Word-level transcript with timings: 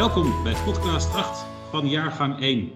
Welkom 0.00 0.42
bij 0.42 0.54
podcast 0.64 1.14
8 1.14 1.46
van 1.70 1.88
jaargang 1.88 2.40
1. 2.40 2.72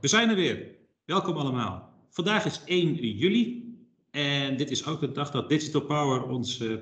We 0.00 0.08
zijn 0.08 0.28
er 0.28 0.34
weer. 0.34 0.66
Welkom 1.04 1.36
allemaal. 1.36 1.90
Vandaag 2.10 2.44
is 2.44 2.64
1 2.64 2.94
juli 2.94 3.74
en 4.10 4.56
dit 4.56 4.70
is 4.70 4.86
ook 4.86 5.00
de 5.00 5.12
dag 5.12 5.30
dat 5.30 5.48
Digital 5.48 5.80
Power, 5.80 6.22
ons 6.22 6.60
uh, 6.60 6.76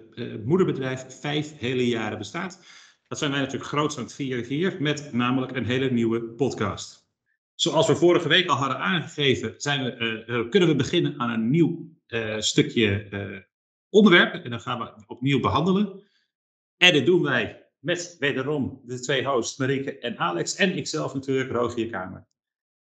moederbedrijf, 0.44 1.20
vijf 1.20 1.58
hele 1.58 1.88
jaren 1.88 2.18
bestaat. 2.18 2.64
Dat 3.08 3.18
zijn 3.18 3.30
wij 3.30 3.40
natuurlijk 3.40 3.68
groot 3.68 3.96
aan 3.96 4.02
het 4.02 4.14
vieren 4.14 4.44
hier 4.44 4.76
met 4.80 5.12
namelijk 5.12 5.56
een 5.56 5.66
hele 5.66 5.90
nieuwe 5.90 6.20
podcast. 6.20 7.08
Zoals 7.54 7.86
we 7.86 7.96
vorige 7.96 8.28
week 8.28 8.48
al 8.48 8.56
hadden 8.56 8.78
aangegeven, 8.78 9.54
zijn 9.56 9.84
we, 9.84 10.24
uh, 10.26 10.48
kunnen 10.50 10.68
we 10.68 10.76
beginnen 10.76 11.20
aan 11.20 11.30
een 11.30 11.50
nieuw 11.50 11.88
stukje 12.38 13.46
onderwerp. 13.90 14.44
En 14.44 14.50
dan 14.50 14.60
gaan 14.60 14.78
we 14.78 15.04
opnieuw 15.06 15.40
behandelen. 15.40 16.02
En 16.76 16.92
dit 16.92 17.06
doen 17.06 17.22
wij 17.22 17.63
met 17.84 18.16
wederom 18.18 18.80
de 18.84 19.00
twee 19.00 19.24
hosts, 19.24 19.56
Marieke 19.56 19.98
en 19.98 20.18
Alex. 20.18 20.54
En 20.54 20.76
ikzelf 20.76 21.14
natuurlijk, 21.14 21.50
Rogier 21.50 21.90
Kamer. 21.90 22.26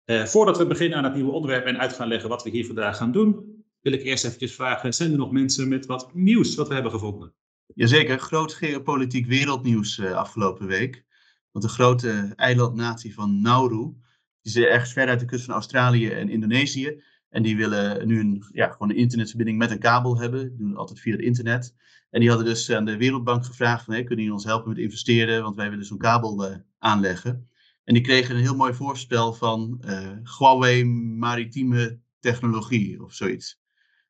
Uh, 0.04 0.24
voordat 0.24 0.58
we 0.58 0.66
beginnen 0.66 0.98
aan 0.98 1.04
het 1.04 1.14
nieuwe 1.14 1.32
onderwerp 1.32 1.64
en 1.64 1.78
uit 1.78 1.92
gaan 1.92 2.08
leggen 2.08 2.28
wat 2.28 2.42
we 2.42 2.50
hier 2.50 2.66
vandaag 2.66 2.96
gaan 2.96 3.12
doen, 3.12 3.64
wil 3.80 3.92
ik 3.92 4.02
eerst 4.02 4.24
eventjes 4.24 4.54
vragen, 4.54 4.94
zijn 4.94 5.10
er 5.10 5.18
nog 5.18 5.30
mensen 5.30 5.68
met 5.68 5.86
wat 5.86 6.14
nieuws 6.14 6.54
wat 6.54 6.68
we 6.68 6.74
hebben 6.74 6.92
gevonden? 6.92 7.34
Jazeker, 7.74 8.18
groot 8.18 8.54
geopolitiek 8.54 9.26
wereldnieuws 9.26 9.98
uh, 9.98 10.12
afgelopen 10.12 10.66
week. 10.66 11.04
Want 11.50 11.64
de 11.64 11.70
grote 11.70 12.32
eilandnatie 12.36 13.14
van 13.14 13.40
Nauru, 13.40 13.94
die 14.42 14.52
zit 14.52 14.64
ergens 14.64 14.92
ver 14.92 15.08
uit 15.08 15.20
de 15.20 15.26
kust 15.26 15.44
van 15.44 15.54
Australië 15.54 16.08
en 16.08 16.28
Indonesië. 16.28 17.02
En 17.28 17.42
die 17.42 17.56
willen 17.56 18.06
nu 18.06 18.20
een, 18.20 18.44
ja, 18.52 18.68
gewoon 18.68 18.90
een 18.90 18.96
internetverbinding 18.96 19.58
met 19.58 19.70
een 19.70 19.78
kabel 19.78 20.20
hebben. 20.20 20.48
Die 20.48 20.58
doen 20.58 20.76
altijd 20.76 21.00
via 21.00 21.12
het 21.12 21.20
internet. 21.20 21.74
En 22.12 22.20
die 22.20 22.28
hadden 22.28 22.46
dus 22.46 22.70
aan 22.70 22.84
de 22.84 22.96
Wereldbank 22.96 23.44
gevraagd 23.46 23.84
van, 23.84 23.94
kunnen 23.94 24.16
jullie 24.16 24.32
ons 24.32 24.44
helpen 24.44 24.68
met 24.68 24.78
investeren? 24.78 25.42
Want 25.42 25.56
wij 25.56 25.70
willen 25.70 25.84
zo'n 25.84 25.98
kabel 25.98 26.50
uh, 26.50 26.56
aanleggen. 26.78 27.48
En 27.84 27.94
die 27.94 28.02
kregen 28.02 28.34
een 28.34 28.40
heel 28.40 28.56
mooi 28.56 28.74
voorspel 28.74 29.32
van 29.32 29.82
uh, 29.86 30.10
Huawei 30.38 30.84
maritieme 30.84 32.00
technologie 32.20 33.02
of 33.02 33.14
zoiets. 33.14 33.60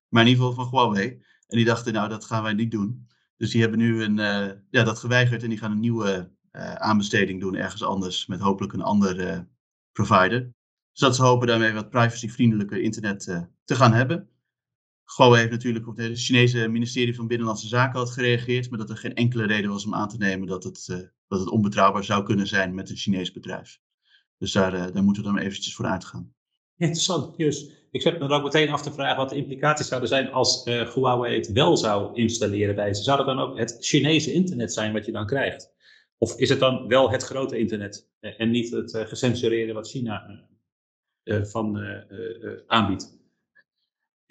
Maar 0.09 0.23
in 0.23 0.29
ieder 0.29 0.45
geval 0.45 0.65
van 0.65 0.79
Huawei. 0.79 1.09
En 1.47 1.57
die 1.57 1.65
dachten, 1.65 1.93
nou, 1.93 2.09
dat 2.09 2.25
gaan 2.25 2.43
wij 2.43 2.53
niet 2.53 2.71
doen. 2.71 3.09
Dus 3.37 3.51
die 3.51 3.61
hebben 3.61 3.79
nu 3.79 4.03
een, 4.03 4.19
uh, 4.19 4.51
ja, 4.71 4.83
dat 4.83 4.99
geweigerd 4.99 5.43
en 5.43 5.49
die 5.49 5.59
gaan 5.59 5.71
een 5.71 5.81
nieuwe 5.81 6.31
aanbesteding 6.75 7.41
doen 7.41 7.55
ergens 7.55 7.83
anders. 7.83 8.27
Met 8.27 8.41
hopelijk 8.41 8.73
een 8.73 8.83
andere 8.83 9.49
provider. 9.93 10.41
Dus 10.93 11.01
dat 11.01 11.17
ze 11.17 11.23
hopen 11.23 11.47
daarmee 11.47 11.73
wat 11.73 11.91
privacyvriendelijker 11.91 12.81
internet 12.81 13.25
te 13.65 13.75
gaan 13.75 13.93
hebben. 13.93 14.32
Huawei 15.17 15.41
heeft 15.41 15.53
natuurlijk 15.53 15.89
op 15.89 15.97
het 15.97 16.19
Chinese 16.19 16.69
ministerie 16.69 17.15
van 17.15 17.27
Binnenlandse 17.27 17.67
Zaken 17.69 17.99
had 17.99 18.11
gereageerd, 18.11 18.71
maar 18.71 18.79
dat 18.79 18.91
er 18.91 18.97
geen 18.97 19.15
enkele 19.15 19.47
reden 19.47 19.71
was 19.71 19.87
om 19.87 19.95
aan 19.95 20.09
te 20.09 20.17
nemen 20.17 20.47
dat 20.47 20.65
het, 20.65 20.89
uh, 20.91 20.97
dat 21.29 21.41
het 21.41 21.49
onbetrouwbaar 21.49 22.05
zou 22.05 22.25
kunnen 22.25 22.47
zijn 22.47 22.75
met 22.75 22.91
een 22.91 22.97
Chinees 22.97 23.33
bedrijf. 23.33 23.81
Dus 24.39 24.53
daar, 24.53 24.75
uh, 24.75 24.87
daar 24.93 25.03
moeten 25.03 25.23
we 25.23 25.29
dan 25.29 25.39
eventjes 25.39 25.75
voor 25.75 25.87
uitgaan. 25.87 26.35
Interessant. 26.77 27.37
Dus 27.37 27.71
ik 27.91 28.03
zet 28.03 28.13
me 28.13 28.19
dan 28.19 28.33
ook 28.33 28.43
meteen 28.43 28.71
af 28.71 28.83
te 28.83 28.93
vragen 28.93 29.17
wat 29.17 29.29
de 29.29 29.37
implicaties 29.37 29.89
zouden 29.89 30.09
zijn 30.09 30.33
als 30.33 30.67
uh, 30.67 30.95
Huawei 30.95 31.37
het 31.37 31.53
wel 31.53 31.77
zou 31.77 32.15
installeren 32.15 32.75
bij 32.75 32.95
ze. 32.95 33.03
Zou 33.03 33.17
dat 33.17 33.27
dan 33.27 33.39
ook 33.39 33.59
het 33.59 33.77
Chinese 33.81 34.33
internet 34.33 34.73
zijn 34.73 34.93
wat 34.93 35.07
je 35.07 35.13
dan 35.13 35.27
krijgt? 35.27 35.71
Of 36.19 36.37
is 36.37 36.49
het 36.49 36.61
dan 36.61 36.89
wel 36.89 37.11
het 37.11 37.23
grote 37.23 37.59
internet 37.59 38.11
en 38.21 38.51
niet 38.51 38.71
het 38.71 38.97
gecensureerde 38.97 39.73
wat 39.73 39.89
China 39.89 40.47
van 41.25 41.79
aanbiedt? 42.67 43.22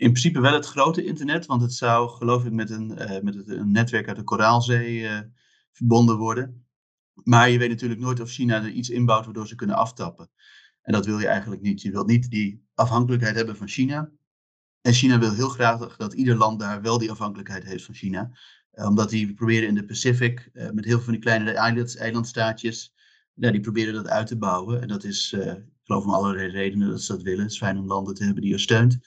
In 0.01 0.11
principe 0.11 0.39
wel 0.39 0.53
het 0.53 0.65
grote 0.65 1.05
internet, 1.05 1.45
want 1.45 1.61
het 1.61 1.73
zou, 1.73 2.09
geloof 2.09 2.45
ik, 2.45 2.51
met 2.51 2.69
een, 2.69 2.91
uh, 2.91 3.19
met 3.19 3.47
een 3.47 3.71
netwerk 3.71 4.07
uit 4.07 4.17
de 4.17 4.23
Koraalzee 4.23 4.99
uh, 4.99 5.19
verbonden 5.71 6.17
worden. 6.17 6.65
Maar 7.13 7.49
je 7.49 7.57
weet 7.57 7.69
natuurlijk 7.69 7.99
nooit 7.99 8.19
of 8.19 8.29
China 8.29 8.63
er 8.63 8.69
iets 8.69 8.89
inbouwt 8.89 9.25
waardoor 9.25 9.47
ze 9.47 9.55
kunnen 9.55 9.75
aftappen. 9.75 10.29
En 10.81 10.93
dat 10.93 11.05
wil 11.05 11.19
je 11.19 11.27
eigenlijk 11.27 11.61
niet. 11.61 11.81
Je 11.81 11.91
wilt 11.91 12.07
niet 12.07 12.29
die 12.29 12.65
afhankelijkheid 12.73 13.35
hebben 13.35 13.55
van 13.55 13.67
China. 13.67 14.11
En 14.81 14.93
China 14.93 15.19
wil 15.19 15.33
heel 15.33 15.49
graag 15.49 15.97
dat 15.97 16.13
ieder 16.13 16.35
land 16.35 16.59
daar 16.59 16.81
wel 16.81 16.97
die 16.97 17.11
afhankelijkheid 17.11 17.63
heeft 17.63 17.85
van 17.85 17.95
China. 17.95 18.31
Uh, 18.73 18.85
omdat 18.85 19.09
die 19.09 19.33
proberen 19.33 19.67
in 19.67 19.75
de 19.75 19.85
Pacific, 19.85 20.49
met 20.53 20.85
heel 20.85 20.95
veel 20.95 21.03
van 21.03 21.13
die 21.13 21.21
kleine 21.21 21.51
eiland, 21.51 21.97
eilandstaatjes, 21.97 22.93
ja, 23.33 23.51
die 23.51 23.61
proberen 23.61 23.93
dat 23.93 24.07
uit 24.07 24.27
te 24.27 24.37
bouwen. 24.37 24.81
En 24.81 24.87
dat 24.87 25.03
is, 25.03 25.33
ik 25.33 25.63
geloof 25.83 26.03
om 26.03 26.13
allerlei 26.13 26.51
redenen 26.51 26.89
dat 26.89 27.01
ze 27.01 27.11
dat 27.11 27.21
willen. 27.21 27.41
Het 27.41 27.51
is 27.51 27.57
fijn 27.57 27.77
om 27.77 27.87
landen 27.87 28.13
te 28.13 28.23
hebben 28.23 28.41
die 28.41 28.51
je 28.51 28.57
steunt. 28.57 28.99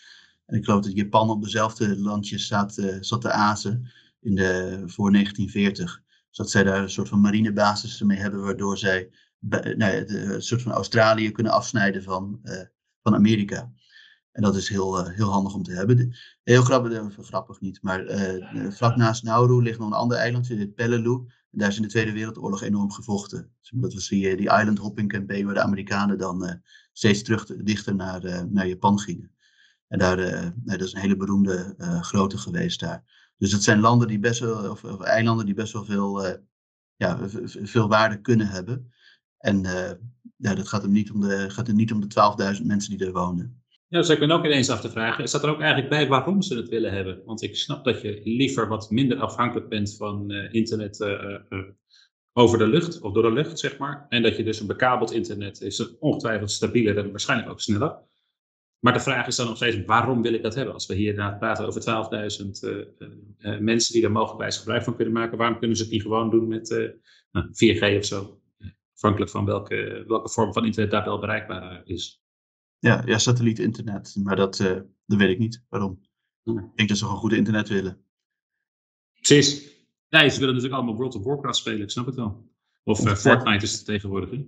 En 0.46 0.56
ik 0.56 0.64
geloof 0.64 0.82
dat 0.82 0.92
Japan 0.92 1.30
op 1.30 1.42
dezelfde 1.42 1.98
landjes 1.98 2.46
zat, 2.46 2.78
uh, 2.78 2.96
zat 3.00 3.20
te 3.20 3.30
azen 3.30 3.92
in 4.20 4.34
de, 4.34 4.82
voor 4.86 5.12
1940. 5.12 6.02
Dus 6.28 6.36
dat 6.36 6.50
zij 6.50 6.62
daar 6.62 6.82
een 6.82 6.90
soort 6.90 7.08
van 7.08 7.20
marinebasis 7.20 8.02
mee 8.02 8.18
hebben, 8.18 8.42
waardoor 8.42 8.78
zij 8.78 9.10
nou 9.38 9.78
ja, 9.78 10.00
de, 10.00 10.34
een 10.34 10.42
soort 10.42 10.62
van 10.62 10.72
Australië 10.72 11.30
kunnen 11.30 11.52
afsnijden 11.52 12.02
van, 12.02 12.40
uh, 12.42 12.62
van 13.02 13.14
Amerika. 13.14 13.72
En 14.32 14.42
dat 14.42 14.56
is 14.56 14.68
heel, 14.68 15.00
uh, 15.00 15.14
heel 15.14 15.30
handig 15.30 15.54
om 15.54 15.62
te 15.62 15.72
hebben. 15.72 16.16
Heel 16.42 16.62
grappig, 16.62 17.14
grappig 17.18 17.60
niet, 17.60 17.82
maar 17.82 18.04
vlak 18.68 18.96
naast 18.96 19.22
Nauru 19.22 19.62
ligt 19.62 19.78
nog 19.78 19.88
een 19.88 19.94
ander 19.94 20.16
eiland, 20.16 20.48
het 20.48 20.74
Peleliu. 20.74 21.14
En 21.50 21.58
daar 21.60 21.68
is 21.68 21.76
in 21.76 21.82
de 21.82 21.88
Tweede 21.88 22.12
Wereldoorlog 22.12 22.62
enorm 22.62 22.90
gevochten. 22.90 23.50
Dus 23.60 23.70
dat 23.74 23.94
was 23.94 24.08
die, 24.08 24.36
die 24.36 24.58
island 24.58 24.78
hopping 24.78 25.08
campaign 25.08 25.44
waar 25.44 25.54
de 25.54 25.62
Amerikanen 25.62 26.18
dan 26.18 26.62
steeds 26.92 27.22
terug 27.22 27.46
dichter 27.46 27.94
naar, 27.94 28.46
naar 28.50 28.66
Japan 28.66 28.98
gingen. 28.98 29.33
En 29.94 30.00
daar, 30.00 30.18
uh, 30.18 30.48
dat 30.64 30.80
is 30.80 30.92
een 30.92 31.00
hele 31.00 31.16
beroemde 31.16 31.74
uh, 31.78 32.02
grote 32.02 32.38
geweest 32.38 32.80
daar. 32.80 33.32
Dus 33.38 33.52
het 33.52 33.62
zijn 33.62 33.80
landen 33.80 34.08
die 34.08 34.18
best 34.18 34.40
wel, 34.40 34.70
of, 34.70 35.00
eilanden 35.00 35.46
die 35.46 35.54
best 35.54 35.72
wel 35.72 35.84
veel, 35.84 36.26
uh, 36.26 36.32
ja, 36.96 37.18
veel 37.62 37.88
waarde 37.88 38.20
kunnen 38.20 38.46
hebben. 38.46 38.92
En 39.38 39.62
ja, 40.36 40.54
dat 40.54 40.68
gaat 40.68 40.82
hem 40.82 40.92
niet 40.92 41.10
om 41.10 41.20
de, 41.20 41.50
gaat 41.50 41.66
hem 41.66 41.76
niet 41.76 41.92
om 41.92 42.00
de 42.00 42.54
12.000 42.56 42.66
mensen 42.66 42.96
die 42.96 43.06
er 43.06 43.12
wonen. 43.12 43.62
Ja, 43.88 43.98
dus 43.98 44.08
ik 44.08 44.18
ben 44.18 44.30
ook 44.30 44.44
ineens 44.44 44.70
af 44.70 44.80
te 44.80 44.90
vragen, 44.90 45.28
staat 45.28 45.42
er 45.42 45.50
ook 45.50 45.60
eigenlijk 45.60 45.90
bij 45.90 46.08
waarom 46.08 46.42
ze 46.42 46.56
het 46.56 46.68
willen 46.68 46.92
hebben? 46.92 47.22
Want 47.24 47.42
ik 47.42 47.56
snap 47.56 47.84
dat 47.84 48.00
je 48.00 48.20
liever 48.24 48.68
wat 48.68 48.90
minder 48.90 49.18
afhankelijk 49.18 49.68
bent 49.68 49.96
van 49.96 50.30
internet 50.30 51.06
over 52.32 52.58
de 52.58 52.66
lucht, 52.66 53.00
of 53.00 53.12
door 53.12 53.22
de 53.22 53.32
lucht, 53.32 53.58
zeg 53.58 53.78
maar. 53.78 54.06
En 54.08 54.22
dat 54.22 54.36
je 54.36 54.44
dus 54.44 54.60
een 54.60 54.66
bekabeld 54.66 55.12
internet 55.12 55.60
is 55.60 55.98
ongetwijfeld 55.98 56.50
stabieler 56.50 56.98
en 56.98 57.10
waarschijnlijk 57.10 57.50
ook 57.50 57.60
sneller. 57.60 57.98
Maar 58.84 58.92
de 58.92 59.00
vraag 59.00 59.26
is 59.26 59.36
dan 59.36 59.46
nog 59.46 59.56
steeds, 59.56 59.84
waarom 59.84 60.22
wil 60.22 60.32
ik 60.34 60.42
dat 60.42 60.54
hebben? 60.54 60.74
Als 60.74 60.86
we 60.86 60.94
hier 60.94 61.14
praten 61.14 61.66
over 61.66 61.80
12.000 62.42 62.48
uh, 62.60 62.84
uh, 63.38 63.58
mensen 63.58 63.92
die 63.92 64.02
daar 64.02 64.10
mogelijkwijs 64.12 64.58
gebruik 64.58 64.84
van 64.84 64.96
kunnen 64.96 65.14
maken, 65.14 65.38
waarom 65.38 65.58
kunnen 65.58 65.76
ze 65.76 65.82
het 65.82 65.92
niet 65.92 66.02
gewoon 66.02 66.30
doen 66.30 66.48
met 66.48 66.70
uh, 66.70 66.90
nou, 67.32 67.46
4G 67.46 67.98
of 67.98 68.04
zo? 68.04 68.40
Afhankelijk 68.94 69.30
van 69.30 69.44
welke, 69.44 70.04
welke 70.06 70.28
vorm 70.28 70.52
van 70.52 70.64
internet 70.64 70.90
daar 70.90 71.04
wel 71.04 71.18
bereikbaar 71.18 71.82
is. 71.84 72.22
Ja, 72.78 73.02
ja 73.06 73.18
satelliet-internet, 73.18 74.16
maar 74.22 74.36
dat, 74.36 74.56
dat 75.06 75.18
weet 75.18 75.30
ik 75.30 75.38
niet. 75.38 75.64
Waarom? 75.68 76.00
Ik 76.44 76.76
denk 76.76 76.88
dat 76.88 76.98
ze 76.98 77.04
gewoon 77.04 77.20
goede 77.20 77.36
internet 77.36 77.68
willen. 77.68 78.04
Precies. 79.14 79.72
Nee, 80.08 80.28
ze 80.28 80.38
willen 80.38 80.54
natuurlijk 80.54 80.80
allemaal 80.80 80.96
World 80.96 81.14
of 81.14 81.24
Warcraft 81.24 81.56
spelen, 81.56 81.82
ik 81.82 81.90
snap 81.90 82.06
het 82.06 82.14
wel. 82.14 82.50
Of 82.82 82.98
Fortnite 82.98 83.64
is 83.64 83.72
het 83.72 83.84
tegenwoordig. 83.84 84.40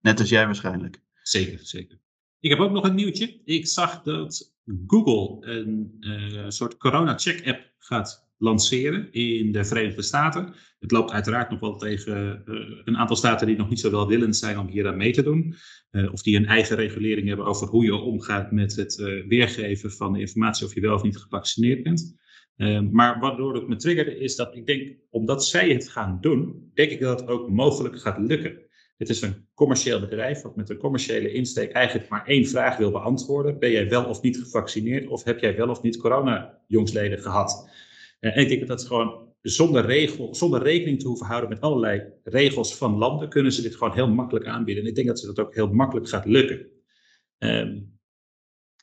Net 0.00 0.20
als 0.20 0.28
jij 0.28 0.44
waarschijnlijk. 0.44 1.02
Zeker, 1.22 1.58
zeker. 1.58 2.00
Ik 2.40 2.50
heb 2.50 2.58
ook 2.58 2.70
nog 2.70 2.84
een 2.84 2.94
nieuwtje. 2.94 3.40
Ik 3.44 3.66
zag 3.66 4.02
dat 4.02 4.54
Google 4.86 5.52
een 5.52 5.96
uh, 6.00 6.44
soort 6.48 6.76
corona-check-app 6.76 7.72
gaat 7.78 8.28
lanceren 8.38 9.12
in 9.12 9.52
de 9.52 9.64
Verenigde 9.64 10.02
Staten. 10.02 10.54
Het 10.78 10.90
loopt 10.90 11.10
uiteraard 11.10 11.50
nog 11.50 11.60
wel 11.60 11.76
tegen 11.76 12.42
uh, 12.46 12.80
een 12.84 12.96
aantal 12.96 13.16
staten 13.16 13.46
die 13.46 13.56
nog 13.56 13.68
niet 13.68 13.80
zo 13.80 13.90
welwillend 13.90 14.36
zijn 14.36 14.58
om 14.58 14.68
hier 14.68 14.88
aan 14.88 14.96
mee 14.96 15.12
te 15.12 15.22
doen. 15.22 15.54
Uh, 15.90 16.12
of 16.12 16.22
die 16.22 16.36
een 16.36 16.46
eigen 16.46 16.76
regulering 16.76 17.28
hebben 17.28 17.46
over 17.46 17.68
hoe 17.68 17.84
je 17.84 17.94
omgaat 17.94 18.50
met 18.52 18.76
het 18.76 18.96
weergeven 19.28 19.92
van 19.92 20.16
informatie 20.16 20.66
of 20.66 20.74
je 20.74 20.80
wel 20.80 20.94
of 20.94 21.02
niet 21.02 21.18
gevaccineerd 21.18 21.82
bent. 21.82 22.16
maar 22.92 23.20
waardoor 23.20 23.54
het 23.54 23.68
me 23.68 23.76
triggerde 23.76 24.18
is 24.18 24.36
dat 24.36 24.56
ik 24.56 24.66
denk, 24.66 24.96
omdat 25.10 25.44
zij 25.46 25.68
het 25.68 25.88
gaan 25.88 26.18
doen, 26.20 26.70
denk 26.74 26.90
ik 26.90 27.00
dat 27.00 27.20
het 27.20 27.28
ook 27.28 27.50
mogelijk 27.50 28.00
gaat 28.00 28.18
lukken. 28.18 28.68
Het 29.00 29.08
is 29.08 29.20
een 29.22 29.46
commercieel 29.54 30.00
bedrijf 30.00 30.42
wat 30.42 30.56
met 30.56 30.70
een 30.70 30.76
commerciële 30.76 31.32
insteek 31.32 31.72
eigenlijk 31.72 32.08
maar 32.08 32.26
één 32.26 32.46
vraag 32.46 32.76
wil 32.76 32.90
beantwoorden. 32.90 33.58
Ben 33.58 33.70
jij 33.70 33.88
wel 33.88 34.04
of 34.04 34.22
niet 34.22 34.38
gevaccineerd 34.38 35.08
of 35.08 35.24
heb 35.24 35.40
jij 35.40 35.56
wel 35.56 35.68
of 35.68 35.82
niet 35.82 35.96
corona-jongsleden 35.96 37.18
gehad? 37.18 37.70
Eh, 38.20 38.36
en 38.36 38.42
ik 38.42 38.48
denk 38.48 38.60
dat 38.60 38.78
dat 38.78 38.86
gewoon 38.86 39.28
zonder, 39.42 39.84
regel, 39.84 40.34
zonder 40.34 40.62
rekening 40.62 41.00
te 41.00 41.06
hoeven 41.06 41.26
houden 41.26 41.48
met 41.48 41.60
allerlei 41.60 42.02
regels 42.24 42.76
van 42.76 42.96
landen, 42.96 43.28
kunnen 43.28 43.52
ze 43.52 43.62
dit 43.62 43.76
gewoon 43.76 43.94
heel 43.94 44.08
makkelijk 44.08 44.46
aanbieden. 44.46 44.82
En 44.82 44.88
ik 44.88 44.94
denk 44.94 45.06
dat 45.06 45.20
ze 45.20 45.26
dat 45.26 45.38
ook 45.38 45.54
heel 45.54 45.72
makkelijk 45.72 46.08
gaat 46.08 46.26
lukken. 46.26 46.66
Um, 47.38 47.98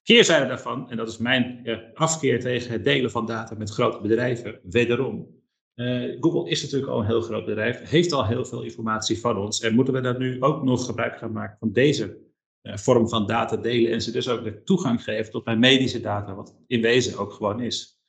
keerzijde 0.04 0.48
daarvan, 0.48 0.90
en 0.90 0.98
dat 0.98 1.08
is 1.08 1.18
mijn 1.18 1.62
uh, 1.64 1.78
afkeer 1.94 2.40
tegen 2.40 2.72
het 2.72 2.84
delen 2.84 3.12
van 3.12 3.26
data 3.26 3.56
met 3.56 3.70
grote 3.70 4.02
bedrijven, 4.02 4.60
wederom. 4.64 5.37
Uh, 5.78 6.18
Google 6.20 6.50
is 6.50 6.62
natuurlijk 6.62 6.92
al 6.92 7.00
een 7.00 7.06
heel 7.06 7.22
groot 7.22 7.46
bedrijf, 7.46 7.90
heeft 7.90 8.12
al 8.12 8.26
heel 8.26 8.46
veel 8.46 8.64
informatie 8.64 9.20
van 9.20 9.38
ons. 9.38 9.62
En 9.62 9.76
moeten 9.76 9.94
we 9.94 10.02
daar 10.02 10.18
nu 10.18 10.42
ook 10.42 10.64
nog 10.64 10.86
gebruik 10.86 11.18
gaan 11.18 11.32
maken 11.32 11.58
van 11.60 11.72
deze 11.72 12.18
uh, 12.62 12.78
vorm 12.78 13.10
van 13.10 13.28
data 13.28 13.58
delen 13.58 13.92
en 13.92 14.02
ze 14.02 14.12
dus 14.12 14.30
ook 14.30 14.44
de 14.44 14.64
toegang 14.64 15.04
geven 15.04 15.32
tot 15.32 15.46
mijn 15.46 15.60
medische 15.60 16.00
data, 16.00 16.36
wat 16.36 16.58
in 16.68 16.82
wezen 16.82 17.18
ook 17.18 17.32
gewoon 17.32 17.62
is. 17.62 18.02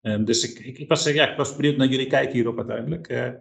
Ehm, 0.00 0.24
dus 0.24 0.50
ik, 0.50 0.58
ik, 0.66 0.78
ik, 0.78 0.88
was, 0.88 1.04
ja, 1.04 1.30
ik 1.30 1.36
was 1.36 1.56
benieuwd 1.56 1.76
naar 1.76 1.86
jullie 1.86 2.06
kijken 2.06 2.34
hierop 2.34 2.56
uiteindelijk. 2.56 3.32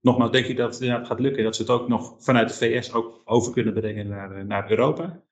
Nogmaals, 0.00 0.30
denk 0.30 0.46
je 0.46 0.54
dat 0.54 0.72
het 0.72 0.82
inderdaad 0.82 1.06
gaat 1.06 1.20
lukken? 1.20 1.44
Dat 1.44 1.56
ze 1.56 1.62
het 1.62 1.70
ook 1.70 1.88
nog 1.88 2.16
vanuit 2.18 2.48
de 2.48 2.54
VS 2.54 2.92
ook 2.92 3.22
over 3.24 3.52
kunnen 3.52 3.74
brengen 3.74 4.08
naar, 4.08 4.46
naar 4.46 4.70
Europa? 4.70 5.22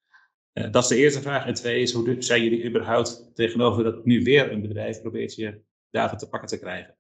dat 0.53 0.83
is 0.83 0.89
de 0.89 0.97
eerste 0.97 1.23
vraag. 1.23 1.47
En 1.47 1.55
twee 1.55 1.83
is, 1.83 1.93
hoe 1.93 2.17
zijn 2.19 2.43
jullie 2.43 2.65
überhaupt 2.65 3.31
tegenover 3.35 3.85
dat 3.85 4.05
nu 4.05 4.23
weer 4.23 4.53
een 4.53 4.63
bedrijf 4.63 5.01
probeert 5.01 5.35
je 5.35 5.61
data 5.91 6.17
te 6.17 6.29
pakken 6.29 6.49
te 6.49 6.59
krijgen? 6.59 6.97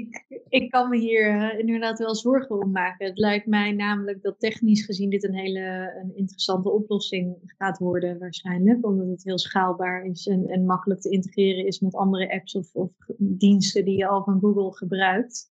Ik, 0.00 0.42
ik 0.48 0.70
kan 0.70 0.88
me 0.88 0.98
hier 0.98 1.36
uh, 1.36 1.58
inderdaad 1.58 1.98
wel 1.98 2.14
zorgen 2.14 2.60
om 2.60 2.70
maken. 2.70 3.06
Het 3.06 3.18
lijkt 3.18 3.46
mij 3.46 3.72
namelijk 3.72 4.22
dat 4.22 4.40
technisch 4.40 4.84
gezien 4.84 5.10
dit 5.10 5.24
een 5.24 5.34
hele 5.34 5.94
een 6.02 6.16
interessante 6.16 6.70
oplossing 6.70 7.36
gaat 7.44 7.78
worden 7.78 8.18
waarschijnlijk. 8.18 8.86
Omdat 8.86 9.06
het 9.06 9.24
heel 9.24 9.38
schaalbaar 9.38 10.04
is 10.04 10.26
en, 10.26 10.46
en 10.46 10.64
makkelijk 10.64 11.00
te 11.00 11.10
integreren 11.10 11.66
is 11.66 11.80
met 11.80 11.94
andere 11.94 12.32
apps 12.32 12.54
of, 12.54 12.74
of 12.74 12.90
diensten 13.18 13.84
die 13.84 13.96
je 13.96 14.06
al 14.06 14.24
van 14.24 14.40
Google 14.40 14.72
gebruikt. 14.72 15.52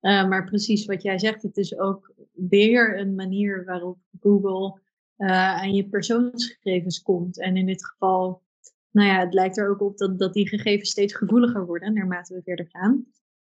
Uh, 0.00 0.28
maar 0.28 0.44
precies 0.44 0.86
wat 0.86 1.02
jij 1.02 1.18
zegt, 1.18 1.42
het 1.42 1.56
is 1.56 1.78
ook 1.78 2.14
weer 2.32 2.98
een 2.98 3.14
manier 3.14 3.64
waarop 3.64 3.98
Google 4.20 4.80
uh, 5.18 5.60
aan 5.60 5.74
je 5.74 5.88
persoonsgegevens 5.88 7.02
komt. 7.02 7.40
En 7.40 7.56
in 7.56 7.66
dit 7.66 7.86
geval, 7.86 8.42
nou 8.90 9.08
ja, 9.08 9.18
het 9.18 9.34
lijkt 9.34 9.58
er 9.58 9.70
ook 9.70 9.80
op 9.80 9.98
dat, 9.98 10.18
dat 10.18 10.32
die 10.32 10.48
gegevens 10.48 10.90
steeds 10.90 11.14
gevoeliger 11.14 11.66
worden 11.66 11.94
naarmate 11.94 12.34
we 12.34 12.42
verder 12.42 12.66
gaan. 12.68 13.06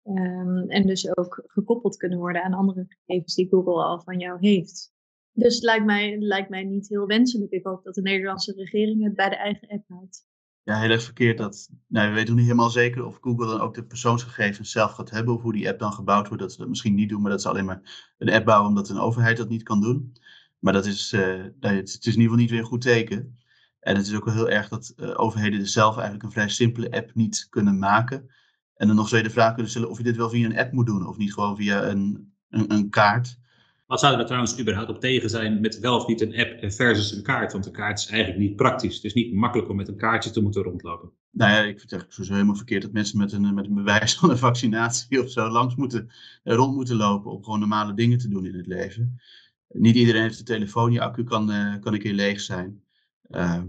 Um, 0.08 0.70
en 0.70 0.86
dus 0.86 1.16
ook 1.16 1.42
gekoppeld 1.46 1.96
kunnen 1.96 2.18
worden 2.18 2.44
aan 2.44 2.52
andere 2.52 2.86
gegevens 2.88 3.34
die 3.34 3.48
Google 3.48 3.84
al 3.84 4.00
van 4.00 4.18
jou 4.18 4.38
heeft. 4.40 4.92
Dus 5.32 5.54
het 5.54 5.64
lijkt 5.64 5.84
mij, 5.84 6.18
lijkt 6.18 6.48
mij 6.48 6.64
niet 6.64 6.88
heel 6.88 7.06
wenselijk. 7.06 7.52
Ik 7.52 7.64
hoop 7.64 7.84
dat 7.84 7.94
de 7.94 8.02
Nederlandse 8.02 8.52
regering 8.52 9.04
het 9.04 9.14
bij 9.14 9.28
de 9.28 9.36
eigen 9.36 9.68
app 9.68 9.84
houdt. 9.88 10.26
Ja, 10.62 10.80
heel 10.80 10.90
erg 10.90 11.02
verkeerd. 11.02 11.38
Dat, 11.38 11.70
nou, 11.86 12.08
we 12.08 12.14
weten 12.14 12.34
niet 12.34 12.44
helemaal 12.44 12.70
zeker 12.70 13.04
of 13.04 13.18
Google 13.20 13.46
dan 13.46 13.60
ook 13.60 13.74
de 13.74 13.84
persoonsgegevens 13.84 14.70
zelf 14.70 14.92
gaat 14.92 15.10
hebben. 15.10 15.34
Of 15.34 15.42
hoe 15.42 15.52
die 15.52 15.68
app 15.68 15.78
dan 15.78 15.92
gebouwd 15.92 16.28
wordt. 16.28 16.42
Dat 16.42 16.52
ze 16.52 16.58
dat 16.58 16.68
misschien 16.68 16.94
niet 16.94 17.08
doen, 17.08 17.22
maar 17.22 17.30
dat 17.30 17.42
ze 17.42 17.48
alleen 17.48 17.64
maar 17.64 18.12
een 18.18 18.32
app 18.32 18.44
bouwen 18.44 18.68
omdat 18.68 18.88
een 18.88 18.98
overheid 18.98 19.36
dat 19.36 19.48
niet 19.48 19.62
kan 19.62 19.80
doen. 19.80 20.12
Maar 20.58 20.72
dat 20.72 20.86
is, 20.86 21.12
uh, 21.12 21.44
het, 21.60 21.88
is 21.88 21.98
in 22.00 22.06
ieder 22.06 22.22
geval 22.22 22.36
niet 22.36 22.50
weer 22.50 22.58
een 22.58 22.64
goed 22.64 22.80
teken. 22.80 23.38
En 23.80 23.96
het 23.96 24.06
is 24.06 24.14
ook 24.14 24.24
wel 24.24 24.34
heel 24.34 24.48
erg 24.48 24.68
dat 24.68 24.92
uh, 24.96 25.20
overheden 25.20 25.58
dus 25.58 25.72
zelf 25.72 25.94
eigenlijk 25.94 26.24
een 26.24 26.32
vrij 26.32 26.48
simpele 26.48 26.90
app 26.90 27.14
niet 27.14 27.46
kunnen 27.50 27.78
maken. 27.78 28.30
En 28.78 28.86
dan 28.86 28.96
nog 28.96 29.08
zo 29.08 29.22
de 29.22 29.30
vraag 29.30 29.52
kunnen 29.52 29.70
stellen 29.70 29.90
of 29.90 29.96
je 29.96 30.04
dit 30.04 30.16
wel 30.16 30.30
via 30.30 30.46
een 30.46 30.58
app 30.58 30.72
moet 30.72 30.86
doen 30.86 31.06
of 31.06 31.16
niet 31.16 31.32
gewoon 31.32 31.56
via 31.56 31.84
een, 31.84 32.32
een, 32.50 32.72
een 32.72 32.90
kaart. 32.90 33.38
Wat 33.86 34.00
zouden 34.00 34.20
we 34.20 34.26
trouwens 34.26 34.60
überhaupt 34.60 34.90
op 34.90 35.00
tegen 35.00 35.30
zijn 35.30 35.60
met 35.60 35.78
wel 35.78 35.96
of 35.96 36.06
niet 36.06 36.20
een 36.20 36.36
app 36.36 36.72
versus 36.72 37.12
een 37.12 37.22
kaart? 37.22 37.52
Want 37.52 37.66
een 37.66 37.72
kaart 37.72 37.98
is 37.98 38.06
eigenlijk 38.06 38.40
niet 38.40 38.56
praktisch. 38.56 38.94
Het 38.94 39.04
is 39.04 39.14
niet 39.14 39.34
makkelijk 39.34 39.68
om 39.68 39.76
met 39.76 39.88
een 39.88 39.96
kaartje 39.96 40.30
te 40.30 40.42
moeten 40.42 40.62
rondlopen. 40.62 41.10
Nou 41.30 41.50
ja, 41.50 41.58
ik 41.58 41.64
vind 41.64 41.80
het 41.80 41.92
eigenlijk 41.92 42.12
sowieso 42.12 42.34
helemaal 42.34 42.56
verkeerd 42.56 42.82
dat 42.82 42.92
mensen 42.92 43.18
met 43.18 43.32
een, 43.32 43.54
met 43.54 43.66
een 43.66 43.74
bewijs 43.74 44.14
van 44.18 44.30
een 44.30 44.38
vaccinatie 44.38 45.22
of 45.22 45.30
zo 45.30 45.48
langs 45.48 45.74
moeten, 45.74 46.10
eh, 46.42 46.54
rond 46.54 46.74
moeten 46.74 46.96
lopen 46.96 47.30
om 47.30 47.44
gewoon 47.44 47.58
normale 47.58 47.94
dingen 47.94 48.18
te 48.18 48.28
doen 48.28 48.46
in 48.46 48.54
het 48.54 48.66
leven. 48.66 49.20
Niet 49.68 49.96
iedereen 49.96 50.22
heeft 50.22 50.38
een 50.38 50.44
telefoon, 50.44 50.92
je 50.92 51.00
accu 51.00 51.24
kan, 51.24 51.50
uh, 51.50 51.74
kan 51.80 51.92
een 51.92 51.98
keer 51.98 52.12
leeg 52.12 52.40
zijn. 52.40 52.82
Ehm, 53.28 53.66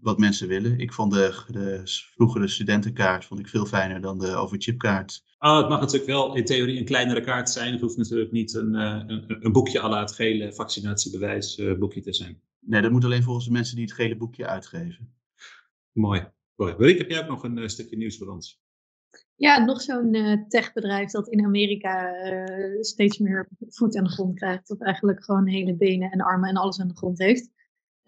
wat 0.00 0.18
mensen 0.18 0.48
willen. 0.48 0.78
Ik 0.78 0.92
vond 0.92 1.12
de, 1.12 1.44
de 1.46 1.80
vroegere 1.84 2.48
studentenkaart 2.48 3.24
vond 3.24 3.40
ik 3.40 3.48
veel 3.48 3.66
fijner 3.66 4.00
dan 4.00 4.18
de 4.18 4.34
overchipkaart. 4.34 5.24
Oh, 5.38 5.56
het 5.56 5.68
mag 5.68 5.80
natuurlijk 5.80 6.10
wel 6.10 6.36
in 6.36 6.44
theorie 6.44 6.78
een 6.78 6.84
kleinere 6.84 7.20
kaart 7.20 7.50
zijn. 7.50 7.72
Het 7.72 7.80
hoeft 7.80 7.96
natuurlijk 7.96 8.32
niet 8.32 8.54
een, 8.54 8.74
uh, 8.74 9.02
een, 9.06 9.44
een, 9.44 9.52
boekje 9.52 9.82
à 9.82 9.88
la 9.88 10.00
het 10.00 10.12
gele 10.12 10.52
vaccinatiebewijs 10.52 11.58
uh, 11.58 11.78
boekje 11.78 12.00
te 12.00 12.12
zijn. 12.12 12.40
Nee, 12.60 12.82
dat 12.82 12.90
moet 12.90 13.04
alleen 13.04 13.22
volgens 13.22 13.46
de 13.46 13.52
mensen 13.52 13.76
die 13.76 13.84
het 13.84 13.94
gele 13.94 14.16
boekje 14.16 14.46
uitgeven. 14.46 15.14
Mooi. 15.92 16.28
Mooi. 16.56 16.74
Rick, 16.78 16.98
heb 16.98 17.10
jij 17.10 17.22
ook 17.22 17.28
nog 17.28 17.42
een 17.42 17.58
uh, 17.58 17.66
stukje 17.66 17.96
nieuws 17.96 18.18
voor 18.18 18.28
ons? 18.28 18.60
Ja, 19.36 19.64
nog 19.64 19.80
zo'n 19.80 20.44
techbedrijf 20.48 21.10
dat 21.10 21.28
in 21.28 21.44
Amerika 21.44 22.12
steeds 22.80 23.18
meer 23.18 23.48
voet 23.68 23.96
aan 23.96 24.04
de 24.04 24.10
grond 24.10 24.34
krijgt. 24.34 24.70
Of 24.70 24.80
eigenlijk 24.80 25.24
gewoon 25.24 25.46
hele 25.46 25.76
benen 25.76 26.10
en 26.10 26.20
armen 26.20 26.48
en 26.48 26.56
alles 26.56 26.80
aan 26.80 26.88
de 26.88 26.96
grond 26.96 27.18
heeft. 27.18 27.50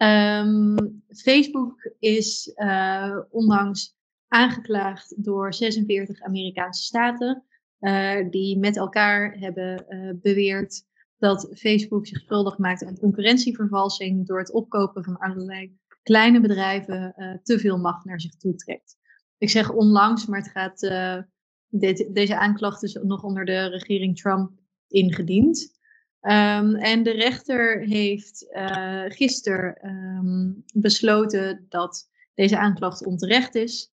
Um, 0.01 1.03
Facebook 1.07 1.91
is 1.99 2.51
uh, 2.55 3.19
onlangs 3.29 3.95
aangeklaagd 4.27 5.23
door 5.23 5.53
46 5.53 6.21
Amerikaanse 6.21 6.83
staten, 6.83 7.43
uh, 7.79 8.29
die 8.29 8.57
met 8.57 8.77
elkaar 8.77 9.37
hebben 9.39 9.85
uh, 9.89 10.11
beweerd 10.21 10.83
dat 11.17 11.49
Facebook 11.53 12.07
zich 12.07 12.19
schuldig 12.19 12.57
maakt 12.57 12.85
aan 12.85 12.97
concurrentievervalsing 12.97 14.27
door 14.27 14.39
het 14.39 14.51
opkopen 14.51 15.03
van 15.03 15.17
allerlei 15.17 15.77
kleine 16.03 16.41
bedrijven 16.41 17.13
te 17.43 17.59
veel 17.59 17.77
macht 17.77 18.05
naar 18.05 18.21
zich 18.21 18.35
toe 18.35 18.55
trekt. 18.55 18.97
Ik 19.37 19.49
zeg 19.49 19.71
onlangs, 19.71 20.25
maar 20.25 20.39
het 20.39 20.51
gaat, 20.51 20.79
dit, 21.67 22.09
deze 22.13 22.37
aanklacht 22.37 22.83
is 22.83 22.99
nog 23.03 23.23
onder 23.23 23.45
de 23.45 23.67
regering 23.67 24.17
Trump 24.17 24.51
ingediend. 24.87 25.79
Um, 26.21 26.75
en 26.75 27.03
de 27.03 27.11
rechter 27.11 27.79
heeft 27.79 28.45
uh, 28.51 29.03
gisteren 29.07 29.87
um, 29.89 30.63
besloten 30.73 31.65
dat 31.69 32.09
deze 32.33 32.57
aanklacht 32.57 33.05
onterecht 33.05 33.55
is. 33.55 33.91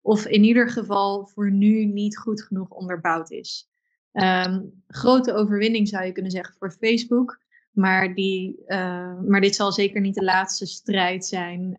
Of 0.00 0.26
in 0.26 0.44
ieder 0.44 0.70
geval 0.70 1.26
voor 1.26 1.50
nu 1.50 1.84
niet 1.84 2.18
goed 2.18 2.42
genoeg 2.42 2.68
onderbouwd 2.68 3.30
is. 3.30 3.68
Um, 4.12 4.82
grote 4.86 5.32
overwinning 5.32 5.88
zou 5.88 6.04
je 6.04 6.12
kunnen 6.12 6.32
zeggen 6.32 6.54
voor 6.58 6.70
Facebook. 6.70 7.40
Maar, 7.70 8.14
die, 8.14 8.62
uh, 8.66 9.20
maar 9.20 9.40
dit 9.40 9.54
zal 9.54 9.72
zeker 9.72 10.00
niet 10.00 10.14
de 10.14 10.24
laatste 10.24 10.66
strijd 10.66 11.26
zijn 11.26 11.78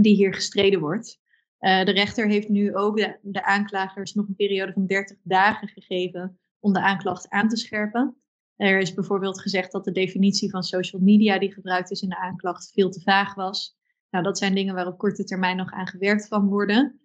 die 0.00 0.14
hier 0.14 0.34
gestreden 0.34 0.80
wordt. 0.80 1.20
Uh, 1.60 1.84
de 1.84 1.92
rechter 1.92 2.28
heeft 2.28 2.48
nu 2.48 2.76
ook 2.76 2.96
de 3.22 3.44
aanklagers 3.44 4.14
nog 4.14 4.28
een 4.28 4.36
periode 4.36 4.72
van 4.72 4.86
30 4.86 5.16
dagen 5.22 5.68
gegeven 5.68 6.38
om 6.58 6.72
de 6.72 6.80
aanklacht 6.80 7.28
aan 7.28 7.48
te 7.48 7.56
scherpen. 7.56 8.21
Er 8.62 8.78
is 8.78 8.94
bijvoorbeeld 8.94 9.40
gezegd 9.40 9.72
dat 9.72 9.84
de 9.84 9.92
definitie 9.92 10.50
van 10.50 10.62
social 10.62 11.02
media 11.02 11.38
die 11.38 11.52
gebruikt 11.52 11.90
is 11.90 12.02
in 12.02 12.08
de 12.08 12.18
aanklacht 12.18 12.70
veel 12.72 12.90
te 12.90 13.00
vaag 13.00 13.34
was. 13.34 13.76
Nou, 14.10 14.24
dat 14.24 14.38
zijn 14.38 14.54
dingen 14.54 14.74
waar 14.74 14.86
op 14.86 14.98
korte 14.98 15.24
termijn 15.24 15.56
nog 15.56 15.70
aan 15.70 15.86
gewerkt 15.86 16.28
kan 16.28 16.48
worden. 16.48 17.00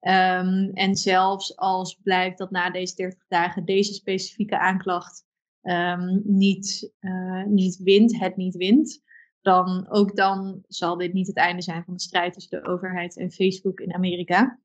Um, 0.00 0.70
en 0.72 0.94
zelfs 0.94 1.56
als 1.56 2.00
blijkt 2.02 2.38
dat 2.38 2.50
na 2.50 2.70
deze 2.70 2.94
30 2.94 3.24
dagen 3.28 3.64
deze 3.64 3.92
specifieke 3.92 4.58
aanklacht 4.58 5.24
um, 5.62 6.22
niet, 6.24 6.92
uh, 7.00 7.44
niet 7.44 7.76
wint, 7.76 8.18
het 8.18 8.36
niet 8.36 8.56
wint, 8.56 9.02
dan 9.40 9.86
ook 9.88 10.16
dan 10.16 10.64
zal 10.68 10.96
dit 10.96 11.12
niet 11.12 11.26
het 11.26 11.36
einde 11.36 11.62
zijn 11.62 11.84
van 11.84 11.94
de 11.94 12.00
strijd 12.00 12.32
tussen 12.32 12.62
de 12.62 12.68
overheid 12.68 13.16
en 13.16 13.30
Facebook 13.30 13.80
in 13.80 13.94
Amerika. 13.94 14.60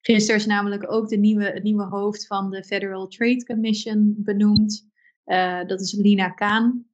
Gisteren 0.00 0.40
is 0.40 0.46
namelijk 0.46 0.92
ook 0.92 1.08
de 1.08 1.18
nieuwe, 1.18 1.44
het 1.44 1.62
nieuwe 1.62 1.86
hoofd 1.86 2.26
van 2.26 2.50
de 2.50 2.64
Federal 2.64 3.06
Trade 3.06 3.44
Commission 3.44 4.14
benoemd. 4.18 4.89
Uh, 5.26 5.66
dat 5.66 5.80
is 5.80 5.92
Lina 5.92 6.28
Kaan. 6.28 6.86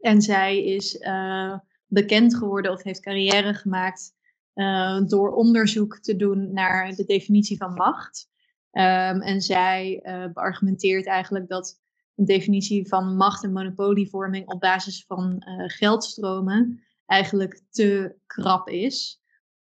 En 0.00 0.22
zij 0.22 0.64
is 0.64 0.94
uh, 0.94 1.58
bekend 1.86 2.34
geworden 2.36 2.72
of 2.72 2.82
heeft 2.82 3.00
carrière 3.00 3.54
gemaakt 3.54 4.14
uh, 4.54 5.00
door 5.06 5.30
onderzoek 5.30 5.98
te 5.98 6.16
doen 6.16 6.52
naar 6.52 6.94
de 6.94 7.04
definitie 7.04 7.56
van 7.56 7.74
macht. 7.74 8.30
Um, 8.72 9.20
en 9.20 9.40
zij 9.40 10.00
beargumenteert 10.34 11.06
eigenlijk 11.06 11.48
dat 11.48 11.80
een 12.16 12.24
definitie 12.24 12.88
van 12.88 13.16
macht 13.16 13.44
en 13.44 13.52
monopolievorming 13.52 14.48
op 14.48 14.60
basis 14.60 15.04
van 15.06 15.42
geldstromen 15.66 16.82
eigenlijk 17.06 17.62
te 17.70 18.16
krap 18.26 18.68
is. 18.68 19.22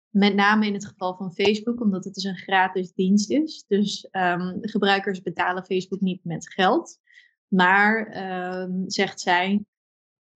Met 0.08 0.34
name 0.34 0.66
in 0.66 0.72
het 0.72 0.86
geval 0.86 1.16
van 1.16 1.34
Facebook, 1.34 1.80
omdat 1.80 2.04
het 2.04 2.14
dus 2.14 2.24
een 2.24 2.36
gratis 2.36 2.92
dienst 2.92 3.30
is. 3.30 3.64
Dus 3.68 4.08
um, 4.12 4.58
gebruikers 4.60 5.22
betalen 5.22 5.64
Facebook 5.64 6.00
niet 6.00 6.24
met 6.24 6.52
geld. 6.52 6.98
Maar, 7.48 8.16
uh, 8.16 8.74
zegt 8.86 9.20
zij, 9.20 9.64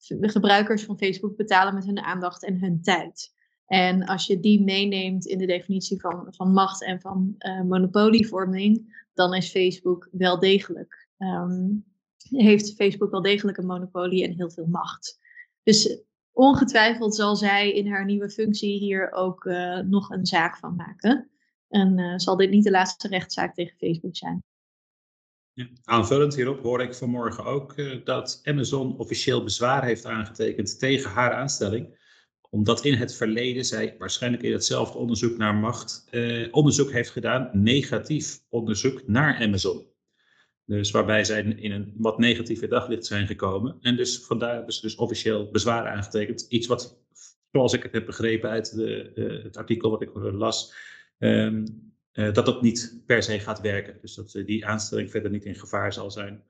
de 0.08 0.30
gebruikers 0.30 0.84
van 0.84 0.98
Facebook 0.98 1.36
betalen 1.36 1.74
met 1.74 1.86
hun 1.86 2.00
aandacht 2.00 2.44
en 2.44 2.60
hun 2.60 2.82
tijd. 2.82 3.36
En 3.66 4.06
als 4.06 4.26
je 4.28 4.40
die 4.40 4.64
meeneemt 4.64 5.26
in 5.26 5.38
de 5.38 5.46
definitie 5.46 6.00
van, 6.00 6.28
van 6.30 6.52
macht 6.52 6.84
en 6.84 7.02
van 7.02 7.36
uh, 7.38 7.62
monopolievorming, 7.62 9.06
dan 9.14 9.34
is 9.34 9.52
Facebook 9.52 10.08
wel 10.12 10.40
degelijk. 10.40 11.08
Um, 11.18 11.86
heeft 12.18 12.76
Facebook 12.76 13.12
wel 13.12 13.22
degelijk 13.22 13.58
een 13.58 13.66
monopolie 13.66 14.24
en 14.24 14.34
heel 14.34 14.52
veel 14.52 14.68
macht. 14.68 15.20
Dus 15.64 16.02
ongetwijfeld 16.32 17.16
zal 17.16 17.36
zij 17.36 17.72
in 17.72 17.88
haar 17.88 18.06
nieuwe 18.06 18.30
functie 18.30 18.80
hier 18.80 19.12
ook 19.12 19.46
uh, 19.46 19.80
nog 19.80 20.10
een 20.10 20.26
zaak 20.26 20.58
van 20.58 20.76
maken. 20.76 21.30
En 21.68 22.20
zal 22.20 22.36
dit 22.36 22.50
niet 22.50 22.64
de 22.64 22.72
laatste 22.72 23.08
rechtszaak 23.08 23.54
tegen 23.54 23.78
Facebook 23.78 24.16
zijn. 24.16 24.44
Aanvullend 25.84 26.36
hierop 26.36 26.62
hoor 26.62 26.82
ik 26.82 26.94
vanmorgen 26.94 27.46
ook 27.46 27.78
uh, 27.78 28.06
dat 28.06 28.40
Amazon 28.44 28.98
officieel 28.98 29.44
bezwaar 29.44 29.84
heeft 29.86 30.06
aangetekend 30.06 30.80
tegen 30.80 31.10
haar 31.10 31.34
aanstelling. 31.34 32.06
Omdat 32.50 32.86
in 32.86 32.94
het 32.94 33.16
verleden 33.16 33.66
zij 33.66 33.96
waarschijnlijk 33.98 34.44
in 34.44 34.52
hetzelfde 34.52 34.98
onderzoek 34.98 35.38
naar 35.38 35.56
macht 35.56 36.08
uh, 36.12 36.48
onderzoek 36.52 36.92
heeft 36.92 37.10
gedaan, 37.10 37.50
negatief 37.54 38.40
onderzoek 38.50 39.08
naar 39.08 39.42
Amazon. 39.42 39.86
Dus 40.66 40.92
waarbij 40.92 41.24
zij 41.24 41.44
in 41.44 41.72
een 41.72 41.94
wat 41.98 42.18
negatieve 42.18 42.68
daglicht 42.68 43.06
zijn 43.06 43.28
gekomen. 43.28 43.78
En 43.82 43.96
dus 43.96 44.26
vandaar 44.26 44.56
hebben 44.56 44.74
ze 44.74 44.82
dus 44.82 44.96
officieel 44.96 45.52
bezwaar 45.52 45.88
aangetekend. 45.88 46.46
Iets 46.50 46.68
wat, 46.68 47.04
zoals 47.52 47.74
ik 47.74 47.84
het 47.84 47.94
heb 47.94 48.06
begrepen 48.06 48.50
uit 48.50 48.76
de, 48.76 49.12
uh, 49.16 49.44
het 49.44 49.58
artikel 49.58 49.90
wat 49.90 50.02
ik 50.02 50.12
las, 50.14 50.74
um, 51.18 51.96
dat 52.18 52.46
dat 52.46 52.62
niet 52.62 53.02
per 53.06 53.24
se 53.24 53.40
gaat 53.40 53.62
werken. 53.62 53.98
Dus 54.02 54.16
dat 54.16 54.32
die 54.46 54.66
aanstelling 54.66 55.12
verder 55.12 55.32
niet 55.32 55.46
in 55.46 55.56
gevaar 55.56 55.94
zal 55.94 56.12
zijn. 56.12 56.44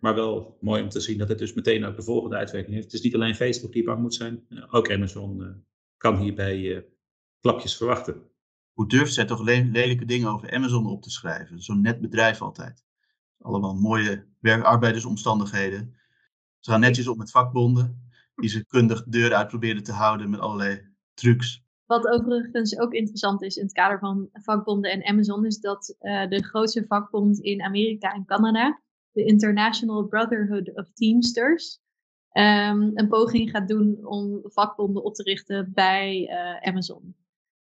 maar 0.00 0.14
wel 0.14 0.58
mooi 0.60 0.82
om 0.82 0.88
te 0.88 1.00
zien 1.00 1.18
dat 1.18 1.28
het 1.28 1.38
dus 1.38 1.52
meteen 1.52 1.84
ook 1.84 1.96
de 1.96 2.02
volgende 2.02 2.36
uitwerking 2.36 2.74
heeft. 2.74 2.86
Het 2.86 2.94
is 2.94 3.02
niet 3.02 3.14
alleen 3.14 3.34
Facebook 3.34 3.72
die 3.72 3.84
bang 3.84 4.00
moet 4.00 4.14
zijn, 4.14 4.46
ook 4.70 4.90
Amazon 4.90 5.64
kan 5.96 6.18
hierbij 6.18 6.86
klapjes 7.40 7.76
verwachten. 7.76 8.22
Hoe 8.72 8.88
durft 8.88 9.14
zij 9.14 9.24
toch 9.24 9.42
lelijke 9.42 10.04
dingen 10.04 10.28
over 10.28 10.52
Amazon 10.52 10.86
op 10.86 11.02
te 11.02 11.10
schrijven? 11.10 11.62
Zo'n 11.62 11.80
net 11.80 12.00
bedrijf 12.00 12.42
altijd. 12.42 12.84
Allemaal 13.38 13.74
mooie 13.74 14.26
werkarbeidersomstandigheden. 14.40 15.96
Ze 16.58 16.70
gaan 16.70 16.80
netjes 16.80 17.08
op 17.08 17.16
met 17.16 17.30
vakbonden, 17.30 18.10
die 18.34 18.50
ze 18.50 18.66
kundig 18.66 19.04
de 19.04 19.10
deur 19.10 19.34
uit 19.34 19.48
proberen 19.48 19.82
te 19.82 19.92
houden 19.92 20.30
met 20.30 20.40
allerlei 20.40 20.88
trucs. 21.14 21.66
Wat 21.88 22.08
overigens 22.08 22.78
ook 22.78 22.92
interessant 22.92 23.42
is 23.42 23.56
in 23.56 23.62
het 23.62 23.72
kader 23.72 23.98
van 23.98 24.28
vakbonden 24.32 24.90
en 24.90 25.04
Amazon, 25.04 25.46
is 25.46 25.60
dat 25.60 25.96
uh, 26.00 26.28
de 26.28 26.42
grootste 26.42 26.84
vakbond 26.86 27.38
in 27.38 27.62
Amerika 27.62 28.12
en 28.12 28.24
Canada, 28.24 28.80
de 29.12 29.24
International 29.24 30.06
Brotherhood 30.06 30.76
of 30.76 30.90
Teamsters, 30.92 31.80
um, 32.32 32.90
een 32.94 33.08
poging 33.08 33.50
gaat 33.50 33.68
doen 33.68 34.06
om 34.06 34.40
vakbonden 34.42 35.04
op 35.04 35.14
te 35.14 35.22
richten 35.22 35.72
bij 35.74 36.20
uh, 36.20 36.68
Amazon. 36.68 37.16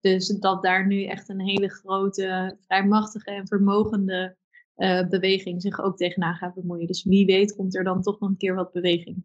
Dus 0.01 0.27
dat 0.27 0.63
daar 0.63 0.87
nu 0.87 1.05
echt 1.05 1.29
een 1.29 1.41
hele 1.41 1.69
grote, 1.69 2.57
vrij 2.67 2.87
machtige 2.87 3.31
en 3.31 3.47
vermogende 3.47 4.37
uh, 4.77 5.09
beweging 5.09 5.63
zich 5.63 5.81
ook 5.81 5.97
tegenaan 5.97 6.35
gaat 6.35 6.55
bemoeien. 6.55 6.87
Dus 6.87 7.05
wie 7.05 7.27
weet 7.27 7.57
komt 7.57 7.77
er 7.77 7.85
dan 7.85 8.03
toch 8.03 8.21
nog 8.21 8.31
een 8.31 8.37
keer 8.37 8.55
wat 8.55 8.73
beweging. 8.73 9.25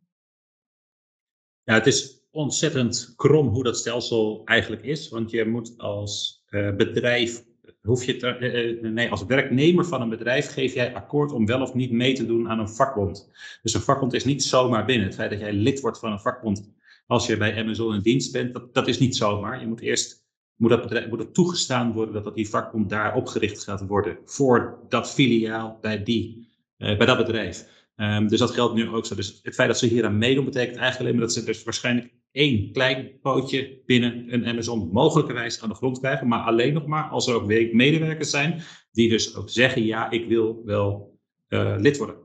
Ja, 1.63 1.73
het 1.73 1.87
is 1.87 2.26
ontzettend 2.37 3.13
krom 3.15 3.47
hoe 3.47 3.63
dat 3.63 3.77
stelsel 3.77 4.41
eigenlijk 4.45 4.83
is. 4.83 5.09
Want 5.09 5.31
je 5.31 5.45
moet 5.45 5.73
als 5.77 6.43
uh, 6.49 6.75
bedrijf, 6.75 7.43
hoef 7.81 8.03
je 8.03 8.17
te, 8.17 8.37
uh, 8.81 8.91
nee, 8.91 9.09
als 9.09 9.25
werknemer 9.25 9.85
van 9.85 10.01
een 10.01 10.09
bedrijf 10.09 10.51
geef 10.51 10.73
jij 10.73 10.95
akkoord 10.95 11.31
om 11.31 11.45
wel 11.45 11.61
of 11.61 11.73
niet 11.73 11.91
mee 11.91 12.13
te 12.13 12.25
doen 12.25 12.49
aan 12.49 12.59
een 12.59 12.69
vakbond. 12.69 13.29
Dus 13.61 13.73
een 13.73 13.81
vakbond 13.81 14.13
is 14.13 14.25
niet 14.25 14.43
zomaar 14.43 14.85
binnen. 14.85 15.05
Het 15.05 15.15
feit 15.15 15.29
dat 15.29 15.39
jij 15.39 15.53
lid 15.53 15.79
wordt 15.79 15.99
van 15.99 16.11
een 16.11 16.19
vakbond 16.19 16.75
als 17.07 17.27
je 17.27 17.37
bij 17.37 17.57
Amazon 17.57 17.93
in 17.93 18.01
dienst 18.01 18.31
bent, 18.31 18.53
dat, 18.53 18.73
dat 18.73 18.87
is 18.87 18.99
niet 18.99 19.15
zomaar. 19.15 19.59
Je 19.59 19.67
moet 19.67 19.81
eerst 19.81 20.25
moet, 20.55 20.69
dat 20.69 20.81
bedrijf, 20.81 21.09
moet 21.09 21.19
het 21.19 21.33
toegestaan 21.33 21.93
worden 21.93 22.13
dat, 22.13 22.23
dat 22.23 22.35
die 22.35 22.49
vakbond 22.49 22.89
daar 22.89 23.15
opgericht 23.15 23.63
gaat 23.63 23.87
worden 23.87 24.17
voor 24.25 24.79
dat 24.89 25.11
filiaal 25.11 25.77
bij, 25.81 26.03
die, 26.03 26.47
bij 26.77 27.05
dat 27.05 27.17
bedrijf. 27.17 27.75
Um, 27.95 28.27
dus 28.27 28.39
dat 28.39 28.51
geldt 28.51 28.73
nu 28.73 28.89
ook 28.89 29.05
zo. 29.05 29.15
Dus 29.15 29.39
het 29.43 29.55
feit 29.55 29.67
dat 29.67 29.77
ze 29.77 29.87
hier 29.87 30.05
aan 30.05 30.17
meedoen 30.17 30.45
betekent 30.45 30.77
eigenlijk 30.77 30.99
alleen 30.99 31.15
maar 31.15 31.27
dat 31.27 31.33
ze 31.33 31.43
dus 31.43 31.63
waarschijnlijk 31.63 32.13
één 32.31 32.71
klein 32.71 33.19
pootje 33.21 33.81
binnen 33.85 34.33
een 34.33 34.45
Amazon 34.45 34.89
mogelijkerwijs 34.91 35.61
aan 35.61 35.69
de 35.69 35.75
grond 35.75 35.99
krijgen. 35.99 36.27
Maar 36.27 36.39
alleen 36.39 36.73
nog 36.73 36.85
maar 36.85 37.03
als 37.03 37.27
er 37.27 37.35
ook 37.35 37.45
medewerkers 37.73 38.29
zijn 38.29 38.61
die 38.91 39.09
dus 39.09 39.35
ook 39.35 39.49
zeggen, 39.49 39.85
ja, 39.85 40.09
ik 40.09 40.27
wil 40.27 40.61
wel 40.65 41.19
uh, 41.49 41.75
lid 41.77 41.97
worden. 41.97 42.15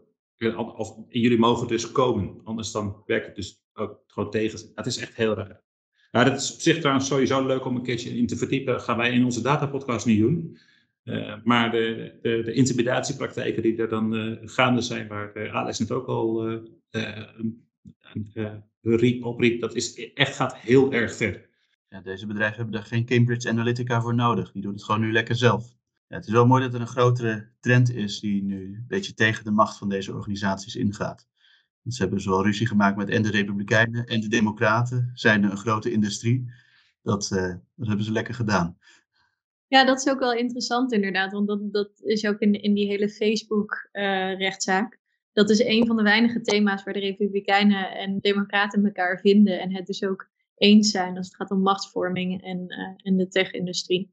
Of 0.76 0.96
jullie 1.08 1.38
mogen 1.38 1.68
dus 1.68 1.92
komen. 1.92 2.40
Anders 2.44 2.72
dan 2.72 3.02
werkt 3.06 3.26
het 3.26 3.34
dus 3.34 3.62
ook 3.72 4.02
gewoon 4.06 4.30
tegen. 4.30 4.58
Dat 4.74 4.86
is 4.86 4.98
echt 4.98 5.14
heel 5.14 5.34
raar. 5.34 5.62
Ja, 6.10 6.24
dat 6.24 6.40
is 6.40 6.54
op 6.54 6.60
zich 6.60 6.78
trouwens 6.78 7.06
sowieso 7.06 7.46
leuk 7.46 7.64
om 7.64 7.76
een 7.76 7.82
keertje 7.82 8.16
in 8.16 8.26
te 8.26 8.36
verdiepen. 8.36 8.80
Gaan 8.80 8.96
wij 8.96 9.12
in 9.12 9.24
onze 9.24 9.42
datapodcast 9.42 10.06
niet 10.06 10.20
doen. 10.20 10.58
Uh, 11.04 11.34
maar 11.44 11.70
de, 11.70 12.18
de, 12.22 12.42
de, 12.44 12.52
intimidatiepraktijken 12.52 13.62
die 13.62 13.76
er 13.76 13.88
dan 13.88 14.38
gaande 14.44 14.80
zijn, 14.80 15.08
waar 15.08 15.50
Alex 15.50 15.78
het 15.78 15.90
ook 15.90 16.06
al 16.06 16.60
opriep, 19.22 19.60
dat 19.60 19.74
is, 19.74 20.12
echt 20.14 20.36
gaat 20.36 20.56
heel 20.56 20.92
erg 20.92 21.14
ver. 21.14 21.50
Ja, 21.88 22.00
deze 22.00 22.26
bedrijven 22.26 22.56
hebben 22.56 22.74
daar 22.74 22.84
geen 22.84 23.06
Cambridge 23.06 23.48
Analytica 23.48 24.00
voor 24.00 24.14
nodig. 24.14 24.52
Die 24.52 24.62
doen 24.62 24.72
het 24.72 24.84
gewoon 24.84 25.00
nu 25.00 25.12
lekker 25.12 25.36
zelf. 25.36 25.76
Ja, 26.06 26.16
het 26.16 26.26
is 26.26 26.32
wel 26.32 26.46
mooi 26.46 26.62
dat 26.62 26.74
er 26.74 26.80
een 26.80 26.86
grotere 26.86 27.48
trend 27.60 27.90
is 27.90 28.20
die 28.20 28.42
nu 28.42 28.64
een 28.64 28.84
beetje 28.88 29.14
tegen 29.14 29.44
de 29.44 29.50
macht 29.50 29.78
van 29.78 29.88
deze 29.88 30.14
organisaties 30.14 30.76
ingaat. 30.76 31.28
Ze 31.88 32.02
hebben 32.02 32.20
zowel 32.20 32.42
ruzie 32.42 32.66
gemaakt 32.66 32.96
met 32.96 33.08
en 33.08 33.22
de 33.22 33.30
Republikeinen 33.30 34.04
en 34.04 34.20
de 34.20 34.28
Democraten, 34.28 35.10
zijn 35.14 35.42
een 35.42 35.56
grote 35.56 35.90
industrie. 35.92 36.52
Dat, 37.02 37.30
uh, 37.32 37.54
dat 37.76 37.86
hebben 37.86 38.04
ze 38.04 38.12
lekker 38.12 38.34
gedaan. 38.34 38.78
Ja, 39.66 39.84
dat 39.84 39.98
is 39.98 40.12
ook 40.12 40.18
wel 40.18 40.32
interessant 40.32 40.92
inderdaad, 40.92 41.32
want 41.32 41.46
dat, 41.46 41.72
dat 41.72 42.00
is 42.00 42.26
ook 42.26 42.38
in, 42.38 42.52
in 42.62 42.74
die 42.74 42.86
hele 42.86 43.08
Facebook-rechtszaak. 43.08 44.92
Uh, 44.92 45.00
dat 45.32 45.50
is 45.50 45.64
een 45.64 45.86
van 45.86 45.96
de 45.96 46.02
weinige 46.02 46.40
thema's 46.40 46.84
waar 46.84 46.94
de 46.94 47.00
Republikeinen 47.00 47.96
en 47.96 48.18
Democraten 48.18 48.84
elkaar 48.84 49.20
vinden 49.20 49.60
en 49.60 49.74
het 49.74 49.86
dus 49.86 50.04
ook 50.04 50.30
eens 50.56 50.90
zijn 50.90 51.16
als 51.16 51.26
het 51.26 51.36
gaat 51.36 51.50
om 51.50 51.60
machtsvorming 51.60 52.42
en, 52.42 52.66
en 52.96 53.16
de 53.16 53.28
tech-industrie. 53.28 54.12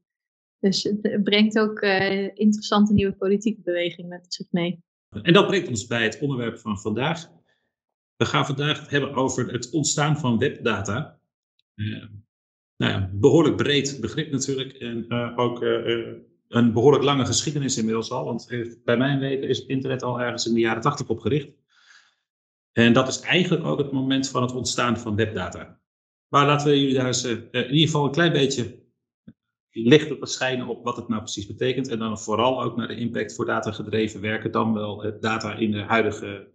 Dus 0.58 0.82
het 0.82 1.24
brengt 1.24 1.58
ook 1.58 1.82
uh, 1.82 2.22
interessante 2.22 2.92
nieuwe 2.92 3.12
politieke 3.12 3.60
beweging 3.60 4.08
met 4.08 4.34
zich 4.34 4.46
mee. 4.50 4.82
En 5.22 5.32
dat 5.32 5.46
brengt 5.46 5.68
ons 5.68 5.86
bij 5.86 6.02
het 6.02 6.18
onderwerp 6.20 6.58
van 6.58 6.80
vandaag. 6.80 7.30
We 8.16 8.24
gaan 8.24 8.46
vandaag 8.46 8.80
het 8.80 8.90
hebben 8.90 9.14
over 9.14 9.52
het 9.52 9.70
ontstaan 9.70 10.18
van 10.18 10.38
webdata. 10.38 11.20
Uh, 11.74 12.04
nou 12.76 12.92
ja, 12.92 13.10
behoorlijk 13.12 13.56
breed 13.56 13.98
begrip 14.00 14.30
natuurlijk. 14.30 14.72
En 14.72 15.10
ook 15.36 15.62
een 16.50 16.72
behoorlijk 16.72 17.04
lange 17.04 17.26
geschiedenis 17.26 17.78
inmiddels 17.78 18.10
al. 18.10 18.24
Want 18.24 18.46
bij 18.84 18.96
mijn 18.96 19.18
weten 19.18 19.48
is 19.48 19.58
het 19.58 19.68
internet 19.68 20.02
al 20.02 20.20
ergens 20.20 20.46
in 20.46 20.54
de 20.54 20.60
jaren 20.60 20.82
80 20.82 21.08
opgericht. 21.08 21.52
En 22.72 22.92
dat 22.92 23.08
is 23.08 23.20
eigenlijk 23.20 23.64
ook 23.64 23.78
het 23.78 23.92
moment 23.92 24.28
van 24.28 24.42
het 24.42 24.52
ontstaan 24.52 24.98
van 24.98 25.16
webdata. 25.16 25.80
Maar 26.28 26.46
laten 26.46 26.68
we 26.68 26.80
jullie 26.80 26.94
daar 26.94 27.06
eens 27.06 27.24
in 27.24 27.50
ieder 27.52 27.78
geval 27.78 28.04
een 28.04 28.10
klein 28.10 28.32
beetje 28.32 28.82
licht 29.70 30.10
op 30.10 30.26
schijnen 30.26 30.66
op 30.66 30.84
wat 30.84 30.96
het 30.96 31.08
nou 31.08 31.20
precies 31.20 31.46
betekent. 31.46 31.88
En 31.88 31.98
dan 31.98 32.18
vooral 32.18 32.62
ook 32.62 32.76
naar 32.76 32.88
de 32.88 32.96
impact 32.96 33.34
voor 33.34 33.46
datagedreven 33.46 34.20
werken, 34.20 34.52
dan 34.52 34.72
wel 34.72 35.18
data 35.20 35.54
in 35.54 35.70
de 35.70 35.82
huidige 35.82 36.52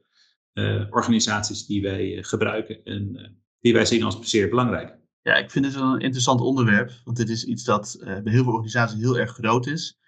organisaties 0.89 1.65
die 1.65 1.81
wij 1.81 2.23
gebruiken 2.23 2.83
en 2.83 3.35
die 3.59 3.73
wij 3.73 3.85
zien 3.85 4.03
als 4.03 4.19
zeer 4.19 4.49
belangrijk. 4.49 4.97
Ja, 5.25 5.35
ik 5.35 5.51
vind 5.51 5.73
wel 5.73 5.93
een 5.93 5.99
interessant 5.99 6.41
onderwerp, 6.41 6.91
want 7.03 7.17
dit 7.17 7.29
is 7.29 7.43
iets 7.43 7.63
dat 7.63 7.97
bij 7.99 8.21
heel 8.23 8.43
veel 8.43 8.53
organisaties 8.53 8.99
heel 8.99 9.17
erg 9.17 9.31
groot 9.31 9.67
is. 9.67 9.99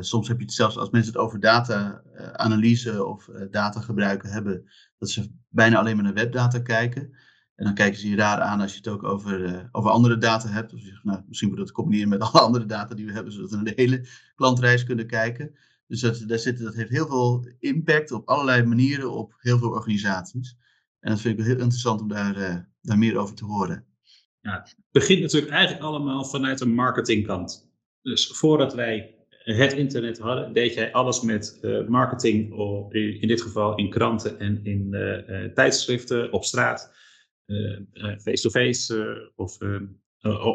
soms 0.00 0.28
heb 0.28 0.38
je 0.38 0.44
het 0.44 0.52
zelfs 0.52 0.76
als 0.76 0.90
mensen 0.90 1.12
het 1.12 1.22
over 1.22 1.40
data-analyse 1.40 3.04
of 3.04 3.28
data 3.50 3.80
gebruiken 3.80 4.30
hebben, 4.30 4.70
dat 4.98 5.10
ze 5.10 5.30
bijna 5.48 5.78
alleen 5.78 5.94
maar 5.94 6.04
naar 6.04 6.14
webdata 6.14 6.58
kijken. 6.58 7.16
En 7.54 7.64
dan 7.64 7.74
kijken 7.74 8.00
ze 8.00 8.08
je 8.08 8.16
raar 8.16 8.40
aan 8.40 8.60
als 8.60 8.70
je 8.70 8.76
het 8.76 8.88
ook 8.88 9.02
over, 9.02 9.68
over 9.72 9.90
andere 9.90 10.18
data 10.18 10.48
hebt. 10.48 10.72
Of 10.72 10.80
je 10.80 10.86
zegt, 10.86 11.04
nou, 11.04 11.22
misschien 11.26 11.48
moet 11.48 11.58
dat 11.58 11.72
combineren 11.72 12.08
met 12.08 12.20
alle 12.26 12.40
andere 12.40 12.66
data 12.66 12.94
die 12.94 13.06
we 13.06 13.12
hebben, 13.12 13.32
zodat 13.32 13.50
we 13.50 13.56
naar 13.56 13.64
de 13.64 13.82
hele 13.82 14.08
klantreis 14.34 14.84
kunnen 14.84 15.06
kijken. 15.06 15.54
Dus 15.86 16.00
dat, 16.00 16.24
daar 16.26 16.38
zit, 16.38 16.58
dat 16.58 16.74
heeft 16.74 16.90
heel 16.90 17.06
veel 17.06 17.48
impact 17.58 18.12
op 18.12 18.28
allerlei 18.28 18.64
manieren 18.64 19.12
op 19.12 19.34
heel 19.38 19.58
veel 19.58 19.70
organisaties. 19.70 20.56
En 21.00 21.10
dat 21.10 21.20
vind 21.20 21.38
ik 21.38 21.44
wel 21.44 21.54
heel 21.54 21.62
interessant 21.62 22.00
om 22.00 22.08
daar, 22.08 22.68
daar 22.80 22.98
meer 22.98 23.16
over 23.16 23.34
te 23.34 23.44
horen. 23.44 23.86
Het 24.52 24.76
begint 24.90 25.20
natuurlijk 25.20 25.52
eigenlijk 25.52 25.84
allemaal 25.84 26.24
vanuit 26.24 26.60
een 26.60 26.74
marketingkant. 26.74 27.70
Dus 28.02 28.26
voordat 28.26 28.74
wij 28.74 29.14
het 29.30 29.72
internet 29.72 30.18
hadden, 30.18 30.52
deed 30.52 30.74
jij 30.74 30.92
alles 30.92 31.20
met 31.20 31.58
uh, 31.62 31.88
marketing, 31.88 32.52
op, 32.52 32.94
in 32.94 33.28
dit 33.28 33.42
geval 33.42 33.76
in 33.76 33.90
kranten 33.90 34.38
en 34.38 34.60
in 34.64 34.88
uh, 34.90 35.44
tijdschriften, 35.44 36.32
op 36.32 36.44
straat, 36.44 36.94
face-to-face, 38.18 38.94
-face, 38.94 39.32
of 39.36 39.58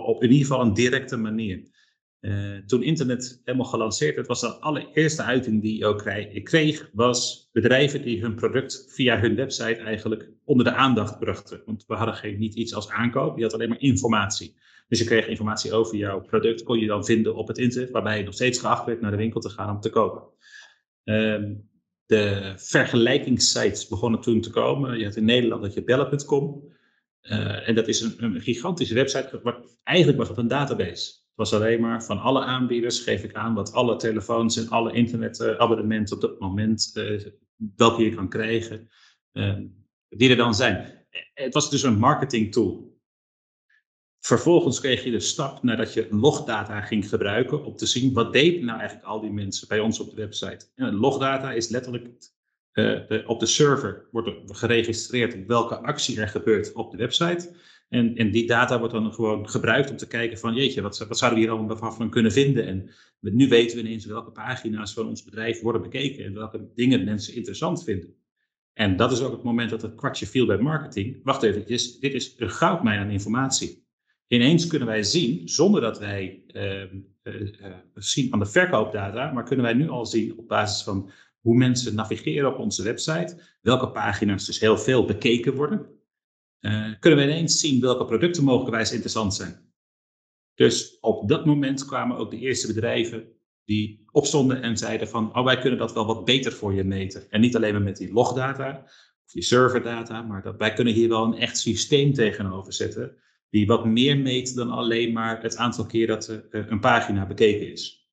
op 0.08 0.24
in 0.24 0.32
ieder 0.32 0.48
geval 0.48 0.62
een 0.62 0.74
directe 0.74 1.18
manier. 1.18 1.70
Uh, 2.22 2.58
toen 2.66 2.84
internet 2.84 3.42
helemaal 3.44 3.68
gelanceerd 3.68 4.16
werd, 4.16 4.28
was 4.28 4.42
de 4.42 4.48
allereerste 4.48 5.24
uiting 5.24 5.62
die 5.62 5.78
je 5.78 6.42
kreeg, 6.44 6.90
was 6.94 7.50
bedrijven 7.52 8.02
die 8.02 8.22
hun 8.22 8.36
product 8.36 8.86
via 8.90 9.20
hun 9.20 9.36
website 9.36 9.76
eigenlijk 9.76 10.30
onder 10.44 10.66
de 10.66 10.74
aandacht 10.74 11.20
brachten. 11.20 11.62
Want 11.66 11.84
we 11.88 11.94
hadden 11.94 12.16
geen, 12.16 12.40
niet 12.40 12.54
iets 12.54 12.74
als 12.74 12.90
aankoop, 12.90 13.38
je 13.38 13.44
had 13.44 13.54
alleen 13.54 13.70
maar 13.70 13.82
informatie. 13.82 14.56
Dus 14.88 15.00
je 15.00 15.06
kreeg 15.06 15.28
informatie 15.28 15.74
over 15.74 15.98
jouw 15.98 16.22
product, 16.22 16.64
kon 16.64 16.80
je 16.80 16.88
dan 16.88 17.06
vinden 17.06 17.36
op 17.36 17.48
het 17.48 17.58
internet, 17.58 17.92
waarbij 17.92 18.18
je 18.18 18.24
nog 18.24 18.34
steeds 18.34 18.60
geacht 18.60 18.86
werd 18.86 19.02
naar 19.02 19.12
de 19.12 19.18
winkel 19.18 19.40
te 19.40 19.50
gaan 19.50 19.76
om 19.76 19.82
te 19.82 19.90
kopen. 19.90 20.24
Uh, 21.04 21.50
de 22.06 22.54
vergelijkingssites 22.56 23.88
begonnen 23.88 24.22
toen 24.22 24.42
te 24.42 24.50
komen. 24.50 24.98
Je 24.98 25.06
had 25.06 25.16
in 25.16 25.26
Nederland 25.26 25.62
dat 25.62 25.74
je 25.74 25.84
bellen.com. 25.84 26.64
Uh, 27.22 27.68
en 27.68 27.76
dat 27.76 27.88
is 27.88 28.02
een, 28.02 28.24
een 28.24 28.42
gigantische 28.42 28.94
website, 28.94 29.40
maar 29.44 29.58
eigenlijk 29.84 30.18
was 30.18 30.28
het 30.28 30.38
een 30.38 30.48
database 30.48 31.21
was 31.36 31.54
alleen 31.54 31.82
maar 31.82 32.04
van 32.04 32.20
alle 32.20 32.42
aanbieders 32.42 33.00
geef 33.00 33.24
ik 33.24 33.34
aan 33.34 33.54
wat 33.54 33.74
alle 33.74 33.96
telefoons 33.96 34.58
en 34.58 34.70
alle 34.70 34.94
internetabonnementen 34.94 36.16
op 36.16 36.22
dat 36.22 36.40
moment, 36.40 36.92
uh, 36.94 37.22
welke 37.76 38.04
je 38.04 38.16
kan 38.16 38.30
krijgen, 38.30 38.90
uh, 39.34 39.58
die 40.10 40.30
er 40.30 40.36
dan 40.36 40.56
zijn. 40.56 41.06
Het 41.34 41.54
was 41.54 41.70
dus 41.70 41.84
een 41.84 42.00
marketing 42.00 42.52
tool. 42.52 43.00
Vervolgens 44.20 44.80
kreeg 44.80 45.04
je 45.04 45.12
de 45.12 45.20
stap 45.20 45.64
nadat 45.64 45.94
je 45.94 46.08
logdata 46.12 46.82
ging 46.82 47.10
gebruiken 47.10 47.66
om 47.66 47.76
te 47.76 47.86
zien 47.86 48.14
wat 48.14 48.34
deden 48.34 48.66
nou 48.66 48.80
eigenlijk 48.80 49.08
al 49.08 49.22
die 49.22 49.32
mensen 49.32 49.68
bij 49.68 49.80
ons 49.80 50.00
op 50.00 50.10
de 50.10 50.16
website. 50.16 50.66
En 50.76 50.96
logdata 50.96 51.52
is 51.52 51.70
letterlijk 51.70 52.08
de, 52.72 53.24
op 53.26 53.40
de 53.40 53.46
server 53.46 54.08
wordt 54.12 54.28
er 54.28 54.56
geregistreerd 54.56 55.46
welke 55.46 55.76
actie 55.76 56.20
er 56.22 56.28
gebeurt 56.28 56.74
op 56.74 56.92
de 56.92 56.98
website. 56.98 57.56
En, 57.92 58.16
en 58.16 58.32
die 58.32 58.48
data 58.48 58.80
wordt 58.80 58.94
dan 58.94 59.14
gewoon 59.14 59.50
gebruikt 59.50 59.90
om 59.90 59.98
te 59.98 60.08
kijken 60.08 60.38
van 60.38 60.56
jeetje, 60.56 60.82
wat, 60.82 60.98
wat 61.08 61.18
zouden 61.18 61.40
we 61.40 61.46
hier 61.46 61.56
allemaal 61.56 61.92
van 61.92 62.10
kunnen 62.10 62.32
vinden? 62.32 62.66
En 62.66 62.90
nu 63.20 63.48
weten 63.48 63.78
we 63.78 63.84
ineens 63.84 64.06
welke 64.06 64.32
pagina's 64.32 64.94
van 64.94 65.08
ons 65.08 65.24
bedrijf 65.24 65.62
worden 65.62 65.82
bekeken 65.82 66.26
en 66.26 66.34
welke 66.34 66.72
dingen 66.76 67.04
mensen 67.04 67.36
interessant 67.36 67.84
vinden. 67.84 68.16
En 68.74 68.96
dat 68.96 69.12
is 69.12 69.22
ook 69.22 69.32
het 69.32 69.44
moment 69.44 69.70
dat 69.70 69.82
het 69.82 69.96
kwartje 69.96 70.26
viel 70.26 70.46
bij 70.46 70.58
marketing. 70.58 71.20
Wacht 71.24 71.44
even, 71.44 71.66
dit 72.00 72.14
is 72.14 72.36
een 72.38 72.50
goudmijn 72.50 73.00
aan 73.00 73.10
informatie. 73.10 73.86
Ineens 74.28 74.68
kunnen 74.68 74.88
wij 74.88 75.04
zien, 75.04 75.50
zonder 75.50 75.82
dat 75.82 76.00
wij 76.00 76.44
uh, 76.48 76.82
uh, 77.24 77.44
zien 77.94 78.34
aan 78.34 78.40
de 78.40 78.46
verkoopdata, 78.46 79.32
maar 79.32 79.44
kunnen 79.44 79.66
wij 79.66 79.74
nu 79.74 79.90
al 79.90 80.06
zien 80.06 80.38
op 80.38 80.48
basis 80.48 80.84
van 80.84 81.10
hoe 81.40 81.58
mensen 81.58 81.96
navigeren 81.96 82.54
op 82.54 82.60
onze 82.60 82.84
website, 82.84 83.42
welke 83.62 83.90
pagina's 83.90 84.46
dus 84.46 84.60
heel 84.60 84.78
veel 84.78 85.06
bekeken 85.06 85.56
worden, 85.56 86.01
uh, 86.62 86.94
kunnen 87.00 87.20
we 87.20 87.26
ineens 87.26 87.60
zien 87.60 87.82
welke 87.82 88.06
producten 88.06 88.44
mogelijkwijs 88.44 88.92
interessant 88.92 89.34
zijn. 89.34 89.74
Dus 90.56 91.00
op 91.00 91.28
dat 91.28 91.46
moment 91.46 91.86
kwamen 91.86 92.18
ook 92.18 92.32
de 92.32 92.40
eerste 92.40 92.68
bedrijven 92.68 93.28
die 93.66 94.04
opstonden 94.12 94.62
en 94.62 94.78
zeiden 94.78 95.08
van, 95.08 95.36
oh 95.36 95.46
wij 95.46 95.60
kunnen 95.60 95.80
dat 95.80 95.94
wel 95.94 96.06
wat 96.06 96.26
beter 96.26 96.52
voor 96.52 96.74
je 96.74 96.84
meten. 96.84 97.30
En 97.30 97.42
niet 97.42 97.56
alleen 97.56 97.74
maar 97.74 97.82
met 97.82 97.98
die 97.98 98.14
logdata 98.14 98.84
of 99.26 99.32
die 99.32 99.44
serverdata, 99.44 100.22
maar 100.22 100.42
dat 100.42 100.58
wij 100.58 100.74
kunnen 100.74 100.94
hier 100.94 101.10
wel 101.10 101.24
een 101.24 101.38
echt 101.38 101.58
systeem 101.58 102.14
tegenover 102.14 102.74
zetten 102.74 103.16
die 103.52 103.68
wat 103.68 103.86
meer 103.86 104.18
meet 104.18 104.56
dan 104.56 104.70
alleen 104.70 105.14
maar 105.14 105.42
het 105.42 105.58
aantal 105.58 105.86
keer 105.86 106.08
dat 106.08 106.30
uh, 106.30 106.70
een 106.70 106.80
pagina 106.80 107.26
bekeken 107.26 107.72
is. 107.72 108.10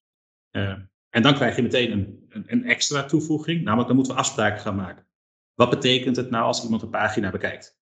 Uh, 0.51 0.79
en 1.11 1.23
dan 1.23 1.35
krijg 1.35 1.57
je 1.57 1.63
meteen 1.63 1.93
een, 1.93 2.27
een, 2.29 2.45
een, 2.47 2.65
extra 2.65 3.05
toevoeging, 3.05 3.63
namelijk 3.63 3.87
dan 3.87 3.97
moeten 3.97 4.15
we 4.15 4.21
afspraken 4.21 4.61
gaan 4.61 4.77
maken. 4.77 5.07
Wat 5.55 5.71
betekent 5.71 6.17
het 6.17 6.31
nou 6.31 6.45
als 6.45 6.65
iemand 6.65 6.83
een 6.83 6.91
pagina 6.91 7.31
bekijkt? 7.31 7.78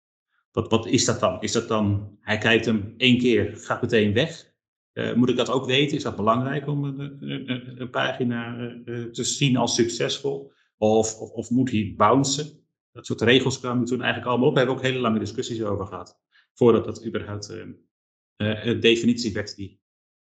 Wat, 0.57 0.71
wat 0.71 0.87
is 0.87 1.05
dat 1.05 1.21
dan? 1.21 1.43
Is 1.43 1.53
dat 1.53 1.69
dan, 1.69 2.19
hij 2.21 2.39
kijkt 2.39 2.65
hem 2.65 2.95
één 2.97 3.19
keer, 3.19 3.57
gaat 3.57 3.83
meteen 3.83 4.13
weg? 4.13 4.55
Uh, 4.93 5.15
moet 5.15 5.29
ik 5.29 5.37
dat 5.37 5.51
ook 5.51 5.67
weten? 5.67 5.97
Is 5.97 6.03
dat 6.03 6.17
belangrijk 6.17 6.67
om 6.67 6.85
een, 6.85 7.81
een, 7.81 7.91
pagina 7.91 8.59
uh, 8.59 9.05
te 9.05 9.25
zien 9.25 9.57
als 9.57 9.75
succesvol? 9.75 10.53
Of, 10.77 11.19
of, 11.19 11.31
of, 11.31 11.51
moet 11.51 11.71
hij 11.71 11.95
bouncen? 11.97 12.67
Dat 12.93 13.07
soort 13.07 13.21
regels 13.21 13.59
kwamen 13.59 13.85
toen 13.85 14.01
eigenlijk 14.01 14.31
allemaal 14.31 14.49
op. 14.49 14.55
Daar 14.55 14.65
hebben 14.65 14.83
we 14.83 14.89
ook 14.89 14.95
hele 14.95 15.07
lange 15.09 15.25
discussies 15.25 15.63
over 15.63 15.87
gehad. 15.87 16.21
Voordat 16.55 16.85
dat 16.85 17.07
überhaupt 17.07 17.51
uh, 17.51 18.65
een 18.65 18.81
definitie 18.81 19.33
werd 19.33 19.57
die 19.57 19.81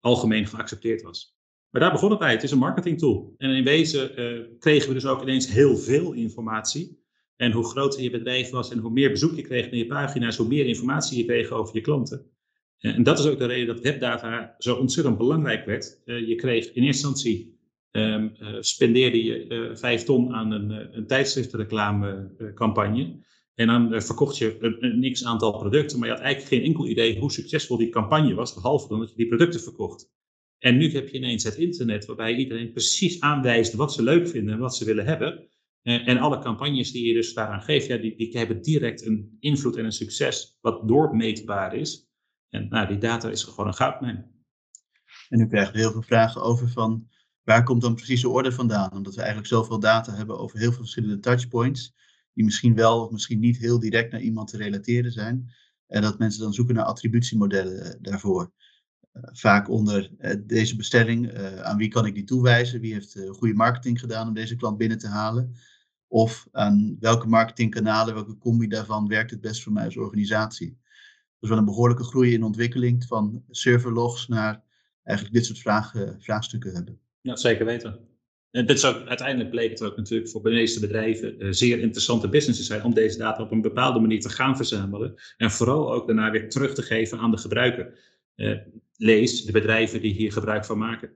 algemeen 0.01 0.47
geaccepteerd 0.47 1.03
was. 1.03 1.39
Maar 1.71 1.81
daar 1.83 1.93
begon 1.93 2.11
het 2.11 2.19
bij. 2.19 2.33
Het 2.33 2.43
is 2.43 2.51
een 2.51 2.59
marketing 2.59 2.99
tool. 2.99 3.35
En 3.37 3.51
in 3.51 3.65
wezen 3.65 4.15
kregen 4.59 4.89
we 4.89 4.95
dus 4.95 5.07
ook 5.07 5.23
ineens 5.23 5.49
heel 5.49 5.77
veel 5.77 6.13
informatie. 6.13 7.04
En 7.37 7.53
hoe 7.53 7.65
groter 7.65 8.03
je 8.03 8.11
bedrijf 8.11 8.51
was 8.51 8.71
en 8.71 8.79
hoe 8.79 8.91
meer 8.91 9.11
bezoek 9.11 9.37
je 9.37 9.43
kreeg 9.43 9.65
naar 9.65 9.75
je 9.75 9.87
pagina's, 9.87 10.37
hoe 10.37 10.49
meer 10.49 10.67
informatie 10.67 11.19
je 11.19 11.25
kreeg 11.25 11.51
over 11.51 11.75
je 11.75 11.81
klanten. 11.81 12.27
En 12.79 13.03
dat 13.03 13.19
is 13.19 13.27
ook 13.27 13.39
de 13.39 13.47
reden 13.47 13.75
dat 13.75 13.81
webdata 13.81 14.55
zo 14.59 14.77
ontzettend 14.77 15.19
belangrijk 15.19 15.67
werd. 15.67 16.03
Uh, 16.05 16.29
je 16.29 16.35
kreeg 16.35 16.73
in 16.73 16.83
eerste 16.83 17.07
instantie, 17.07 17.59
um, 17.91 18.33
spendeerde 18.61 19.25
je 19.25 19.71
vijf 19.75 20.03
ton 20.03 20.35
aan 20.35 20.51
een, 20.51 20.97
een 20.97 21.07
tijdschriftenreclamecampagne. 21.07 23.23
en 23.55 23.67
dan 23.67 24.03
verkocht 24.03 24.39
je 24.39 24.57
een, 24.61 24.85
een 24.85 25.13
x 25.13 25.25
aantal 25.25 25.59
producten, 25.59 25.99
maar 25.99 26.09
je 26.09 26.15
had 26.15 26.23
eigenlijk 26.23 26.55
geen 26.55 26.65
enkel 26.65 26.87
idee 26.87 27.19
hoe 27.19 27.33
succesvol 27.33 27.77
die 27.77 27.89
campagne 27.89 28.35
was, 28.35 28.55
behalve 28.55 28.89
dan 28.89 28.99
dat 28.99 29.11
je 29.11 29.17
die 29.17 29.29
producten 29.29 29.61
verkocht. 29.61 30.13
En 30.59 30.77
nu 30.77 30.93
heb 30.93 31.09
je 31.09 31.17
ineens 31.17 31.45
het 31.45 31.57
internet, 31.57 32.07
waarbij 32.07 32.35
iedereen 32.35 32.73
precies 32.73 33.21
aanwijst 33.21 33.75
wat 33.75 33.93
ze 33.93 34.03
leuk 34.03 34.29
vinden 34.29 34.55
en 34.55 34.61
wat 34.61 34.77
ze 34.77 34.85
willen 34.85 35.05
hebben. 35.05 35.49
En 35.85 36.19
alle 36.19 36.39
campagnes 36.39 36.93
die 36.93 37.07
je 37.07 37.15
dus 37.15 37.35
daaraan 37.35 37.63
geeft, 37.63 37.87
ja, 37.87 37.97
die, 37.97 38.17
die 38.17 38.39
hebben 38.39 38.63
direct 38.63 39.07
een 39.07 39.37
invloed 39.41 39.77
en 39.77 39.85
een 39.85 39.93
succes 39.93 40.59
wat 40.61 40.89
doormeetbaar 40.89 41.75
is. 41.75 42.09
En 42.49 42.69
nou, 42.69 42.89
die 42.89 42.99
data 42.99 43.29
is 43.31 43.43
gewoon 43.43 43.67
een 43.67 43.75
goudmijn. 43.75 44.33
En 45.29 45.39
nu 45.39 45.47
krijgen 45.47 45.73
we 45.73 45.79
heel 45.79 45.93
veel 45.93 46.03
vragen 46.03 46.43
over 46.43 46.69
van 46.69 47.09
waar 47.43 47.63
komt 47.63 47.81
dan 47.83 47.95
precies 47.95 48.21
de 48.21 48.29
orde 48.29 48.53
vandaan? 48.53 48.93
Omdat 48.93 49.15
we 49.15 49.21
eigenlijk 49.21 49.49
zoveel 49.49 49.79
data 49.79 50.15
hebben 50.15 50.39
over 50.39 50.59
heel 50.59 50.71
veel 50.71 50.81
verschillende 50.81 51.19
touchpoints, 51.19 51.95
die 52.33 52.45
misschien 52.45 52.75
wel 52.75 53.05
of 53.05 53.11
misschien 53.11 53.41
niet 53.41 53.59
heel 53.59 53.79
direct 53.79 54.13
naar 54.13 54.21
iemand 54.21 54.49
te 54.49 54.57
relateren 54.57 55.13
zijn. 55.13 55.51
En 55.87 56.03
dat 56.03 56.19
mensen 56.19 56.43
dan 56.43 56.55
zoeken 56.55 56.75
naar 56.75 56.85
attributiemodellen 56.85 57.85
eh, 57.85 57.99
daarvoor. 58.01 58.53
Uh, 59.13 59.23
vaak 59.33 59.69
onder 59.69 60.11
deze 60.47 60.77
bestelling, 60.77 61.39
aan 61.63 61.77
wie 61.77 61.89
kan 61.89 62.07
ik 62.07 62.15
die 62.15 62.25
toewijzen? 62.25 62.81
Wie 62.81 62.93
heeft 62.93 63.19
goede 63.29 63.55
marketing 63.55 64.01
gedaan 64.01 64.29
om 64.29 64.35
deze 64.35 64.57
klant 64.57 64.79
binnen 64.79 64.99
te 64.99 65.09
halen? 65.09 65.55
Of 66.09 66.47
aan 66.53 66.97
welke 67.01 67.27
marketingkanalen, 67.27 68.15
welke 68.15 68.39
combi 68.39 68.69
daarvan 68.69 69.09
werkt 69.09 69.31
het 69.31 69.41
best 69.41 69.63
voor 69.63 69.73
mij 69.73 69.85
als 69.85 69.97
organisatie? 69.97 70.79
Dus 71.41 71.49
wel 71.49 71.59
een 71.59 71.65
behoorlijke 71.65 72.05
groei 72.05 72.33
in 72.33 72.43
ontwikkeling 72.43 73.05
van 73.05 73.45
serverlogs 73.51 74.29
naar 74.29 74.63
eigenlijk 75.03 75.37
dit 75.37 75.47
soort 75.47 75.59
vragen, 75.59 76.17
vraagstukken 76.21 76.75
hebben. 76.75 77.01
Ja, 77.21 77.37
zeker 77.37 77.65
weten. 77.65 77.99
En 78.51 78.67
dit 78.67 78.85
ook, 78.85 79.07
uiteindelijk 79.07 79.51
bleek 79.51 79.71
het 79.71 79.83
ook 79.83 79.97
natuurlijk 79.97 80.31
voor 80.31 80.43
de 80.43 80.51
meeste 80.51 80.81
bedrijven 80.81 81.45
uh, 81.45 81.53
zeer 81.53 81.79
interessante 81.79 82.29
businesses 82.29 82.67
zijn 82.67 82.85
om 82.85 82.95
deze 82.95 83.19
data 83.19 83.43
op 83.43 83.51
een 83.51 83.61
bepaalde 83.61 84.01
manier 84.01 84.21
te 84.21 84.29
gaan 84.29 84.57
verzamelen. 84.57 85.15
En 85.37 85.51
vooral 85.51 85.93
ook 85.93 86.07
daarna 86.07 86.31
weer 86.31 86.49
terug 86.49 86.75
te 86.75 86.83
geven 86.83 87.19
aan 87.19 87.31
de 87.31 87.37
gebruiker. 87.37 87.99
Uh, 88.37 88.59
lees 88.97 89.45
de 89.45 89.53
bedrijven 89.53 90.01
die 90.01 90.13
hier 90.13 90.33
gebruik 90.33 90.65
van 90.65 90.79
maken. 90.79 91.11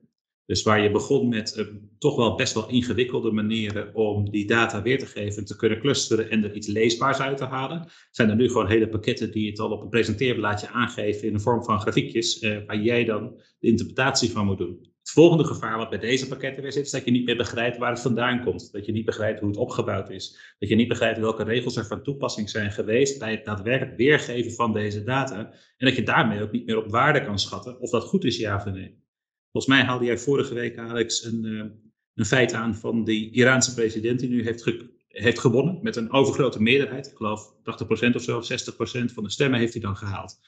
Dus 0.48 0.62
waar 0.62 0.82
je 0.82 0.90
begon 0.90 1.28
met 1.28 1.56
uh, 1.56 1.66
toch 1.98 2.16
wel 2.16 2.34
best 2.34 2.54
wel 2.54 2.68
ingewikkelde 2.68 3.30
manieren 3.30 3.94
om 3.94 4.30
die 4.30 4.46
data 4.46 4.82
weer 4.82 4.98
te 4.98 5.06
geven, 5.06 5.44
te 5.44 5.56
kunnen 5.56 5.80
clusteren 5.80 6.30
en 6.30 6.44
er 6.44 6.54
iets 6.54 6.66
leesbaars 6.66 7.18
uit 7.18 7.36
te 7.36 7.44
halen, 7.44 7.88
zijn 8.10 8.30
er 8.30 8.36
nu 8.36 8.48
gewoon 8.48 8.68
hele 8.68 8.88
pakketten 8.88 9.30
die 9.30 9.50
het 9.50 9.58
al 9.58 9.70
op 9.70 9.82
een 9.82 9.88
presenteerblaadje 9.88 10.68
aangeven 10.68 11.26
in 11.26 11.32
de 11.32 11.40
vorm 11.40 11.64
van 11.64 11.80
grafiekjes, 11.80 12.42
uh, 12.42 12.58
waar 12.66 12.80
jij 12.80 13.04
dan 13.04 13.40
de 13.58 13.68
interpretatie 13.68 14.30
van 14.30 14.46
moet 14.46 14.58
doen. 14.58 14.78
Het 14.80 15.10
volgende 15.10 15.44
gevaar 15.44 15.76
wat 15.76 15.90
bij 15.90 15.98
deze 15.98 16.28
pakketten 16.28 16.62
weer 16.62 16.72
zit, 16.72 16.84
is 16.84 16.90
dat 16.90 17.04
je 17.04 17.10
niet 17.10 17.24
meer 17.24 17.36
begrijpt 17.36 17.78
waar 17.78 17.90
het 17.90 18.00
vandaan 18.00 18.44
komt. 18.44 18.72
Dat 18.72 18.86
je 18.86 18.92
niet 18.92 19.04
begrijpt 19.04 19.40
hoe 19.40 19.48
het 19.48 19.58
opgebouwd 19.58 20.10
is. 20.10 20.54
Dat 20.58 20.68
je 20.68 20.74
niet 20.74 20.88
begrijpt 20.88 21.18
welke 21.18 21.44
regels 21.44 21.76
er 21.76 21.86
van 21.86 22.02
toepassing 22.02 22.50
zijn 22.50 22.72
geweest 22.72 23.18
bij 23.18 23.30
het 23.30 23.44
daadwerkelijk 23.44 23.96
weergeven 23.96 24.52
van 24.52 24.72
deze 24.72 25.04
data. 25.04 25.52
En 25.76 25.86
dat 25.86 25.96
je 25.96 26.02
daarmee 26.02 26.42
ook 26.42 26.52
niet 26.52 26.66
meer 26.66 26.84
op 26.84 26.90
waarde 26.90 27.24
kan 27.24 27.38
schatten 27.38 27.80
of 27.80 27.90
dat 27.90 28.04
goed 28.04 28.24
is, 28.24 28.36
ja 28.36 28.56
of 28.56 28.64
nee. 28.64 29.06
Volgens 29.52 29.74
mij 29.74 29.84
haalde 29.84 30.04
jij 30.04 30.18
vorige 30.18 30.54
week, 30.54 30.78
Alex, 30.78 31.24
een, 31.24 31.44
uh, 31.44 31.64
een 32.14 32.24
feit 32.24 32.52
aan 32.52 32.74
van 32.74 33.04
die 33.04 33.30
Iraanse 33.30 33.74
president 33.74 34.20
die 34.20 34.28
nu 34.28 34.44
heeft, 34.44 34.72
heeft 35.08 35.38
gewonnen 35.38 35.78
met 35.82 35.96
een 35.96 36.12
overgrote 36.12 36.62
meerderheid. 36.62 37.06
Ik 37.06 37.16
geloof 37.16 37.54
80% 37.62 38.14
of 38.14 38.22
zo, 38.22 38.40
60% 38.40 39.12
van 39.12 39.24
de 39.24 39.30
stemmen 39.30 39.58
heeft 39.58 39.72
hij 39.72 39.82
dan 39.82 39.96
gehaald. 39.96 40.38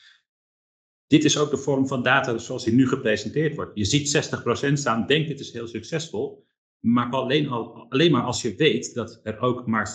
Dit 1.07 1.25
is 1.25 1.39
ook 1.39 1.51
de 1.51 1.57
vorm 1.57 1.87
van 1.87 2.03
data 2.03 2.39
zoals 2.39 2.65
die 2.65 2.75
nu 2.75 2.89
gepresenteerd 2.89 3.55
wordt. 3.55 3.71
Je 3.75 3.85
ziet 3.85 4.33
60% 4.71 4.73
staan, 4.73 5.07
denkt 5.07 5.29
dit 5.29 5.41
is 5.41 5.53
heel 5.53 5.67
succesvol. 5.67 6.47
Maar 6.81 7.11
alleen, 7.11 7.49
al, 7.49 7.87
alleen 7.89 8.11
maar 8.11 8.23
als 8.23 8.43
je 8.43 8.55
weet 8.55 8.95
dat 8.95 9.21
er 9.23 9.39
ook 9.39 9.67
maar 9.67 9.95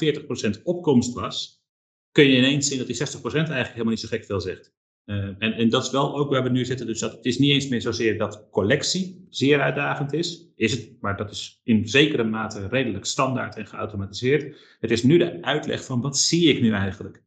40% 0.57 0.61
opkomst 0.63 1.13
was, 1.13 1.63
kun 2.11 2.25
je 2.25 2.37
ineens 2.37 2.67
zien 2.67 2.77
dat 2.77 2.87
die 2.87 2.95
60% 2.95 3.01
eigenlijk 3.33 3.69
helemaal 3.69 3.91
niet 3.91 3.99
zo 3.99 4.07
gek 4.07 4.25
veel 4.25 4.41
zegt. 4.41 4.74
Uh, 5.05 5.29
en, 5.39 5.69
dat 5.69 5.83
is 5.83 5.91
wel 5.91 6.15
ook 6.15 6.29
waar 6.29 6.43
we 6.43 6.49
nu 6.49 6.65
zitten. 6.65 6.85
Dus 6.85 6.99
dat, 6.99 7.11
het 7.11 7.25
is 7.25 7.37
niet 7.37 7.51
eens 7.51 7.67
meer 7.67 7.81
zozeer 7.81 8.17
dat 8.17 8.47
collectie 8.51 9.25
zeer 9.29 9.61
uitdagend 9.61 10.13
is. 10.13 10.47
Is 10.55 10.71
het, 10.71 10.91
maar 11.01 11.17
dat 11.17 11.31
is 11.31 11.61
in 11.63 11.87
zekere 11.87 12.23
mate 12.23 12.67
redelijk 12.67 13.05
standaard 13.05 13.55
en 13.55 13.67
geautomatiseerd. 13.67 14.57
Het 14.79 14.91
is 14.91 15.03
nu 15.03 15.17
de 15.17 15.41
uitleg 15.41 15.85
van 15.85 16.01
wat 16.01 16.17
zie 16.17 16.49
ik 16.49 16.61
nu 16.61 16.71
eigenlijk? 16.71 17.23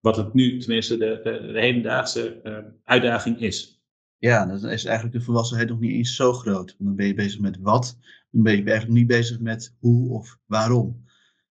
Wat 0.00 0.16
het 0.16 0.34
nu 0.34 0.58
tenminste 0.58 0.96
de, 0.96 1.20
de, 1.22 1.52
de 1.52 1.60
hedendaagse 1.60 2.40
uh, 2.44 2.58
uitdaging 2.84 3.40
is. 3.40 3.82
Ja, 4.18 4.46
dan 4.46 4.70
is 4.70 4.84
eigenlijk 4.84 5.16
de 5.16 5.24
volwassenheid 5.24 5.68
nog 5.68 5.80
niet 5.80 5.92
eens 5.92 6.16
zo 6.16 6.32
groot. 6.32 6.74
Want 6.76 6.76
dan 6.78 6.96
ben 6.96 7.06
je 7.06 7.14
bezig 7.14 7.40
met 7.40 7.58
wat, 7.60 7.98
dan 8.30 8.42
ben 8.42 8.56
je 8.56 8.62
eigenlijk 8.64 8.98
niet 8.98 9.06
bezig 9.06 9.40
met 9.40 9.76
hoe 9.78 10.12
of 10.12 10.38
waarom. 10.46 11.04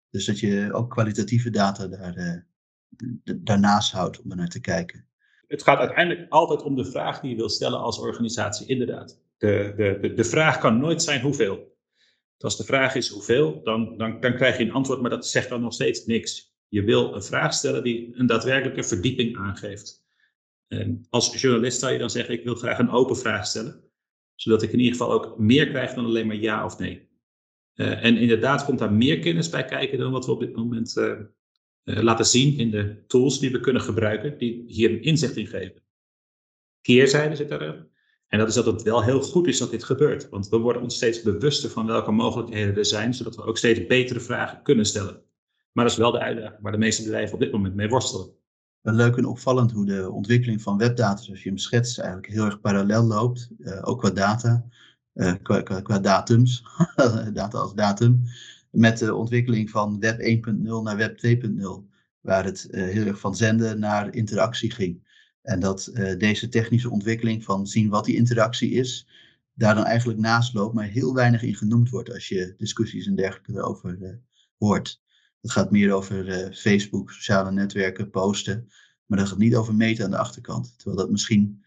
Dus 0.10 0.26
dat 0.26 0.40
je 0.40 0.70
ook 0.74 0.90
kwalitatieve 0.90 1.50
data 1.50 1.88
daar, 1.88 2.18
uh, 2.18 2.42
daarnaast 3.42 3.92
houdt 3.92 4.22
om 4.22 4.32
er 4.32 4.38
naar 4.38 4.48
te 4.48 4.60
kijken 4.60 5.09
het 5.50 5.64
gaat 5.64 5.80
uiteindelijk 5.80 6.32
altijd 6.32 6.62
om 6.62 6.76
de 6.76 6.86
vraag 6.86 7.20
die 7.20 7.30
je 7.30 7.36
wil 7.36 7.50
stellen 7.50 7.80
als 7.80 8.00
organisatie, 8.00 8.68
inderdaad. 8.68 9.22
De, 9.38 9.74
de, 10.02 10.14
de, 10.14 10.24
vraag 10.24 10.58
kan 10.58 10.80
nooit 10.80 11.02
zijn 11.02 11.22
hoeveel. 11.22 11.78
Als 12.38 12.58
de 12.58 12.64
vraag 12.64 12.96
is 12.96 13.10
hoeveel, 13.10 13.64
dan, 13.64 13.98
dan, 13.98 14.20
dan 14.20 14.36
krijg 14.36 14.58
je 14.58 14.64
een 14.64 14.72
antwoord, 14.72 15.02
maar 15.02 15.10
dat 15.10 15.28
zegt 15.28 15.50
dan 15.50 15.62
nog 15.62 15.74
steeds 15.74 16.06
niks. 16.06 16.54
Je 16.68 16.84
wil 16.84 17.14
een 17.14 17.24
vraag 17.24 17.54
stellen 17.54 17.84
die 17.84 18.12
een 18.14 18.26
daadwerkelijke 18.26 18.84
verdieping 18.84 19.38
aangeeft. 19.38 20.08
Als 21.10 21.42
journalist 21.42 21.80
zou 21.80 21.94
je 21.94 22.00
dan 22.00 22.10
zeggen, 22.10 22.34
ik 22.34 22.44
wil 22.44 22.56
graag 22.56 22.80
een 22.80 22.92
open 22.92 23.18
vraag 23.18 23.46
stellen. 23.46 23.84
Zodat 24.36 24.62
ik 24.62 24.72
in 24.72 24.80
ieder 24.80 24.98
geval 24.98 25.12
ook 25.12 25.40
meer 25.40 25.68
krijg 25.68 25.94
dan 25.94 26.06
alleen 26.06 26.28
maar 26.28 26.36
ja 26.36 26.66
of 26.66 26.78
nee. 26.78 27.08
Uh, 27.76 28.04
en 28.04 28.18
inderdaad 28.18 28.66
komt 28.66 28.80
daar 28.80 28.94
meer 28.94 29.20
kennis 29.20 29.50
bij 29.50 29.66
kijken 29.66 29.98
dan 29.98 30.12
wat 30.12 30.26
we 30.26 30.32
op 30.32 30.40
dit 30.40 30.56
moment 30.56 30.96
uh, 30.98 31.20
laten 31.84 32.26
zien 32.26 32.58
in 32.58 32.72
de 32.72 33.04
tools 33.08 33.40
die 33.40 33.52
we 33.52 33.60
kunnen 33.60 33.82
gebruiken, 33.82 34.38
die 34.38 34.64
hier 34.68 34.90
een 34.90 35.02
inzicht 35.02 35.36
in 35.36 35.48
geven. 35.48 35.82
Keerzijde 36.82 37.36
zit 37.36 37.52
erin. 37.52 37.88
En 38.28 38.40
dat 38.40 38.48
is 38.48 38.54
dat 38.54 38.66
het 38.66 38.82
wel 38.82 39.04
heel 39.04 39.22
goed 39.22 39.48
is 39.48 39.58
dat 39.58 39.72
dit 39.72 39.84
gebeurt. 39.84 40.30
Want 40.30 40.50
we 40.50 40.58
worden 40.58 40.82
ons 40.82 40.96
steeds 40.96 41.22
bewuster 41.22 41.70
van 41.70 41.86
welke 41.86 42.12
mogelijkheden 42.12 42.76
er 42.76 42.86
zijn, 42.86 43.14
zodat 43.14 43.36
we 43.36 43.44
ook 43.44 43.58
steeds 43.58 43.86
betere 43.86 44.20
vragen 44.20 44.62
kunnen 44.62 44.86
stellen. 44.86 45.22
Maar 45.72 45.84
dat 45.84 45.94
is 45.94 46.00
wel 46.00 46.12
de 46.12 46.20
uitdaging 46.20 46.62
waar 46.62 46.72
de 46.72 46.78
meeste 46.78 47.04
bedrijven 47.04 47.34
op 47.34 47.40
dit 47.40 47.52
moment 47.52 47.76
mee 47.76 47.90
worstelen. 47.90 48.30
leuk 48.82 49.18
en 49.18 49.26
opvallend 49.26 49.72
hoe 49.72 49.86
de 49.86 50.12
ontwikkeling 50.12 50.62
van 50.62 50.78
webdata, 50.78 51.22
zoals 51.22 51.44
je 51.44 51.50
hem 51.50 51.58
schetst, 51.58 52.00
eigenlijk 52.00 52.34
heel 52.34 52.46
erg 52.46 52.60
parallel 52.60 53.04
loopt. 53.04 53.50
ook 53.82 54.00
qua 54.00 54.10
data, 54.10 54.66
qua, 55.42 55.62
qua, 55.62 55.82
qua, 55.82 56.00
datums, 56.00 56.64
data 57.34 57.58
als 57.58 57.74
datum, 57.74 58.24
met 58.72 58.98
de 58.98 59.16
ontwikkeling 59.16 59.70
van 59.70 60.00
Web 60.00 60.20
1.0 60.48 60.54
naar 60.84 60.98
Web 60.98 61.20
2.0, 61.26 61.90
waar 62.22 62.46
het 62.46 62.68
heel 62.72 63.06
erg 63.06 63.20
van 63.20 63.36
zenden 63.36 63.80
naar 63.80 64.14
interactie 64.14 64.72
ging. 64.72 65.08
En 65.42 65.60
dat 65.60 65.92
deze 66.18 66.50
technische 66.50 66.90
ontwikkeling 66.90 67.44
van 67.44 67.68
zien 67.68 67.90
wat 67.90 68.06
die 68.06 68.16
interactie 68.16 68.72
is, 68.72 69.08
daar 69.54 69.76
dan 69.76 69.86
eigenlijk 69.86 70.20
naast 70.20 70.54
loopt, 70.54 70.74
maar 70.74 70.86
heel 70.86 71.14
weinig 71.14 71.44
in 71.44 71.56
genoemd 71.56 71.90
wordt 71.90 72.14
als 72.14 72.28
je 72.28 72.54
discussies 72.58 73.08
en 73.08 73.16
dergelijke 73.16 73.54
erover 73.54 73.98
uh, 74.02 74.10
hoort. 74.58 75.02
Het 75.42 75.52
gaat 75.52 75.72
meer 75.72 75.94
over 75.94 76.54
Facebook, 76.54 77.12
sociale 77.12 77.52
netwerken, 77.52 78.10
posten, 78.10 78.68
maar 79.06 79.18
dat 79.18 79.28
gaat 79.28 79.38
niet 79.38 79.56
over 79.56 79.76
meten 79.76 80.06
aan 80.06 80.12
de 80.12 80.18
achterkant. 80.18 80.74
Terwijl 80.78 80.98
dat 80.98 81.12
misschien 81.12 81.66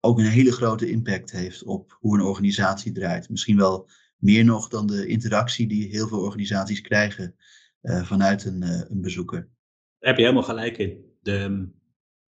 ook 0.00 0.18
een 0.18 0.24
hele 0.24 0.52
grote 0.52 0.90
impact 0.90 1.30
heeft 1.30 1.64
op 1.64 1.96
hoe 2.00 2.18
een 2.18 2.24
organisatie 2.24 2.92
draait. 2.92 3.28
Misschien 3.28 3.56
wel 3.56 3.88
meer 4.18 4.44
nog 4.44 4.68
dan 4.68 4.86
de 4.86 5.06
interactie 5.06 5.66
die 5.66 5.88
heel 5.88 6.08
veel 6.08 6.20
organisaties 6.20 6.80
krijgen 6.80 7.34
uh, 7.82 8.04
vanuit 8.04 8.44
een, 8.44 8.62
een 8.62 9.00
bezoeker. 9.00 9.48
Daar 9.98 10.08
heb 10.10 10.16
je 10.16 10.22
helemaal 10.22 10.42
gelijk 10.42 10.78
in. 10.78 11.04
De, 11.22 11.68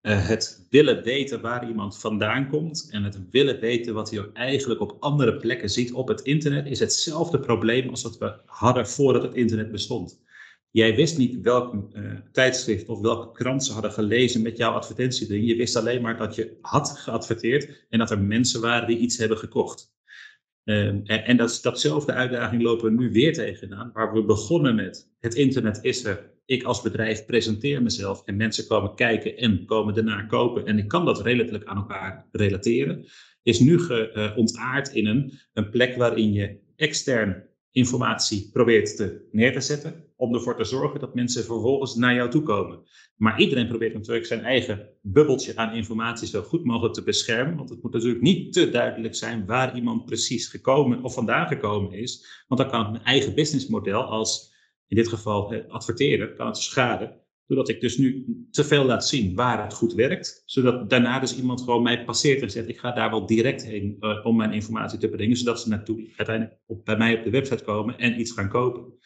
uh, 0.03 0.29
het 0.29 0.66
willen 0.70 1.03
weten 1.03 1.40
waar 1.40 1.68
iemand 1.68 1.98
vandaan 1.98 2.48
komt 2.48 2.88
en 2.90 3.03
het 3.03 3.31
willen 3.31 3.61
weten 3.61 3.94
wat 3.94 4.11
hij 4.11 4.20
ook 4.20 4.33
eigenlijk 4.33 4.81
op 4.81 4.96
andere 5.00 5.37
plekken 5.37 5.70
ziet 5.70 5.92
op 5.92 6.09
het 6.09 6.20
internet, 6.20 6.66
is 6.66 6.79
hetzelfde 6.79 7.40
probleem 7.40 7.88
als 7.88 8.03
wat 8.03 8.18
we 8.18 8.40
hadden 8.46 8.88
voordat 8.88 9.22
het 9.22 9.35
internet 9.35 9.70
bestond. 9.70 10.22
Jij 10.70 10.94
wist 10.94 11.18
niet 11.18 11.40
welk 11.40 11.74
tijdschrift 12.33 12.88
of 12.88 13.00
welke 13.00 13.33
krant 13.33 13.64
ze 13.64 13.72
hadden 13.72 13.92
gelezen 13.92 14.42
met 14.42 14.57
jouw 14.57 14.72
advertentieding. 14.72 15.46
Je 15.46 15.57
wist 15.57 15.76
alleen 15.76 16.03
maar 16.03 16.16
dat 16.16 16.35
je 16.35 16.59
had 16.61 16.90
geadverteerd 16.90 17.87
en 17.88 17.98
dat 17.98 18.11
er 18.11 18.20
mensen 18.20 18.61
waren 18.61 18.88
die 18.88 18.98
iets 18.98 19.16
hebben 19.16 19.38
gekocht. 19.38 19.92
Um, 20.70 21.02
en, 21.04 21.24
en 21.24 21.37
dat, 21.37 21.59
datzelfde 21.62 22.12
uitdaging 22.12 22.62
lopen 22.62 22.85
we 22.85 23.02
nu 23.02 23.12
weer 23.12 23.33
tegenaan, 23.33 23.90
waar 23.92 24.12
we 24.12 24.24
begonnen 24.24 24.74
met 24.74 25.11
het 25.20 25.35
internet 25.35 25.78
is 25.83 26.04
er, 26.04 26.30
ik 26.44 26.62
als 26.62 26.83
bedrijf 26.83 27.26
presenteer 27.26 27.83
mezelf 27.83 28.22
en 28.24 28.37
mensen 28.37 28.66
komen 28.66 28.94
kijken 28.94 29.37
en 29.37 29.64
komen 29.64 29.94
daarna 29.94 30.22
kopen. 30.22 30.66
En 30.66 30.78
ik 30.78 30.88
kan 30.88 31.04
dat 31.04 31.22
redelijk 31.22 31.64
aan 31.64 31.76
elkaar 31.76 32.28
relateren, 32.33 33.04
is 33.42 33.61
nu 33.61 33.78
ge, 33.78 34.33
ontaard 34.37 34.92
in 34.92 35.06
een, 35.06 35.33
een 35.52 35.70
plek 35.70 35.96
waarin 35.96 36.33
je 36.33 36.59
extern 36.76 37.48
informatie 37.70 38.50
probeert 38.52 38.96
te 38.96 39.28
neer 39.33 39.52
te 39.52 39.61
zetten 39.61 40.10
om 40.20 40.35
ervoor 40.35 40.56
te 40.56 40.64
zorgen 40.64 41.00
dat 41.00 41.14
mensen 41.14 41.44
vervolgens 41.44 41.94
naar 41.94 42.14
jou 42.14 42.30
toe 42.30 42.42
komen. 42.42 42.83
Maar 43.16 43.40
iedereen 43.40 43.68
probeert 43.68 43.94
natuurlijk 43.94 44.26
zijn 44.26 44.44
eigen 44.44 44.88
bubbeltje 45.02 45.56
aan 45.56 45.74
informatie 45.74 46.28
zo 46.28 46.42
goed 46.42 46.64
mogelijk 46.64 46.94
te 46.94 47.02
beschermen, 47.02 47.56
want 47.56 47.70
het 47.70 47.83
moet 47.83 47.92
natuurlijk 47.92 48.22
niet 48.22 48.52
te 48.52 48.70
duidelijk 48.70 49.14
zijn 49.14 49.46
waar 49.46 49.76
iemand 49.76 50.04
precies 50.04 50.48
gekomen 50.48 51.02
of 51.02 51.14
vandaan 51.14 51.46
gekomen 51.46 51.92
is, 51.92 52.44
want 52.48 52.61
dan 52.61 52.70
kan 52.70 52.94
een 52.94 53.02
eigen 53.02 53.35
businessmodel 53.35 54.02
als 54.02 54.54
in 54.87 54.96
dit 54.96 55.09
geval 55.09 55.52
eh, 55.52 55.68
adverteren, 55.68 56.35
kan 56.35 56.46
het 56.46 56.56
schaden. 56.56 57.18
Doordat 57.46 57.68
ik 57.68 57.80
dus 57.80 57.98
nu 57.98 58.24
te 58.50 58.64
veel 58.64 58.85
laat 58.85 59.06
zien 59.06 59.35
waar 59.35 59.62
het 59.62 59.74
goed 59.74 59.94
werkt. 59.94 60.42
Zodat 60.46 60.90
daarna 60.90 61.20
dus 61.20 61.37
iemand 61.37 61.61
gewoon 61.61 61.83
mij 61.83 62.04
passeert 62.04 62.42
en 62.42 62.50
zegt: 62.50 62.68
Ik 62.68 62.78
ga 62.78 62.92
daar 62.92 63.11
wel 63.11 63.26
direct 63.26 63.64
heen 63.64 63.96
uh, 64.00 64.26
om 64.26 64.37
mijn 64.37 64.52
informatie 64.52 64.98
te 64.98 65.09
brengen. 65.09 65.37
Zodat 65.37 65.61
ze 65.61 65.68
naartoe 65.68 66.12
uiteindelijk 66.16 66.59
op, 66.66 66.85
bij 66.85 66.96
mij 66.96 67.18
op 67.18 67.24
de 67.24 67.30
website 67.30 67.64
komen 67.64 67.98
en 67.98 68.20
iets 68.20 68.33
gaan 68.33 68.48
kopen. 68.48 68.98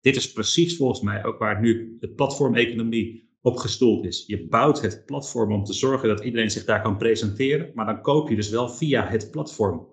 Dit 0.00 0.16
is 0.16 0.32
precies 0.32 0.76
volgens 0.76 1.00
mij 1.00 1.24
ook 1.24 1.38
waar 1.38 1.60
nu 1.60 1.96
de 2.00 2.08
platformeconomie 2.08 3.28
op 3.40 3.56
gestoeld 3.56 4.04
is. 4.04 4.24
Je 4.26 4.46
bouwt 4.46 4.80
het 4.80 5.06
platform 5.06 5.52
om 5.52 5.64
te 5.64 5.72
zorgen 5.72 6.08
dat 6.08 6.24
iedereen 6.24 6.50
zich 6.50 6.64
daar 6.64 6.82
kan 6.82 6.96
presenteren. 6.96 7.70
Maar 7.74 7.86
dan 7.86 8.02
koop 8.02 8.28
je 8.28 8.36
dus 8.36 8.50
wel 8.50 8.68
via 8.68 9.08
het 9.08 9.30
platform. 9.30 9.88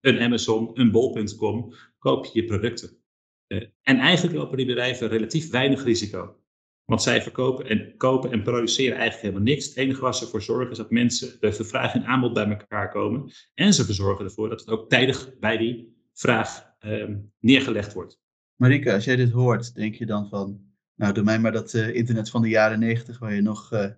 Een 0.00 0.20
Amazon, 0.20 0.70
een 0.74 0.90
bol.com, 0.90 1.74
koop 1.98 2.24
je 2.24 2.40
je 2.40 2.46
producten. 2.46 3.02
Eh, 3.46 3.58
en 3.82 3.98
eigenlijk 3.98 4.36
lopen 4.36 4.56
die 4.56 4.66
bedrijven 4.66 5.08
relatief 5.08 5.50
weinig 5.50 5.84
risico. 5.84 6.36
Want 6.84 7.02
zij 7.02 7.22
verkopen 7.22 7.68
en 7.68 7.96
kopen 7.96 8.30
en 8.30 8.42
produceren 8.42 8.96
eigenlijk 8.96 9.22
helemaal 9.22 9.54
niks. 9.54 9.66
Het 9.66 9.76
enige 9.76 10.00
waar 10.00 10.14
ze 10.14 10.26
voor 10.26 10.42
zorgen 10.42 10.70
is 10.70 10.76
dat 10.76 10.90
mensen 10.90 11.40
de 11.40 11.52
vraag 11.52 11.94
en 11.94 12.04
aanbod 12.04 12.32
bij 12.32 12.48
elkaar 12.48 12.90
komen. 12.90 13.32
En 13.54 13.74
ze 13.74 13.84
verzorgen 13.84 14.24
ervoor 14.24 14.48
dat 14.48 14.60
het 14.60 14.68
ook 14.68 14.88
tijdig 14.88 15.38
bij 15.38 15.56
die 15.56 15.96
vraag 16.12 16.74
ehm, 16.78 17.18
neergelegd 17.40 17.92
wordt. 17.92 18.20
Marika, 18.56 18.94
als 18.94 19.04
jij 19.04 19.16
dit 19.16 19.30
hoort, 19.30 19.74
denk 19.74 19.94
je 19.94 20.06
dan 20.06 20.28
van, 20.28 20.72
nou 20.94 21.14
doe 21.14 21.24
mij 21.24 21.38
maar 21.38 21.52
dat 21.52 21.72
uh, 21.72 21.94
internet 21.94 22.30
van 22.30 22.42
de 22.42 22.48
jaren 22.48 22.78
negentig 22.78 23.18
waar 23.18 23.34
je 23.34 23.40
nog 23.40 23.70
een 23.70 23.96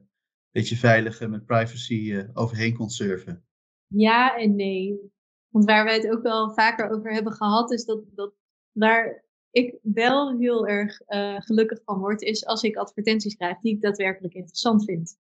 beetje 0.50 0.76
veilig 0.76 1.28
met 1.28 1.46
privacy 1.46 2.24
overheen 2.32 2.74
kon 2.74 2.90
surfen? 2.90 3.44
Ja 3.86 4.36
en 4.36 4.54
nee. 4.54 5.12
Want 5.48 5.64
waar 5.64 5.84
wij 5.84 5.94
het 5.94 6.10
ook 6.10 6.22
wel 6.22 6.52
vaker 6.52 6.90
over 6.90 7.12
hebben 7.12 7.32
gehad, 7.32 7.72
is 7.72 7.84
dat, 7.84 8.04
dat 8.14 8.34
daar 8.72 9.24
ik 9.50 9.78
wel 9.82 10.38
heel 10.38 10.66
erg 10.66 11.00
gelukkig 11.44 11.80
van 11.84 11.98
word, 11.98 12.22
is 12.22 12.46
als 12.46 12.62
ik 12.62 12.76
advertenties 12.76 13.36
krijg 13.36 13.58
die 13.58 13.74
ik 13.74 13.80
daadwerkelijk 13.80 14.34
interessant 14.34 14.84
vind. 14.84 15.18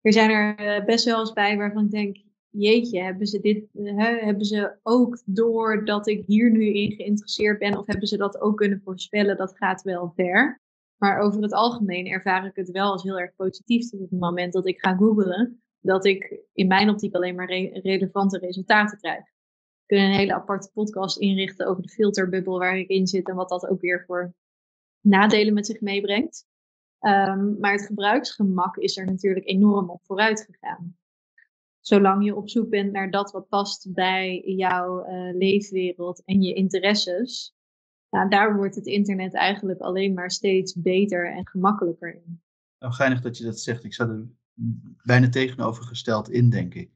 Er 0.00 0.12
zijn 0.12 0.30
er 0.30 0.84
best 0.84 1.04
wel 1.04 1.20
eens 1.20 1.32
bij 1.32 1.56
waarvan 1.56 1.84
ik 1.84 1.90
denk, 1.90 2.16
jeetje, 2.58 3.02
hebben 3.02 3.26
ze 3.26 3.40
dit, 3.40 3.64
uh, 3.72 3.96
hebben 3.98 4.44
ze 4.44 4.76
ook 4.82 5.22
door 5.24 5.84
dat 5.84 6.06
ik 6.06 6.24
hier 6.26 6.50
nu 6.50 6.66
in 6.66 6.92
geïnteresseerd 6.92 7.58
ben, 7.58 7.78
of 7.78 7.86
hebben 7.86 8.08
ze 8.08 8.16
dat 8.16 8.40
ook 8.40 8.56
kunnen 8.56 8.80
voorspellen? 8.84 9.36
Dat 9.36 9.56
gaat 9.56 9.82
wel 9.82 10.12
ver. 10.16 10.62
Maar 10.96 11.18
over 11.18 11.42
het 11.42 11.52
algemeen 11.52 12.06
ervaar 12.06 12.46
ik 12.46 12.56
het 12.56 12.70
wel 12.70 12.92
als 12.92 13.02
heel 13.02 13.18
erg 13.18 13.34
positief 13.34 13.92
op 13.92 14.00
het 14.00 14.20
moment 14.20 14.52
dat 14.52 14.66
ik 14.66 14.80
ga 14.80 14.96
googlen, 14.96 15.62
dat 15.80 16.04
ik 16.04 16.40
in 16.52 16.66
mijn 16.66 16.90
optiek 16.90 17.14
alleen 17.14 17.34
maar 17.34 17.48
re 17.48 17.80
relevante 17.82 18.38
resultaten 18.38 18.98
krijg 18.98 19.32
kunnen 19.86 20.06
een 20.06 20.18
hele 20.18 20.34
aparte 20.34 20.70
podcast 20.72 21.18
inrichten 21.18 21.66
over 21.66 21.82
de 21.82 21.88
filterbubbel 21.88 22.58
waar 22.58 22.78
ik 22.78 22.88
in 22.88 23.06
zit 23.06 23.28
en 23.28 23.34
wat 23.34 23.48
dat 23.48 23.66
ook 23.66 23.80
weer 23.80 24.04
voor 24.06 24.34
nadelen 25.00 25.54
met 25.54 25.66
zich 25.66 25.80
meebrengt. 25.80 26.46
Um, 27.00 27.58
maar 27.60 27.72
het 27.72 27.86
gebruiksgemak 27.86 28.76
is 28.76 28.96
er 28.96 29.04
natuurlijk 29.04 29.48
enorm 29.48 29.90
op 29.90 30.00
vooruit 30.04 30.48
gegaan. 30.50 30.96
Zolang 31.86 32.24
je 32.24 32.36
op 32.36 32.48
zoek 32.48 32.70
bent 32.70 32.92
naar 32.92 33.10
dat 33.10 33.30
wat 33.30 33.48
past 33.48 33.92
bij 33.92 34.42
jouw 34.46 35.08
uh, 35.08 35.36
leefwereld 35.36 36.22
en 36.24 36.42
je 36.42 36.54
interesses, 36.54 37.54
daar 38.28 38.56
wordt 38.56 38.74
het 38.74 38.86
internet 38.86 39.34
eigenlijk 39.34 39.80
alleen 39.80 40.14
maar 40.14 40.30
steeds 40.30 40.74
beter 40.74 41.32
en 41.32 41.48
gemakkelijker 41.48 42.14
in. 42.14 42.42
Nou, 42.78 42.92
geinig 42.92 43.20
dat 43.20 43.38
je 43.38 43.44
dat 43.44 43.60
zegt. 43.60 43.84
Ik 43.84 43.94
zat 43.94 44.08
er 44.08 44.28
bijna 45.02 45.28
tegenovergesteld 45.28 46.30
in, 46.30 46.50
denk 46.50 46.74
ik. 46.74 46.90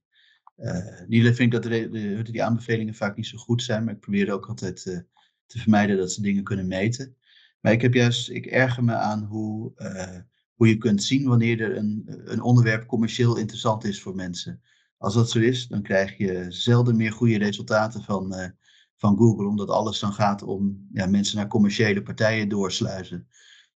Uh, 0.57 1.01
niet 1.07 1.25
vind 1.25 1.41
ik 1.41 1.51
dat 1.51 1.63
de, 1.63 1.89
de, 1.89 2.23
die 2.23 2.45
aanbevelingen 2.45 2.95
vaak 2.95 3.17
niet 3.17 3.27
zo 3.27 3.39
goed 3.39 3.63
zijn, 3.63 3.85
maar 3.85 3.95
ik 3.95 4.01
probeer 4.01 4.33
ook 4.33 4.47
altijd 4.47 4.87
uh, 4.87 4.99
te 5.47 5.59
vermijden 5.59 5.97
dat 5.97 6.13
ze 6.13 6.23
dingen 6.23 6.45
kunnen 6.45 6.67
meten. 6.67 7.17
Maar 7.61 7.73
ik 7.73 7.83
heb 7.83 7.95
juist, 7.95 8.31
ik 8.31 8.47
erger 8.47 8.85
me 8.85 8.95
aan 8.95 9.25
hoe, 9.25 9.73
hoe 10.55 10.69
je 10.69 10.77
kunt 10.77 11.03
zien 11.03 11.29
wanneer 11.29 11.61
er 11.61 11.77
een, 11.77 12.03
een 12.07 12.43
onderwerp 12.43 12.87
commercieel 12.87 13.37
interessant 13.37 13.85
is 13.85 14.03
voor 14.03 14.15
mensen. 14.15 14.63
Als 14.99 15.15
dat 15.15 15.31
zo 15.31 15.39
is, 15.39 15.67
dan 15.67 15.83
krijg 15.83 16.17
je 16.17 16.47
zelden 16.49 16.97
meer 16.97 17.13
goede 17.13 17.39
resultaten 17.39 18.03
van, 18.03 18.55
van 18.97 19.17
Google, 19.17 19.47
omdat 19.47 19.69
alles 19.71 19.99
dan 19.99 20.13
gaat 20.13 20.43
om 20.43 20.89
ja, 20.93 21.07
mensen 21.07 21.37
naar 21.37 21.49
commerciële 21.49 22.03
partijen 22.03 22.49
doorsluizen. 22.49 23.29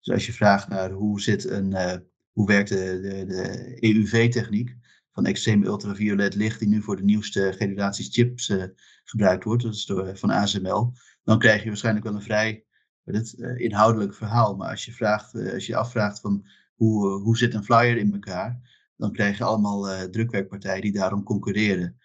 Dus 0.01 0.15
als 0.15 0.27
je 0.27 0.33
vraagt 0.33 0.69
naar 0.69 0.91
hoe 0.91 1.21
zit 1.21 1.45
een, 1.45 2.03
hoe 2.33 2.47
werkt 2.47 2.69
de, 2.69 2.99
de, 3.01 3.25
de 3.25 3.77
EUV-techniek, 3.81 4.77
van 5.19 5.27
extreem 5.27 5.65
ultraviolet 5.65 6.35
licht, 6.35 6.59
die 6.59 6.69
nu 6.69 6.83
voor 6.83 6.97
de 6.97 7.05
nieuwste 7.05 7.55
generaties 7.57 8.09
chips 8.09 8.49
uh, 8.49 8.65
gebruikt 9.05 9.45
wordt, 9.45 9.63
dat 9.63 9.75
is 9.75 9.87
door, 9.87 10.17
van 10.17 10.31
ASML, 10.31 10.93
dan 11.25 11.39
krijg 11.39 11.63
je 11.63 11.69
waarschijnlijk 11.69 12.05
wel 12.05 12.15
een 12.15 12.23
vrij 12.23 12.65
uh, 13.05 13.59
inhoudelijk 13.59 14.15
verhaal. 14.15 14.57
Maar 14.57 14.71
als 14.71 14.85
je, 14.85 14.93
vraagt, 14.93 15.35
als 15.53 15.67
je 15.67 15.77
afvraagt 15.77 16.21
van 16.21 16.47
hoe, 16.75 17.21
hoe 17.21 17.37
zit 17.37 17.55
een 17.55 17.65
flyer 17.65 17.97
in 17.97 18.13
elkaar, 18.13 18.78
dan 18.99 19.13
krijg 19.13 19.39
je 19.39 19.45
allemaal 19.45 20.11
drukwerkpartijen 20.11 20.83
die 20.83 20.93
daarom 20.93 21.23
concurreren. 21.23 21.99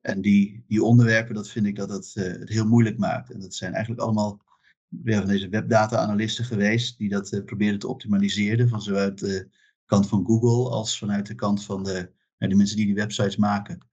En 0.00 0.20
die, 0.20 0.64
die 0.66 0.82
onderwerpen, 0.82 1.34
dat 1.34 1.48
vind 1.48 1.66
ik 1.66 1.76
dat 1.76 1.90
het, 1.90 2.14
het 2.14 2.48
heel 2.48 2.66
moeilijk 2.66 2.98
maakt. 2.98 3.30
En 3.30 3.40
dat 3.40 3.54
zijn 3.54 3.72
eigenlijk 3.72 4.02
allemaal 4.02 4.40
weer 4.88 5.18
van 5.18 5.26
deze 5.26 5.48
webdata-analisten 5.48 6.44
geweest, 6.44 6.98
die 6.98 7.08
dat 7.08 7.42
proberen 7.44 7.78
te 7.78 7.88
optimaliseren, 7.88 8.68
van 8.68 8.82
zowel 8.82 9.14
de 9.14 9.48
kant 9.84 10.08
van 10.08 10.24
Google 10.26 10.70
als 10.70 10.98
vanuit 10.98 11.26
de 11.26 11.34
kant 11.34 11.64
van 11.64 11.82
de 11.82 12.14
de 12.38 12.54
mensen 12.54 12.76
die 12.76 12.86
die 12.86 12.94
websites 12.94 13.36
maken. 13.36 13.88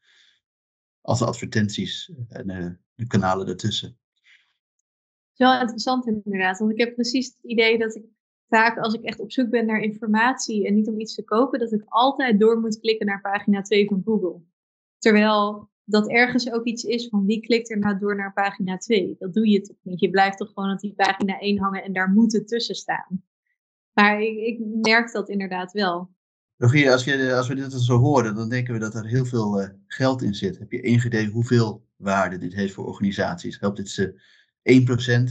Als 1.02 1.20
de 1.20 1.26
advertenties 1.26 2.12
en 2.30 2.50
uh, 2.50 2.72
de 2.96 3.08
kanalen 3.08 3.48
ertussen. 3.48 3.88
Het 3.88 5.42
is 5.42 5.46
wel 5.46 5.60
interessant 5.60 6.08
inderdaad, 6.08 6.60
want 6.60 6.72
ik 6.72 6.78
heb 6.78 6.94
precies 6.94 7.26
het 7.26 7.44
idee 7.44 7.78
dat 7.78 7.96
ik 7.96 8.04
vaak 8.56 8.78
als 8.78 8.94
ik 8.94 9.04
echt 9.04 9.20
op 9.20 9.32
zoek 9.32 9.50
ben 9.50 9.66
naar 9.66 9.80
informatie 9.80 10.68
en 10.68 10.74
niet 10.74 10.88
om 10.88 11.00
iets 11.00 11.16
te 11.16 11.24
kopen, 11.24 11.60
dat 11.60 11.72
ik 11.72 11.84
altijd 11.86 12.40
door 12.40 12.60
moet 12.60 12.80
klikken 12.80 13.06
naar 13.06 13.22
pagina 13.22 13.62
2 13.62 13.88
van 13.88 14.02
Google. 14.06 14.42
Terwijl 14.98 15.70
dat 15.84 16.10
ergens 16.10 16.52
ook 16.52 16.66
iets 16.66 16.84
is 16.84 17.08
van 17.08 17.26
wie 17.26 17.40
klikt 17.40 17.72
er 17.72 17.80
nou 17.80 18.00
door 18.00 18.16
naar 18.16 18.34
pagina 18.34 18.78
2. 18.78 19.16
Dat 19.20 19.34
doe 19.34 19.50
je 19.50 19.62
toch 19.62 19.78
niet. 19.82 20.00
Je 20.00 20.10
blijft 20.10 20.38
toch 20.38 20.52
gewoon 20.54 20.72
op 20.72 20.80
die 20.80 20.94
pagina 20.94 21.40
1 21.40 21.60
hangen 21.60 21.84
en 21.84 21.94
daar 21.94 22.10
moet 22.10 22.34
het 22.34 22.48
tussen 22.48 22.76
staan. 22.76 23.24
Maar 23.94 24.22
ik, 24.22 24.60
merk 24.82 25.12
dat 25.12 25.30
inderdaad 25.30 25.72
wel 25.72 26.12
Rogier, 26.58 26.92
als, 26.92 27.32
als 27.32 27.48
we 27.48 27.56
dit 27.56 27.74
zo 27.74 27.98
horen, 27.98 28.36
dan 28.36 28.50
denken 28.50 28.74
we 28.74 28.80
dat 28.80 28.96
er 28.96 29.08
heel 29.08 29.26
veel 29.26 29.62
uh, 29.62 29.70
geld 29.88 30.22
in 30.22 30.34
zit. 30.34 30.60
Heb 30.60 30.72
je 30.72 30.82
enig 30.82 31.06
idee 31.06 31.30
hoeveel 31.30 31.86
waarde 31.96 32.38
dit 32.38 32.54
heeft 32.54 32.74
voor 32.74 32.86
organisaties? 32.86 33.60
Helpt 33.60 33.78
dit 33.78 33.90
ze 33.90 34.22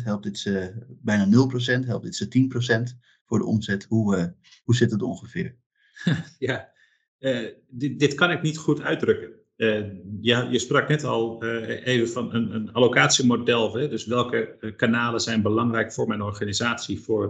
1%? 0.01 0.05
Helpt 0.05 0.25
dit 0.25 0.39
ze 0.39 0.75
bijna 0.89 1.27
0%? 1.27 1.87
Helpt 1.87 2.05
dit 2.05 2.17
ze 2.17 2.49
10% 2.95 3.12
voor 3.33 3.41
de 3.41 3.47
omzet? 3.47 3.87
Hoe, 3.89 4.17
uh, 4.17 4.25
hoe 4.65 4.75
zit 4.75 4.91
het 4.91 5.03
ongeveer? 5.03 5.57
ja, 6.39 6.73
uh, 7.19 7.49
dit, 7.69 7.99
dit, 7.99 8.15
kan 8.15 8.31
ik 8.31 8.43
niet 8.43 8.59
goed 8.59 8.83
uitdrukken. 8.83 9.31
ja, 10.21 10.49
je 10.51 10.59
sprak 10.59 10.89
net 10.89 11.05
al 11.05 11.45
even 11.45 12.09
van 12.09 12.35
een, 12.35 12.55
een 12.55 12.73
allocatiemodel. 12.73 13.75
Hè? 13.75 13.89
Dus 13.89 14.07
welke 14.07 14.73
kanalen 14.77 15.21
zijn 15.21 15.43
belangrijk 15.43 15.93
voor 15.93 16.09
mijn 16.09 16.23
organisatie 16.23 17.01
voor, 17.01 17.29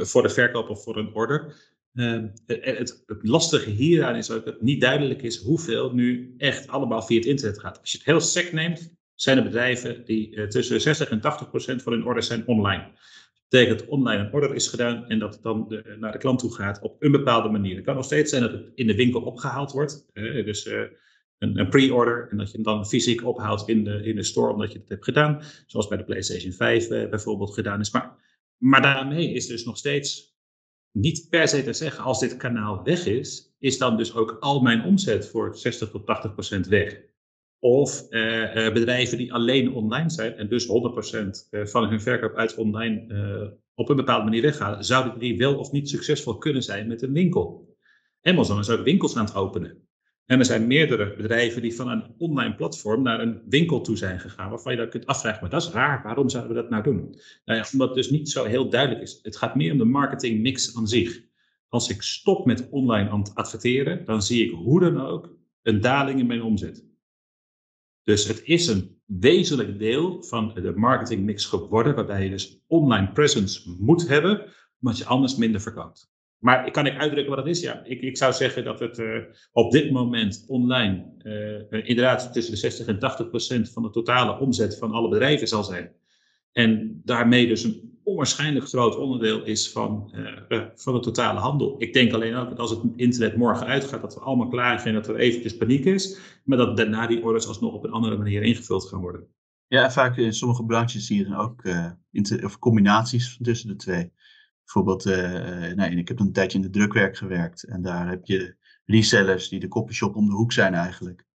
voor 0.00 0.22
de 0.22 0.28
verkoop 0.28 0.68
of 0.68 0.82
voor 0.82 0.96
een 0.96 1.14
order? 1.14 1.54
Het, 1.92 2.42
het, 2.46 3.04
lastige 3.20 3.70
hieraan 3.70 4.16
is 4.16 4.30
ook 4.30 4.44
dat 4.44 4.54
het 4.54 4.62
niet 4.62 4.80
duidelijk 4.80 5.22
is 5.22 5.42
hoeveel 5.42 5.92
nu 5.92 6.34
echt 6.38 6.68
allemaal 6.68 7.02
via 7.02 7.16
het 7.16 7.26
internet 7.26 7.60
gaat. 7.60 7.80
Als 7.80 7.92
je 7.92 7.98
het 7.98 8.06
heel 8.06 8.20
sec 8.20 8.52
neemt, 8.52 8.92
zijn 9.14 9.38
er 9.38 9.44
bedrijven 9.44 10.04
die 10.04 10.46
tussen 10.46 10.80
60 10.80 11.10
en 11.10 11.20
80 11.20 11.48
procent 11.48 11.82
van 11.82 11.92
hun 11.92 12.04
orders 12.04 12.26
zijn 12.26 12.46
online. 12.46 12.92
Betekent 13.54 13.78
dat 13.78 13.88
online 13.88 14.24
een 14.24 14.32
order 14.32 14.54
is 14.54 14.68
gedaan 14.68 15.08
en 15.08 15.18
dat 15.18 15.34
het 15.34 15.42
dan 15.42 15.82
naar 15.98 16.12
de 16.12 16.18
klant 16.18 16.38
toe 16.38 16.54
gaat 16.54 16.80
op 16.80 16.96
een 16.98 17.12
bepaalde 17.12 17.48
manier. 17.48 17.76
Het 17.76 17.84
kan 17.84 17.94
nog 17.94 18.04
steeds 18.04 18.30
zijn 18.30 18.42
dat 18.42 18.52
het 18.52 18.72
in 18.74 18.86
de 18.86 18.94
winkel 18.94 19.20
opgehaald 19.20 19.72
wordt. 19.72 20.06
Dus 20.14 20.66
een, 21.38 21.58
een 21.58 21.68
pre-order 21.68 22.28
en 22.30 22.36
dat 22.36 22.46
je 22.46 22.54
hem 22.54 22.62
dan 22.62 22.86
fysiek 22.86 23.24
ophaalt 23.24 23.68
in 23.68 23.84
de, 23.84 24.04
in 24.04 24.16
de 24.16 24.22
store 24.22 24.52
omdat 24.52 24.72
je 24.72 24.78
het 24.78 24.88
hebt 24.88 25.04
gedaan. 25.04 25.42
Zoals 25.66 25.88
bij 25.88 25.98
de 25.98 26.04
PlayStation 26.04 26.52
5 26.52 26.88
bijvoorbeeld 26.88 27.54
gedaan 27.54 27.80
is. 27.80 27.90
Maar, 27.90 28.16
maar 28.56 28.82
daarmee 28.82 29.32
is 29.32 29.46
dus 29.46 29.64
nog 29.64 29.76
steeds 29.76 30.36
niet 30.92 31.26
per 31.30 31.48
se 31.48 31.64
te 31.64 31.72
zeggen, 31.72 32.04
als 32.04 32.20
dit 32.20 32.36
kanaal 32.36 32.82
weg 32.82 33.06
is, 33.06 33.54
is 33.58 33.78
dan 33.78 33.96
dus 33.96 34.14
ook 34.14 34.36
al 34.40 34.60
mijn 34.60 34.84
omzet 34.84 35.28
voor 35.28 35.56
60 35.56 35.90
tot 35.90 36.06
80 36.06 36.32
procent 36.32 36.66
weg. 36.66 37.00
Of 37.58 38.06
uh, 38.10 38.72
bedrijven 38.72 39.18
die 39.18 39.32
alleen 39.32 39.72
online 39.72 40.10
zijn 40.10 40.36
en 40.36 40.48
dus 40.48 40.68
100% 40.68 40.70
eh, 41.50 41.64
van 41.64 41.88
hun 41.88 42.00
verkoop 42.00 42.34
uit 42.34 42.54
online 42.54 43.62
op 43.74 43.88
een 43.88 43.96
bepaalde 43.96 44.24
manier 44.24 44.42
weghalen, 44.42 44.84
zouden 44.84 45.18
die 45.18 45.38
wel 45.38 45.58
of 45.58 45.72
niet 45.72 45.88
succesvol 45.88 46.38
kunnen 46.38 46.62
zijn 46.62 46.86
met 46.86 47.02
een 47.02 47.12
winkel. 47.12 47.76
Amazon 48.22 48.58
is 48.58 48.70
ook 48.70 48.84
winkels 48.84 49.16
aan 49.16 49.24
het 49.24 49.34
openen. 49.34 49.84
En 50.26 50.38
er 50.38 50.44
zijn 50.44 50.66
meerdere 50.66 51.14
bedrijven 51.16 51.62
die 51.62 51.74
van 51.74 51.88
een 51.88 52.14
online 52.18 52.54
platform 52.54 53.02
naar 53.02 53.20
een 53.20 53.42
winkel 53.48 53.80
toe 53.80 53.96
zijn 53.96 54.20
gegaan, 54.20 54.50
waarvan 54.50 54.72
je 54.72 54.78
dan 54.78 54.88
kunt 54.88 55.06
afvragen, 55.06 55.40
maar 55.40 55.50
dat 55.50 55.62
is 55.62 55.70
raar, 55.70 56.02
waarom 56.02 56.28
zouden 56.28 56.54
we 56.54 56.60
dat 56.60 56.70
nou 56.70 56.82
doen? 56.82 57.18
Nou 57.44 57.58
ja, 57.58 57.66
omdat 57.72 57.88
het 57.88 57.96
dus 57.96 58.10
niet 58.10 58.30
zo 58.30 58.44
heel 58.44 58.68
duidelijk 58.68 59.02
is. 59.02 59.18
Het 59.22 59.36
gaat 59.36 59.54
meer 59.54 59.72
om 59.72 59.78
de 59.78 59.84
marketingmix 59.84 60.76
aan 60.76 60.88
zich. 60.88 61.20
Als 61.68 61.88
ik 61.88 62.02
stop 62.02 62.46
met 62.46 62.68
online 62.70 63.10
adverteren, 63.34 64.04
dan 64.04 64.22
zie 64.22 64.44
ik 64.44 64.50
hoe 64.50 64.80
dan 64.80 65.00
ook 65.00 65.36
een 65.62 65.80
daling 65.80 66.20
in 66.20 66.26
mijn 66.26 66.42
omzet. 66.42 66.84
Dus 68.04 68.28
het 68.28 68.42
is 68.44 68.66
een 68.66 69.00
wezenlijk 69.06 69.78
deel 69.78 70.22
van 70.22 70.54
de 70.54 70.72
marketingmix 70.76 71.44
geworden, 71.44 71.94
waarbij 71.94 72.24
je 72.24 72.30
dus 72.30 72.60
online 72.66 73.12
presence 73.12 73.74
moet 73.78 74.08
hebben, 74.08 74.52
omdat 74.80 74.98
je 74.98 75.04
anders 75.04 75.36
minder 75.36 75.60
verkoopt. 75.60 76.12
Maar 76.38 76.70
kan 76.70 76.86
ik 76.86 76.98
uitdrukken 76.98 77.34
wat 77.34 77.44
dat 77.44 77.54
is? 77.54 77.60
Ja, 77.60 77.84
ik, 77.84 78.00
ik 78.00 78.16
zou 78.16 78.32
zeggen 78.32 78.64
dat 78.64 78.80
het 78.80 78.98
uh, 78.98 79.18
op 79.52 79.72
dit 79.72 79.90
moment 79.90 80.44
online 80.48 81.04
uh, 81.72 81.88
inderdaad 81.88 82.32
tussen 82.32 82.52
de 82.52 82.58
60 82.58 82.86
en 82.86 82.98
80 82.98 83.28
procent 83.28 83.70
van 83.70 83.82
de 83.82 83.90
totale 83.90 84.38
omzet 84.38 84.78
van 84.78 84.92
alle 84.92 85.08
bedrijven 85.08 85.48
zal 85.48 85.64
zijn. 85.64 85.92
En 86.52 87.00
daarmee 87.04 87.46
dus 87.46 87.64
een 87.64 87.93
onwaarschijnlijk 88.04 88.68
groot 88.68 88.96
onderdeel 88.96 89.44
is 89.44 89.70
van, 89.72 90.12
uh, 90.48 90.62
van 90.74 90.94
de 90.94 91.00
totale 91.00 91.40
handel. 91.40 91.74
Ik 91.78 91.92
denk 91.92 92.12
alleen 92.12 92.34
ook 92.34 92.48
dat 92.48 92.58
als 92.58 92.70
het 92.70 92.80
internet 92.96 93.36
morgen 93.36 93.66
uitgaat, 93.66 94.00
dat 94.00 94.14
we 94.14 94.20
allemaal 94.20 94.48
klaar 94.48 94.80
zijn, 94.80 94.94
dat 94.94 95.08
er 95.08 95.16
eventjes 95.16 95.56
paniek 95.56 95.84
is, 95.84 96.18
maar 96.44 96.58
dat 96.58 96.76
daarna 96.76 97.06
die 97.06 97.22
orders 97.22 97.46
alsnog 97.46 97.72
op 97.72 97.84
een 97.84 97.92
andere 97.92 98.16
manier 98.16 98.42
ingevuld 98.42 98.88
gaan 98.88 99.00
worden. 99.00 99.26
Ja, 99.66 99.90
vaak 99.90 100.16
in 100.16 100.32
sommige 100.32 100.64
branches 100.64 101.06
zie 101.06 101.18
je 101.18 101.24
dan 101.24 101.34
ook 101.34 101.62
of 102.44 102.58
combinaties 102.58 103.38
tussen 103.42 103.68
de 103.68 103.76
twee. 103.76 104.12
Bijvoorbeeld, 104.64 105.06
uh, 105.06 105.98
ik 105.98 106.08
heb 106.08 106.20
een 106.20 106.32
tijdje 106.32 106.58
in 106.58 106.64
de 106.64 106.70
drukwerk 106.70 107.16
gewerkt. 107.16 107.62
En 107.62 107.82
daar 107.82 108.08
heb 108.08 108.24
je 108.24 108.56
resellers 108.84 109.48
die 109.48 109.60
de 109.60 109.68
copyshop 109.68 110.16
om 110.16 110.26
de 110.26 110.34
hoek 110.34 110.52
zijn 110.52 110.74
eigenlijk. 110.74 111.26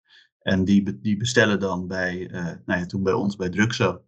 En 0.42 0.64
die, 0.64 1.00
die 1.00 1.18
bestellen 1.18 1.60
dan 1.60 1.88
bij, 1.88 2.28
nou 2.66 2.80
ja, 2.80 2.86
toen 2.86 3.04
bij 3.04 3.14
ons 3.14 3.36
bij 3.36 3.50
Drukzo. 3.50 4.04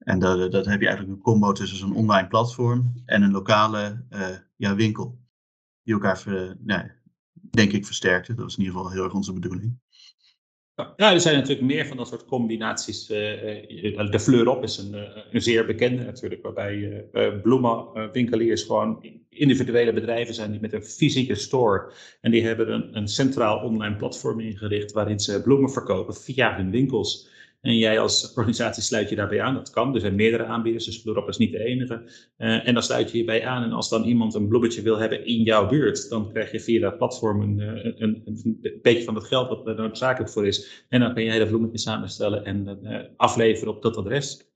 En 0.00 0.18
dat, 0.18 0.52
dat 0.52 0.66
heb 0.66 0.80
je 0.80 0.86
eigenlijk 0.86 1.16
een 1.16 1.24
combo 1.24 1.52
tussen 1.52 1.78
zo'n 1.78 1.96
online 1.96 2.28
platform 2.28 2.92
en 3.04 3.22
een 3.22 3.32
lokale 3.32 4.04
uh, 4.10 4.28
ja, 4.56 4.74
winkel. 4.74 5.18
Die 5.82 5.94
elkaar, 5.94 6.24
nou, 6.58 6.90
denk 7.50 7.72
ik, 7.72 7.86
versterkte. 7.86 8.34
Dat 8.34 8.44
was 8.44 8.56
in 8.56 8.62
ieder 8.62 8.76
geval 8.76 8.92
heel 8.92 9.04
erg 9.04 9.14
onze 9.14 9.32
bedoeling. 9.32 9.78
Ja, 10.96 11.12
er 11.12 11.20
zijn 11.20 11.34
natuurlijk 11.34 11.66
meer 11.66 11.86
van 11.86 11.96
dat 11.96 12.08
soort 12.08 12.24
combinaties. 12.24 13.06
De 13.06 14.18
Fleur 14.20 14.48
op 14.48 14.62
is 14.62 14.78
een, 14.78 14.94
een 15.30 15.42
zeer 15.42 15.66
bekende 15.66 16.04
natuurlijk, 16.04 16.42
waarbij 16.42 17.04
bloemenwinkeliers 17.42 18.62
gewoon 18.62 19.04
individuele 19.28 19.92
bedrijven 19.92 20.34
zijn 20.34 20.50
die 20.50 20.60
met 20.60 20.72
een 20.72 20.84
fysieke 20.84 21.34
store. 21.34 21.92
En 22.20 22.30
die 22.30 22.46
hebben 22.46 22.72
een, 22.72 22.96
een 22.96 23.08
centraal 23.08 23.58
online 23.58 23.96
platform 23.96 24.40
ingericht 24.40 24.92
waarin 24.92 25.20
ze 25.20 25.42
bloemen 25.42 25.70
verkopen 25.70 26.14
via 26.14 26.56
hun 26.56 26.70
winkels. 26.70 27.28
En 27.60 27.76
jij 27.76 27.98
als 27.98 28.32
organisatie 28.34 28.82
sluit 28.82 29.08
je 29.08 29.16
daarbij 29.16 29.40
aan. 29.40 29.54
Dat 29.54 29.70
kan. 29.70 29.94
Er 29.94 30.00
zijn 30.00 30.14
meerdere 30.14 30.44
aanbieders, 30.44 30.84
dus 30.84 31.02
Bloerop 31.02 31.28
is 31.28 31.36
niet 31.36 31.52
de 31.52 31.64
enige. 31.64 32.02
Uh, 32.38 32.68
en 32.68 32.74
dan 32.74 32.82
sluit 32.82 33.10
je 33.10 33.18
je 33.18 33.24
bij 33.24 33.46
aan. 33.46 33.62
En 33.62 33.72
als 33.72 33.88
dan 33.88 34.04
iemand 34.04 34.34
een 34.34 34.48
bloemetje 34.48 34.82
wil 34.82 34.98
hebben 34.98 35.26
in 35.26 35.42
jouw 35.42 35.68
buurt, 35.68 36.08
dan 36.08 36.32
krijg 36.32 36.52
je 36.52 36.60
via 36.60 36.80
dat 36.80 36.96
platform 36.96 37.40
een, 37.40 37.58
een, 38.02 38.22
een, 38.24 38.58
een 38.62 38.78
beetje 38.82 39.04
van 39.04 39.14
het 39.14 39.24
geld 39.24 39.48
wat 39.48 39.66
er 39.66 39.74
noodzakelijk 39.74 40.32
voor 40.32 40.46
is. 40.46 40.84
En 40.88 41.00
dan 41.00 41.14
kun 41.14 41.24
je 41.24 41.30
hele 41.30 41.46
bloemetje 41.46 41.78
samenstellen 41.78 42.44
en 42.44 42.78
uh, 42.82 42.98
afleveren 43.16 43.74
op 43.74 43.82
dat 43.82 43.96
adres. 43.96 44.48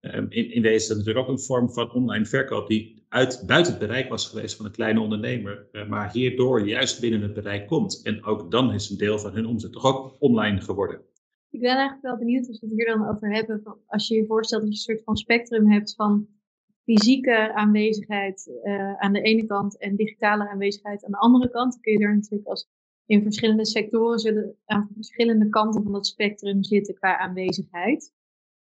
Uh, 0.00 0.14
in, 0.28 0.52
in 0.52 0.62
deze 0.62 0.74
is 0.74 0.88
natuurlijk 0.88 1.18
ook 1.18 1.28
een 1.28 1.40
vorm 1.40 1.72
van 1.72 1.92
online 1.92 2.26
verkoop 2.26 2.68
die 2.68 3.04
uit, 3.08 3.42
buiten 3.46 3.72
het 3.72 3.82
bereik 3.82 4.08
was 4.08 4.28
geweest 4.28 4.56
van 4.56 4.66
een 4.66 4.72
kleine 4.72 5.00
ondernemer, 5.00 5.66
maar 5.88 6.12
hierdoor 6.12 6.68
juist 6.68 7.00
binnen 7.00 7.22
het 7.22 7.34
bereik 7.34 7.66
komt. 7.66 8.00
En 8.02 8.24
ook 8.24 8.50
dan 8.50 8.72
is 8.72 8.90
een 8.90 8.98
deel 8.98 9.18
van 9.18 9.32
hun 9.32 9.46
omzet 9.46 9.72
toch 9.72 9.84
ook 9.84 10.16
online 10.18 10.60
geworden. 10.60 11.00
Ik 11.52 11.60
ben 11.60 11.70
eigenlijk 11.70 12.02
wel 12.02 12.16
benieuwd 12.16 12.48
als 12.48 12.60
we 12.60 12.66
hier 12.66 12.86
dan 12.86 13.08
over 13.08 13.34
hebben. 13.34 13.62
Van 13.62 13.78
als 13.86 14.08
je 14.08 14.14
je 14.14 14.26
voorstelt 14.26 14.62
dat 14.62 14.70
je 14.70 14.76
een 14.76 14.82
soort 14.82 15.04
van 15.04 15.16
spectrum 15.16 15.70
hebt 15.70 15.94
van 15.94 16.28
fysieke 16.84 17.54
aanwezigheid 17.54 18.50
uh, 18.64 18.94
aan 18.94 19.12
de 19.12 19.20
ene 19.20 19.46
kant 19.46 19.78
en 19.78 19.96
digitale 19.96 20.48
aanwezigheid 20.48 21.04
aan 21.04 21.10
de 21.10 21.16
andere 21.18 21.50
kant. 21.50 21.72
Dan 21.72 21.80
kun 21.80 21.92
je 21.92 21.98
er 21.98 22.14
natuurlijk 22.14 22.48
als 22.48 22.68
in 23.06 23.22
verschillende 23.22 23.66
sectoren 23.66 24.18
zullen 24.18 24.56
aan 24.64 24.88
verschillende 24.94 25.48
kanten 25.48 25.82
van 25.82 25.92
dat 25.92 26.06
spectrum 26.06 26.62
zitten 26.62 26.94
qua 26.94 27.18
aanwezigheid. 27.18 28.12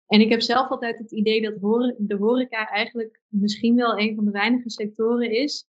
En 0.08 0.20
ik 0.20 0.30
heb 0.30 0.42
zelf 0.42 0.70
altijd 0.70 0.98
het 0.98 1.12
idee 1.12 1.42
dat 1.42 1.62
de 1.98 2.16
horeca 2.16 2.70
eigenlijk 2.70 3.22
misschien 3.28 3.76
wel 3.76 4.00
een 4.00 4.16
van 4.16 4.26
de 4.26 4.32
weinige 4.32 4.70
sectoren 4.70 5.32
is 5.32 5.68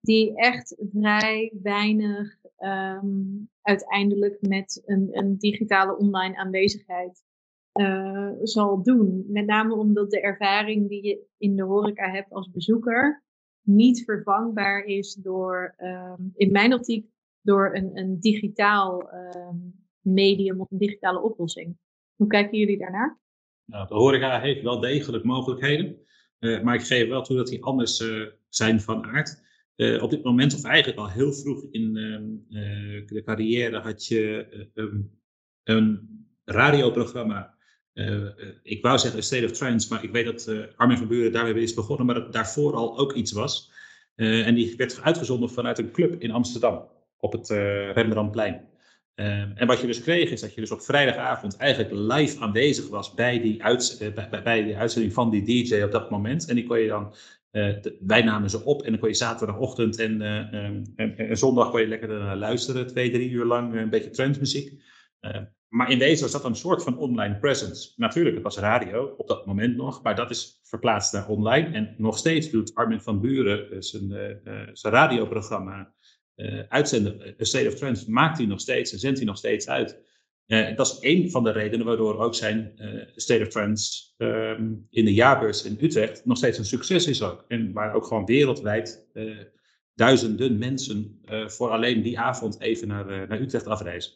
die 0.00 0.36
echt 0.36 0.76
vrij 0.92 1.52
weinig 1.62 2.36
um, 2.58 3.50
uiteindelijk 3.66 4.36
met 4.40 4.82
een, 4.84 5.08
een, 5.10 5.36
digitale 5.38 5.96
online 5.96 6.36
aanwezigheid 6.36 7.24
uh, 7.74 8.30
zal 8.42 8.82
doen. 8.82 9.24
Met 9.28 9.46
name 9.46 9.74
omdat 9.74 10.10
de 10.10 10.20
ervaring 10.20 10.88
die 10.88 11.06
je 11.06 11.26
in 11.38 11.56
de 11.56 11.62
horeca 11.62 12.10
hebt 12.10 12.32
als 12.32 12.50
bezoeker 12.50 13.24
niet 13.66 14.04
vervangbaar 14.04 14.84
is 14.84 15.14
door, 15.14 15.74
um, 15.78 16.32
in 16.34 16.52
mijn 16.52 16.74
optiek, 16.74 17.06
door 17.40 17.74
een, 17.74 17.98
een 17.98 18.20
digitaal 18.20 19.12
um, 19.12 19.86
medium 20.00 20.60
of 20.60 20.70
een 20.70 20.78
digitale 20.78 21.22
oplossing. 21.22 21.76
Hoe 22.14 22.26
kijken 22.26 22.58
jullie 22.58 22.78
daarnaar? 22.78 23.18
Nou, 23.64 23.88
de 23.88 23.94
horeca 23.94 24.40
heeft 24.40 24.62
wel 24.62 24.80
degelijk 24.80 25.24
mogelijkheden. 25.24 25.96
Uh, 26.38 26.62
maar 26.62 26.74
ik 26.74 26.82
geef 26.82 27.08
wel 27.08 27.22
toe 27.22 27.36
dat 27.36 27.46
die 27.46 27.64
anders 27.64 28.00
uh, 28.00 28.26
zijn 28.48 28.80
van 28.80 29.04
aard. 29.04 29.44
Uh, 29.76 30.02
op 30.02 30.10
dit 30.10 30.22
moment, 30.22 30.54
of 30.54 30.64
eigenlijk 30.64 30.98
al 30.98 31.10
heel 31.10 31.32
vroeg 31.32 31.64
in 31.70 31.96
uh, 32.50 33.06
de 33.06 33.22
carrière, 33.24 33.78
had 33.78 34.06
je 34.06 34.46
um, 34.74 35.20
een 35.64 36.08
radioprogramma. 36.44 37.54
ik 38.62 38.82
wou 38.82 38.98
zeggen 38.98 39.22
State 39.22 39.44
of 39.44 39.50
Trance, 39.50 39.92
maar 39.92 40.04
ik 40.04 40.10
weet 40.10 40.24
dat 40.24 40.76
Armin 40.76 40.96
van 40.96 41.08
Buren 41.08 41.32
daarmee 41.32 41.62
is 41.62 41.74
begonnen, 41.74 42.06
maar 42.06 42.14
dat 42.14 42.32
daarvoor 42.32 42.74
al 42.74 42.98
ook 42.98 43.12
iets 43.12 43.32
was. 43.32 43.72
en 44.14 44.54
die 44.54 44.76
werd 44.76 45.00
uitgezonden 45.00 45.50
vanuit 45.50 45.78
een 45.78 45.90
club 45.90 46.22
in 46.22 46.30
Amsterdam, 46.30 46.88
op 47.16 47.32
het 47.32 47.48
Rembrandtplein. 47.94 48.68
En 49.14 49.66
wat 49.66 49.80
je 49.80 49.86
dus 49.86 50.02
kreeg 50.02 50.30
is 50.30 50.40
dat 50.40 50.54
je 50.54 50.60
dus 50.60 50.70
op 50.70 50.80
vrijdagavond 50.80 51.56
eigenlijk 51.56 51.94
live 51.94 52.40
aanwezig 52.40 52.88
was 52.88 53.14
bij 53.14 53.40
die, 53.40 53.56
bij, 54.14 54.42
bij, 54.42 54.62
die 54.62 54.76
uitzending 54.76 55.12
van 55.12 55.30
die 55.30 55.64
DJ 55.64 55.82
op 55.82 55.92
dat 55.92 56.10
moment. 56.10 56.48
En 56.48 56.54
die 56.54 56.66
kon 56.66 56.78
je 56.78 56.88
dan 56.88 57.14
uh, 57.52 57.76
wij 58.00 58.22
namen 58.22 58.50
ze 58.50 58.64
op 58.64 58.82
en 58.82 58.90
dan 58.90 59.00
kon 59.00 59.08
je 59.08 59.14
zaterdagochtend 59.14 59.98
en, 59.98 60.20
uh, 60.20 60.52
en, 60.52 60.94
en, 61.16 61.36
zondag 61.36 61.70
kon 61.70 61.80
je 61.80 61.86
lekker 61.88 62.08
naar 62.08 62.36
luisteren, 62.36 62.86
twee, 62.86 63.10
drie 63.10 63.30
uur 63.30 63.44
lang, 63.44 63.74
een 63.74 63.90
beetje 63.90 64.10
trendsmuziek. 64.10 64.82
maar 65.68 65.90
in 65.90 65.98
deze 65.98 66.22
was 66.22 66.32
dat 66.32 66.44
een 66.44 66.56
soort 66.56 66.82
van 66.82 66.98
online 66.98 67.38
presence. 67.38 67.92
Natuurlijk, 67.96 68.34
het 68.34 68.44
was 68.44 68.58
radio 68.58 69.14
op 69.16 69.28
dat 69.28 69.46
moment 69.46 69.76
nog, 69.76 70.02
maar 70.02 70.14
dat 70.14 70.30
is 70.30 70.60
verplaatst 70.62 71.12
naar 71.12 71.28
online. 71.28 71.68
En 71.74 71.94
nog 71.98 72.18
steeds 72.18 72.50
doet 72.50 72.74
Armin 72.74 73.00
van 73.00 73.20
Buren 73.20 73.82
zijn, 73.82 74.08
zijn 74.72 74.92
radioprogramma 74.92 75.92
uitzenden. 76.68 77.34
A 77.40 77.44
State 77.44 77.68
of 77.68 77.74
Trends 77.74 78.06
maakt 78.06 78.38
hij 78.38 78.46
nog 78.46 78.60
steeds 78.60 78.92
en 78.92 78.98
zendt 78.98 79.18
hij 79.18 79.26
nog 79.26 79.36
steeds 79.36 79.68
uit. 79.68 80.05
Uh, 80.46 80.76
dat 80.76 80.86
is 80.86 80.98
één 80.98 81.30
van 81.30 81.44
de 81.44 81.50
redenen 81.50 81.86
waardoor 81.86 82.18
ook 82.18 82.34
zijn 82.34 82.72
uh, 82.76 83.02
State 83.14 83.42
of 83.42 83.48
Trends 83.48 84.14
ehm, 84.16 84.72
in 84.90 85.04
de 85.04 85.14
jaarbeurs 85.14 85.64
in 85.64 85.78
Utrecht 85.80 86.24
nog 86.24 86.36
steeds 86.36 86.58
een 86.58 86.64
succes 86.64 87.06
is 87.06 87.22
ook. 87.22 87.44
En 87.48 87.72
waar 87.72 87.94
ook 87.94 88.06
gewoon 88.06 88.24
wereldwijd 88.24 89.06
uh, 89.14 89.38
duizenden 89.94 90.58
mensen 90.58 91.20
voor 91.46 91.70
alleen 91.70 92.02
die 92.02 92.18
avond 92.18 92.60
even 92.60 92.88
naar, 92.88 93.06
naar 93.06 93.40
Utrecht 93.40 93.66
afreizen. 93.66 94.12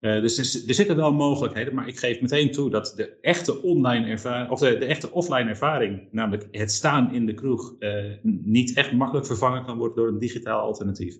dus 0.00 0.38
er, 0.38 0.68
er, 0.68 0.74
zitten 0.74 0.96
wel 0.96 1.12
mogelijkheden, 1.12 1.74
maar 1.74 1.88
ik 1.88 1.98
geef 1.98 2.20
meteen 2.20 2.50
toe 2.50 2.70
dat 2.70 2.92
de 2.96 3.18
echte 3.20 3.62
online 3.62 4.06
ervaring, 4.06 4.50
of 4.50 4.60
de, 4.60 4.78
de, 4.78 4.84
echte 4.84 5.10
offline 5.10 5.48
ervaring, 5.48 6.08
namelijk 6.12 6.48
het 6.50 6.72
staan 6.72 7.14
in 7.14 7.26
de 7.26 7.34
kroeg, 7.34 7.76
niet 8.22 8.76
echt 8.76 8.92
makkelijk 8.92 9.26
vervangen 9.26 9.64
kan 9.64 9.78
worden 9.78 9.96
door 9.96 10.08
een 10.08 10.18
digitaal 10.18 10.60
alternatief. 10.60 11.16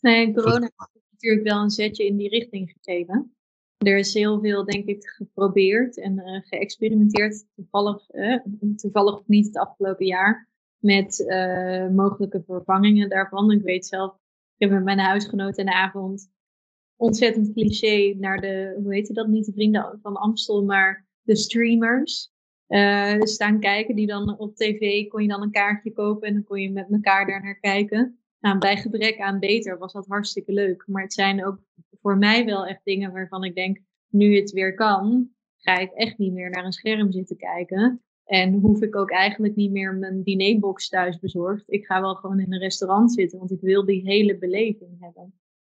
Nee, 0.00 0.34
corona 0.34 0.70
natuurlijk 1.20 1.48
wel 1.48 1.62
een 1.62 1.70
zetje 1.70 2.06
in 2.06 2.16
die 2.16 2.28
richting 2.28 2.72
gegeven. 2.80 3.34
Er 3.78 3.98
is 3.98 4.14
heel 4.14 4.40
veel, 4.40 4.64
denk 4.64 4.84
ik, 4.84 5.08
geprobeerd 5.08 6.00
en 6.00 6.18
uh, 6.18 6.40
geëxperimenteerd, 6.42 7.46
toevallig, 7.54 8.14
uh, 8.14 8.38
toevallig 8.76 9.18
of 9.18 9.26
niet 9.26 9.46
het 9.46 9.56
afgelopen 9.56 10.06
jaar, 10.06 10.48
met 10.78 11.18
uh, 11.18 11.88
mogelijke 11.88 12.42
vervangingen 12.46 13.08
daarvan. 13.08 13.50
Ik 13.50 13.62
weet 13.62 13.86
zelf, 13.86 14.14
ik 14.56 14.68
heb 14.68 14.70
met 14.70 14.84
mijn 14.84 14.98
huisgenoot 14.98 15.58
in 15.58 15.66
de 15.66 15.74
avond 15.74 16.30
ontzettend 16.96 17.52
cliché 17.52 18.14
naar 18.18 18.40
de, 18.40 18.80
hoe 18.82 18.94
heet 18.94 19.14
dat, 19.14 19.28
niet 19.28 19.46
de 19.46 19.52
vrienden 19.52 19.98
van 20.02 20.16
Amstel, 20.16 20.64
maar 20.64 21.06
de 21.22 21.36
streamers. 21.36 22.32
staan 23.18 23.60
kijken 23.60 23.94
die 23.94 24.06
dan 24.06 24.38
op 24.38 24.56
tv 24.56 25.08
kon 25.08 25.22
je 25.22 25.28
dan 25.28 25.42
een 25.42 25.50
kaartje 25.50 25.92
kopen 25.92 26.28
en 26.28 26.34
dan 26.34 26.44
kon 26.44 26.60
je 26.60 26.70
met 26.70 26.90
elkaar 26.90 27.26
daar 27.26 27.42
naar 27.42 27.60
kijken. 27.60 28.19
Nou, 28.40 28.58
bij 28.58 28.76
gebrek 28.76 29.18
aan 29.18 29.38
beter 29.38 29.78
was 29.78 29.92
dat 29.92 30.06
hartstikke 30.06 30.52
leuk. 30.52 30.84
Maar 30.86 31.02
het 31.02 31.12
zijn 31.12 31.46
ook 31.46 31.58
voor 32.00 32.18
mij 32.18 32.44
wel 32.44 32.66
echt 32.66 32.80
dingen 32.84 33.12
waarvan 33.12 33.44
ik 33.44 33.54
denk, 33.54 33.78
nu 34.08 34.36
het 34.36 34.50
weer 34.50 34.74
kan, 34.74 35.30
ga 35.56 35.78
ik 35.78 35.90
echt 35.90 36.18
niet 36.18 36.32
meer 36.32 36.50
naar 36.50 36.64
een 36.64 36.72
scherm 36.72 37.12
zitten 37.12 37.36
kijken. 37.36 38.02
En 38.24 38.52
hoef 38.52 38.82
ik 38.82 38.96
ook 38.96 39.10
eigenlijk 39.10 39.54
niet 39.54 39.70
meer 39.70 39.94
mijn 39.94 40.22
dinerbox 40.22 40.88
thuis 40.88 41.18
bezorgd. 41.18 41.64
Ik 41.66 41.86
ga 41.86 42.00
wel 42.00 42.14
gewoon 42.14 42.40
in 42.40 42.52
een 42.52 42.58
restaurant 42.58 43.12
zitten, 43.12 43.38
want 43.38 43.50
ik 43.50 43.60
wil 43.60 43.84
die 43.84 44.02
hele 44.02 44.38
beleving 44.38 45.00
hebben. 45.00 45.34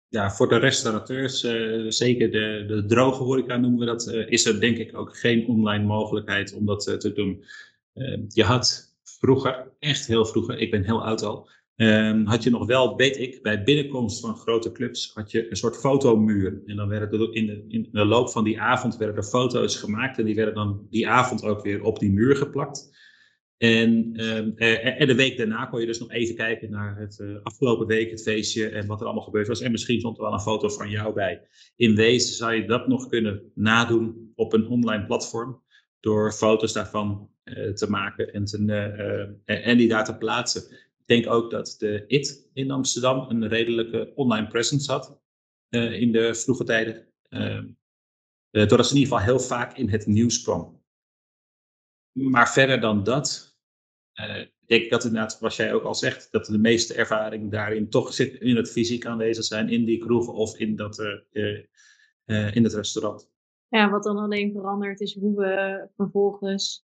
Ja, 0.08 0.30
voor 0.30 0.48
de 0.48 0.56
restaurateurs, 0.56 1.44
uh, 1.44 1.90
zeker 1.90 2.30
de, 2.30 2.64
de 2.66 2.84
droge 2.86 3.22
horeca 3.22 3.56
noemen 3.56 3.78
we 3.78 3.86
dat, 3.86 4.08
uh, 4.08 4.30
is 4.30 4.46
er 4.46 4.60
denk 4.60 4.76
ik 4.76 4.96
ook 4.96 5.16
geen 5.16 5.46
online 5.46 5.84
mogelijkheid 5.84 6.54
om 6.54 6.66
dat 6.66 6.88
uh, 6.88 6.94
te 6.94 7.12
doen. 7.12 7.44
je 8.28 8.44
had 8.44 8.96
vroeger, 9.02 9.72
echt 9.78 10.06
heel 10.06 10.26
vroeger, 10.26 10.58
ik 10.58 10.70
ben 10.70 10.84
heel 10.84 11.04
oud 11.04 11.22
al, 11.22 11.48
Um, 11.76 12.26
had 12.26 12.42
je 12.42 12.50
nog 12.50 12.66
wel, 12.66 12.96
weet 12.96 13.18
ik, 13.18 13.42
bij 13.42 13.62
binnenkomst 13.62 14.20
van 14.20 14.36
grote 14.36 14.72
clubs 14.72 15.10
had 15.14 15.30
je 15.30 15.50
een 15.50 15.56
soort 15.56 15.76
fotomuur. 15.76 16.62
En 16.66 16.76
dan 16.76 16.88
werden 16.88 17.20
er 17.20 17.34
in 17.34 17.46
de, 17.46 17.64
in 17.68 17.88
de 17.92 18.04
loop 18.04 18.30
van 18.30 18.44
die 18.44 18.60
avond 18.60 18.96
werden 18.96 19.16
er 19.16 19.22
foto's 19.22 19.76
gemaakt 19.76 20.18
en 20.18 20.24
die 20.24 20.34
werden 20.34 20.54
dan 20.54 20.86
die 20.90 21.08
avond 21.08 21.44
ook 21.44 21.62
weer 21.62 21.82
op 21.82 21.98
die 21.98 22.12
muur 22.12 22.36
geplakt. 22.36 22.92
En, 23.56 23.90
um, 24.24 24.56
en 24.56 25.06
de 25.06 25.14
week 25.14 25.36
daarna 25.36 25.66
kon 25.66 25.80
je 25.80 25.86
dus 25.86 25.98
nog 25.98 26.10
even 26.10 26.34
kijken 26.34 26.70
naar 26.70 26.98
het 26.98 27.18
uh, 27.18 27.36
afgelopen 27.42 27.86
week, 27.86 28.10
het 28.10 28.22
feestje 28.22 28.68
en 28.68 28.86
wat 28.86 29.00
er 29.00 29.06
allemaal 29.06 29.24
gebeurd 29.24 29.48
was. 29.48 29.60
En 29.60 29.70
misschien 29.70 29.98
stond 29.98 30.16
er 30.16 30.22
wel 30.22 30.32
een 30.32 30.40
foto 30.40 30.68
van 30.68 30.90
jou 30.90 31.14
bij. 31.14 31.40
In 31.76 31.94
wezen 31.94 32.34
zou 32.34 32.54
je 32.54 32.66
dat 32.66 32.88
nog 32.88 33.08
kunnen 33.08 33.50
nadoen 33.54 34.32
op 34.34 34.52
een 34.52 34.68
online 34.68 35.06
platform 35.06 35.62
door 36.00 36.32
foto's 36.32 36.72
daarvan 36.72 37.30
te 37.74 37.86
maken 37.88 38.32
en, 38.32 38.44
en 39.44 39.76
die 39.76 39.88
daar 39.88 40.04
te 40.04 40.16
plaatsen. 40.16 40.62
Denk 41.04 41.30
ook 41.30 41.50
dat 41.50 41.74
de 41.78 42.04
IT 42.06 42.48
in 42.52 42.70
Amsterdam 42.70 43.30
een 43.30 43.48
redelijke 43.48 44.12
online 44.14 44.46
presence 44.46 44.92
had 44.92 45.20
uh, 45.70 46.00
in 46.00 46.12
de 46.12 46.34
vroege 46.34 46.64
tijden. 46.64 47.06
Uh, 47.28 47.62
doordat 48.50 48.86
ze 48.86 48.94
in 48.94 49.00
ieder 49.00 49.16
geval 49.16 49.34
heel 49.34 49.40
vaak 49.40 49.76
in 49.76 49.88
het 49.88 50.06
nieuws 50.06 50.42
kwam. 50.42 50.82
Maar 52.12 52.52
verder 52.52 52.80
dan 52.80 53.04
dat, 53.04 53.56
uh, 54.14 54.46
denk 54.66 54.82
ik 54.82 54.90
dat 54.90 55.04
inderdaad, 55.04 55.38
wat 55.40 55.54
jij 55.54 55.74
ook 55.74 55.84
al 55.84 55.94
zegt, 55.94 56.32
dat 56.32 56.46
de 56.46 56.58
meeste 56.58 56.94
ervaring 56.94 57.50
daarin 57.50 57.90
toch 57.90 58.14
zit 58.14 58.34
in 58.34 58.56
het 58.56 58.70
fysiek 58.70 59.06
aanwezig 59.06 59.44
zijn, 59.44 59.68
in 59.68 59.84
die 59.84 59.98
kroeg 59.98 60.28
of 60.28 60.58
in, 60.58 60.76
dat, 60.76 60.98
in 62.52 62.62
het 62.62 62.74
restaurant. 62.74 63.30
Ja, 63.68 63.90
wat 63.90 64.02
dan 64.02 64.16
alleen 64.16 64.52
verandert 64.52 65.00
is 65.00 65.14
hoe 65.14 65.36
we 65.36 65.88
vervolgens 65.96 66.83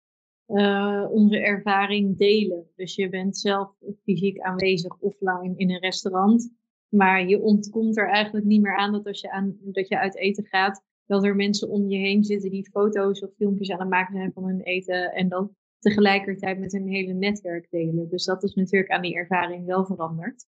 uh, 0.49 1.07
onze 1.11 1.39
ervaring 1.39 2.19
delen. 2.19 2.67
Dus 2.77 2.95
je 2.95 3.09
bent 3.09 3.39
zelf 3.39 3.75
fysiek 4.03 4.41
aanwezig 4.41 4.99
offline 4.99 5.55
in 5.57 5.71
een 5.71 5.79
restaurant. 5.79 6.53
Maar 6.89 7.29
je 7.29 7.41
ontkomt 7.41 7.97
er 7.97 8.09
eigenlijk 8.09 8.47
niet 8.47 8.63
meer 8.63 8.77
aan 8.77 8.93
dat 8.93 9.07
als 9.07 9.21
je, 9.21 9.31
aan, 9.31 9.57
dat 9.63 9.89
je 9.89 9.99
uit 9.99 10.17
eten 10.17 10.45
gaat, 10.45 10.85
dat 11.07 11.25
er 11.25 11.37
mensen 11.37 11.69
om 11.69 11.89
je 11.89 11.99
heen 11.99 12.25
zitten 12.25 12.51
die 12.51 12.71
foto's 12.71 13.23
of 13.23 13.31
filmpjes 13.37 13.71
aan 13.71 13.81
het 13.81 13.89
maken 13.89 14.17
zijn 14.17 14.33
van 14.33 14.45
hun 14.45 14.61
eten. 14.61 15.13
En 15.13 15.29
dan 15.29 15.55
tegelijkertijd 15.79 16.59
met 16.59 16.73
hun 16.73 16.89
hele 16.89 17.13
netwerk 17.13 17.67
delen. 17.71 18.09
Dus 18.09 18.25
dat 18.25 18.43
is 18.43 18.55
natuurlijk 18.55 18.91
aan 18.91 19.03
die 19.03 19.15
ervaring 19.15 19.67
wel 19.67 19.85
veranderd. 19.85 20.47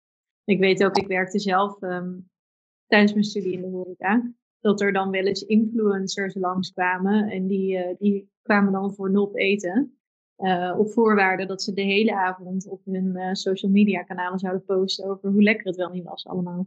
Ik 0.45 0.59
weet 0.59 0.85
ook, 0.85 0.97
ik 0.97 1.07
werkte 1.07 1.39
zelf 1.39 1.83
um, 1.83 2.31
tijdens 2.87 3.13
mijn 3.13 3.25
studie 3.25 3.53
in 3.53 3.61
de 3.61 3.69
horeca 3.69 4.33
dat 4.67 4.81
er 4.81 4.93
dan 4.93 5.11
wel 5.11 5.25
eens 5.25 5.43
influencers 5.43 6.35
langskwamen. 6.35 7.31
En 7.31 7.47
die, 7.47 7.77
uh, 7.77 7.95
die 7.99 8.31
kwamen 8.43 8.73
dan 8.73 8.95
voor 8.95 9.11
nop 9.11 9.37
eten. 9.37 9.99
Uh, 10.39 10.75
op 10.79 10.93
voorwaarde 10.93 11.47
dat 11.47 11.63
ze 11.63 11.73
de 11.73 11.83
hele 11.83 12.17
avond 12.17 12.69
op 12.69 12.85
hun 12.85 13.17
uh, 13.17 13.33
social 13.33 13.71
media 13.71 14.03
kanalen 14.03 14.39
zouden 14.39 14.65
posten 14.65 15.05
over 15.05 15.31
hoe 15.31 15.43
lekker 15.43 15.67
het 15.67 15.77
wel 15.77 15.91
niet 15.91 16.05
was 16.05 16.27
allemaal. 16.27 16.67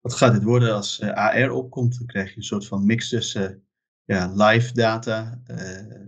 Wat 0.00 0.14
gaat 0.14 0.32
dit 0.32 0.42
worden 0.42 0.74
als 0.74 1.00
AR 1.00 1.50
opkomt? 1.50 1.98
Dan 1.98 2.06
krijg 2.06 2.30
je 2.30 2.36
een 2.36 2.42
soort 2.42 2.66
van 2.66 2.86
mix 2.86 3.08
tussen 3.08 3.66
ja, 4.04 4.32
live 4.34 4.72
data, 4.72 5.42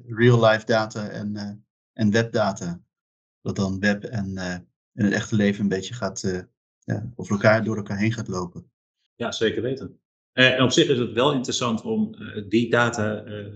real 0.06 0.44
life 0.44 0.64
data 0.64 1.08
en, 1.08 1.64
en 1.92 2.10
webdata. 2.10 2.80
Dat 3.40 3.56
dan 3.56 3.80
web 3.80 4.04
en 4.04 4.28
in 4.92 5.04
het 5.04 5.12
echte 5.12 5.36
leven 5.36 5.62
een 5.62 5.68
beetje 5.68 5.94
gaat, 5.94 6.46
ja, 6.78 7.12
over 7.14 7.32
elkaar, 7.32 7.64
door 7.64 7.76
elkaar 7.76 7.98
heen 7.98 8.12
gaat 8.12 8.28
lopen. 8.28 8.70
Ja, 9.14 9.32
zeker 9.32 9.62
weten. 9.62 10.03
Uh, 10.34 10.52
en 10.52 10.62
op 10.62 10.70
zich 10.70 10.88
is 10.88 10.98
het 10.98 11.12
wel 11.12 11.32
interessant 11.32 11.82
om 11.82 12.14
uh, 12.18 12.42
die 12.48 12.70
data 12.70 13.26
uh, 13.26 13.46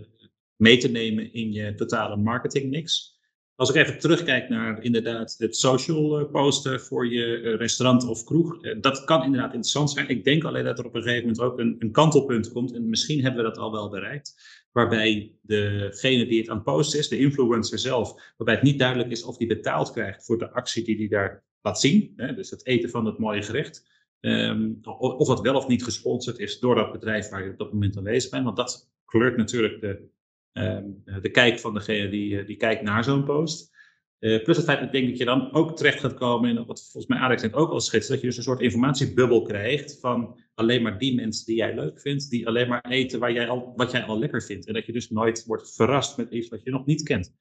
mee 0.57 0.79
te 0.79 0.89
nemen 0.89 1.33
in 1.33 1.53
je 1.53 1.75
totale 1.75 2.17
marketingmix. 2.17 3.17
Als 3.55 3.71
ik 3.71 3.77
even 3.77 3.99
terugkijk 3.99 4.49
naar 4.49 4.83
inderdaad 4.83 5.35
het 5.39 5.57
social 5.57 6.27
posten 6.27 6.81
voor 6.81 7.13
je 7.13 7.57
restaurant 7.57 8.07
of 8.07 8.25
kroeg, 8.25 8.61
dat 8.81 9.05
kan 9.05 9.25
inderdaad 9.25 9.53
interessant 9.53 9.91
zijn. 9.91 10.09
Ik 10.09 10.25
denk 10.25 10.45
alleen 10.45 10.65
dat 10.65 10.79
er 10.79 10.85
op 10.85 10.95
een 10.95 11.03
gegeven 11.03 11.23
moment 11.23 11.41
ook 11.41 11.59
een, 11.59 11.77
een 11.79 11.93
kantelpunt 11.93 12.53
komt, 12.53 12.75
en 12.75 12.89
misschien 12.89 13.23
hebben 13.23 13.43
we 13.43 13.49
dat 13.49 13.59
al 13.59 13.73
wel 13.73 13.91
bereikt, 13.91 14.35
waarbij 14.73 15.33
degene 15.43 16.27
die 16.27 16.41
het 16.41 16.49
aan 16.49 16.57
het 16.57 16.65
posten 16.65 16.99
is, 16.99 17.09
de 17.09 17.19
influencer 17.19 17.79
zelf, 17.79 18.33
waarbij 18.37 18.55
het 18.55 18.65
niet 18.65 18.79
duidelijk 18.79 19.11
is 19.11 19.23
of 19.23 19.37
die 19.37 19.49
betaald 19.49 19.93
krijgt 19.93 20.25
voor 20.25 20.39
de 20.39 20.51
actie 20.51 20.85
die 20.85 20.97
hij 20.97 21.09
daar 21.09 21.45
laat 21.63 21.81
zien, 21.81 22.13
hè, 22.17 22.35
dus 22.35 22.51
het 22.51 22.67
eten 22.67 22.91
van 22.91 23.07
het 23.07 23.19
mooie 23.19 23.43
gerecht. 23.43 23.87
Um, 24.21 24.79
of 24.83 25.29
dat 25.29 25.41
wel 25.41 25.57
of 25.57 25.69
niet 25.69 25.85
gesponsord 25.85 26.39
is 26.39 26.59
door 26.59 26.75
dat 26.75 26.93
bedrijf 26.93 27.29
waar 27.29 27.45
je 27.45 27.51
op 27.51 27.59
dat 27.59 27.73
moment 27.73 27.97
aanwezig 27.97 28.31
bent. 28.31 28.45
Want 28.45 28.57
dat 28.57 28.91
kleurt 29.05 29.37
natuurlijk 29.37 29.81
de, 29.81 30.09
um, 30.53 31.03
de 31.23 31.31
kijk 31.31 31.59
van 31.59 31.75
degene 31.75 32.09
die, 32.09 32.39
eh, 32.39 32.47
die 32.47 32.57
kijkt 32.57 32.83
naar 32.83 33.05
zo'n 33.05 33.25
post. 33.25 33.77
Uh, 34.21 34.43
plus 34.43 34.57
het 34.57 34.67
feit 34.67 34.81
dat, 34.81 34.93
denk 34.93 35.09
dat 35.09 35.19
je 35.19 35.25
dan 35.25 35.53
ook 35.53 35.77
terecht 35.77 36.01
gaat 36.01 36.15
komen 36.15 36.51
in 36.51 36.67
wat 36.67 36.83
volgens 36.83 37.07
mij 37.07 37.19
Alex 37.19 37.43
net 37.43 37.55
ook 37.55 37.71
al 37.71 37.81
schetst, 37.81 38.09
dat 38.09 38.21
je 38.21 38.27
dus 38.27 38.37
een 38.37 38.43
soort 38.43 38.61
informatiebubbel 38.61 39.43
krijgt 39.43 39.99
van 40.01 40.41
alleen 40.55 40.83
maar 40.83 40.99
die 40.99 41.15
mensen 41.15 41.47
die 41.47 41.57
jij 41.57 41.75
leuk 41.75 42.01
vindt, 42.01 42.31
die 42.31 42.47
alleen 42.47 42.69
maar 42.69 42.85
eten 42.89 43.19
waar 43.19 43.33
jij 43.33 43.49
al, 43.49 43.73
wat 43.77 43.91
jij 43.91 44.03
al 44.03 44.19
lekker 44.19 44.43
vindt. 44.43 44.67
En 44.67 44.75
dat 44.75 44.87
je 44.87 44.93
dus 44.93 45.11
nooit 45.11 45.45
wordt 45.45 45.75
verrast 45.75 46.17
met 46.17 46.31
iets 46.31 46.49
wat 46.49 46.63
je 46.63 46.71
nog 46.71 46.87
niet 46.87 47.03
kent. 47.03 47.35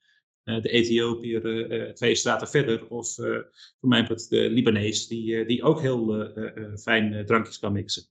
Eh, 0.47 0.62
de 0.62 0.69
Ethiopiër 0.69 1.71
eh, 1.71 1.93
twee 1.93 2.15
straten 2.15 2.47
verder. 2.47 2.88
Of 2.89 3.17
eh, 3.17 3.39
voor 3.79 3.89
mij 3.89 4.03
de 4.03 4.49
Libanees, 4.49 5.07
die, 5.07 5.45
die 5.45 5.63
ook 5.63 5.81
heel 5.81 6.31
fijn 6.77 7.25
drankjes 7.25 7.60
kan 7.60 7.73
mixen. 7.73 8.04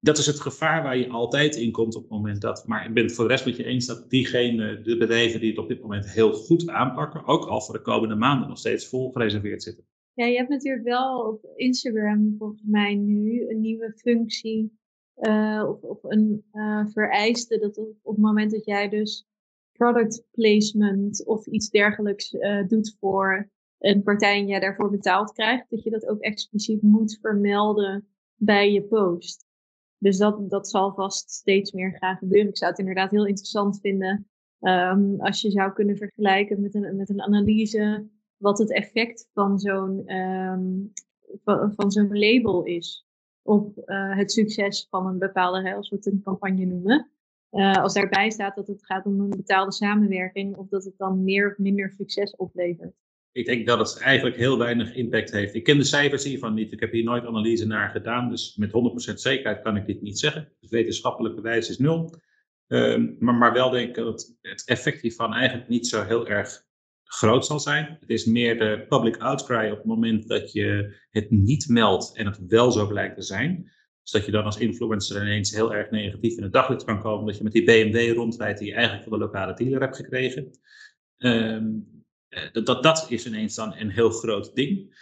dat 0.00 0.18
is 0.18 0.26
het 0.26 0.40
gevaar 0.40 0.82
waar 0.82 0.96
je 0.96 1.08
altijd 1.08 1.56
in 1.56 1.72
komt 1.72 1.94
op 1.94 2.02
het 2.02 2.10
moment 2.10 2.40
dat. 2.40 2.66
Maar 2.66 2.86
ik 2.86 2.94
ben 2.94 3.02
het 3.02 3.14
voor 3.14 3.24
de 3.24 3.30
rest 3.30 3.44
met 3.44 3.56
je 3.56 3.64
eens 3.64 3.86
dat 3.86 4.10
diegene, 4.10 4.80
de 4.80 4.96
bedrijven 4.96 5.40
die 5.40 5.50
het 5.50 5.58
op 5.58 5.68
dit 5.68 5.80
moment 5.80 6.10
heel 6.10 6.32
goed 6.32 6.68
aanpakken, 6.68 7.26
ook 7.26 7.44
al 7.44 7.60
voor 7.60 7.74
de 7.74 7.82
komende 7.82 8.14
maanden 8.14 8.48
nog 8.48 8.58
steeds 8.58 8.86
vol 8.86 9.10
gereserveerd 9.12 9.62
zitten. 9.62 9.84
Ja, 10.12 10.26
je 10.26 10.36
hebt 10.36 10.48
natuurlijk 10.48 10.84
wel 10.84 11.20
op 11.20 11.52
Instagram 11.56 12.34
volgens 12.38 12.62
mij 12.64 12.94
nu 12.94 13.48
een 13.48 13.60
nieuwe 13.60 13.92
functie. 13.96 14.78
of, 15.66 15.80
of 15.80 15.98
een 16.02 16.44
vereiste 16.92 17.58
dat 17.58 17.78
op 17.78 18.14
het 18.14 18.24
moment 18.24 18.50
dat 18.50 18.64
jij 18.64 18.88
dus 18.88 19.26
product 19.76 20.24
placement 20.30 21.26
of 21.26 21.46
iets 21.46 21.70
dergelijks 21.70 22.32
uh, 22.32 22.66
doet 22.68 22.96
voor 23.00 23.50
een 23.78 24.02
partij 24.02 24.38
en 24.38 24.46
jij 24.46 24.60
daarvoor 24.60 24.90
betaald 24.90 25.32
krijgt, 25.32 25.70
dat 25.70 25.82
je 25.82 25.90
dat 25.90 26.06
ook 26.06 26.20
expliciet 26.20 26.82
moet 26.82 27.18
vermelden 27.20 28.08
bij 28.34 28.72
je 28.72 28.82
post. 28.82 29.44
Dus 29.98 30.16
dat, 30.16 30.50
dat 30.50 30.68
zal 30.68 30.94
vast 30.94 31.30
steeds 31.30 31.72
meer 31.72 31.96
gaan 31.98 32.16
gebeuren. 32.16 32.48
Ik 32.48 32.56
zou 32.56 32.70
het 32.70 32.80
inderdaad 32.80 33.10
heel 33.10 33.26
interessant 33.26 33.80
vinden 33.80 34.28
ehm, 34.60 35.14
als 35.18 35.40
je 35.40 35.50
zou 35.50 35.72
kunnen 35.72 35.96
vergelijken 35.96 36.60
met 36.60 36.74
een, 36.74 36.96
met 36.96 37.08
een 37.08 37.22
analyse 37.22 38.08
wat 38.36 38.58
het 38.58 38.72
effect 38.72 39.28
van 39.32 39.58
zo'n 39.58 40.16
um, 40.16 40.92
van, 41.76 41.90
zo'n 41.90 42.18
label 42.18 42.64
is 42.64 43.06
op 43.42 43.82
uh, 43.86 44.16
het 44.16 44.32
succes 44.32 44.86
van 44.90 45.06
een 45.06 45.18
bepaalde, 45.18 45.68
hè, 45.68 45.74
als 45.74 45.88
we 45.88 45.96
het 45.96 46.06
een 46.06 46.22
campagne 46.22 46.64
noemen. 46.64 47.10
Uh, 47.56 47.82
als 47.82 47.94
daarbij 47.94 48.30
staat 48.30 48.56
dat 48.56 48.66
het 48.66 48.86
gaat 48.86 49.06
om 49.06 49.20
een 49.20 49.30
betaalde 49.30 49.72
samenwerking, 49.72 50.56
of 50.56 50.68
dat 50.68 50.84
het 50.84 50.94
dan 50.96 51.24
meer 51.24 51.50
of 51.50 51.58
minder 51.58 51.92
succes 51.96 52.36
oplevert. 52.36 52.94
Ik 53.32 53.46
denk 53.46 53.66
dat 53.66 53.78
het 53.78 54.00
eigenlijk 54.00 54.36
heel 54.36 54.58
weinig 54.58 54.94
impact 54.94 55.30
heeft. 55.30 55.54
Ik 55.54 55.64
ken 55.64 55.78
de 55.78 55.84
cijfers 55.84 56.24
hiervan 56.24 56.54
niet. 56.54 56.72
Ik 56.72 56.80
heb 56.80 56.92
hier 56.92 57.04
nooit 57.04 57.26
analyse 57.26 57.66
naar 57.66 57.90
gedaan. 57.90 58.30
Dus 58.30 58.56
met 58.56 58.70
100% 59.10 59.14
zekerheid 59.14 59.62
kan 59.62 59.76
ik 59.76 59.86
dit 59.86 60.02
niet 60.02 60.18
zeggen. 60.18 60.52
Het 60.60 60.70
wetenschappelijke 60.70 61.40
bewijs 61.40 61.68
is 61.68 61.78
nul. 61.78 62.14
Um, 62.66 63.16
maar, 63.18 63.34
maar 63.34 63.52
wel 63.52 63.70
denk 63.70 63.88
ik 63.88 63.94
dat 63.94 64.36
het 64.40 64.62
effect 64.64 65.00
hiervan 65.00 65.34
eigenlijk 65.34 65.68
niet 65.68 65.86
zo 65.86 66.04
heel 66.04 66.26
erg 66.28 66.64
groot 67.02 67.46
zal 67.46 67.60
zijn. 67.60 67.96
Het 68.00 68.10
is 68.10 68.24
meer 68.24 68.58
de 68.58 68.84
public 68.88 69.16
outcry 69.16 69.70
op 69.70 69.76
het 69.76 69.86
moment 69.86 70.28
dat 70.28 70.52
je 70.52 70.96
het 71.10 71.30
niet 71.30 71.68
meldt 71.68 72.16
en 72.16 72.26
het 72.26 72.46
wel 72.46 72.72
zo 72.72 72.86
blijkt 72.86 73.14
te 73.14 73.22
zijn. 73.22 73.70
Dus 74.06 74.14
dat 74.14 74.24
je 74.24 74.32
dan 74.32 74.44
als 74.44 74.58
influencer 74.58 75.22
ineens 75.22 75.50
heel 75.50 75.74
erg 75.74 75.90
negatief 75.90 76.36
in 76.36 76.42
het 76.42 76.52
daglicht 76.52 76.84
kan 76.84 77.02
komen. 77.02 77.26
Dat 77.26 77.36
je 77.36 77.42
met 77.42 77.52
die 77.52 77.64
BMW 77.64 78.12
rondrijdt 78.14 78.58
die 78.58 78.68
je 78.68 78.74
eigenlijk 78.74 79.08
van 79.08 79.18
de 79.18 79.24
lokale 79.24 79.54
dealer 79.54 79.80
hebt 79.80 79.96
gekregen. 79.96 80.50
Um, 81.18 82.04
dat, 82.52 82.66
dat, 82.66 82.82
dat 82.82 83.06
is 83.10 83.26
ineens 83.26 83.54
dan 83.54 83.74
een 83.76 83.90
heel 83.90 84.10
groot 84.10 84.54
ding. 84.54 84.94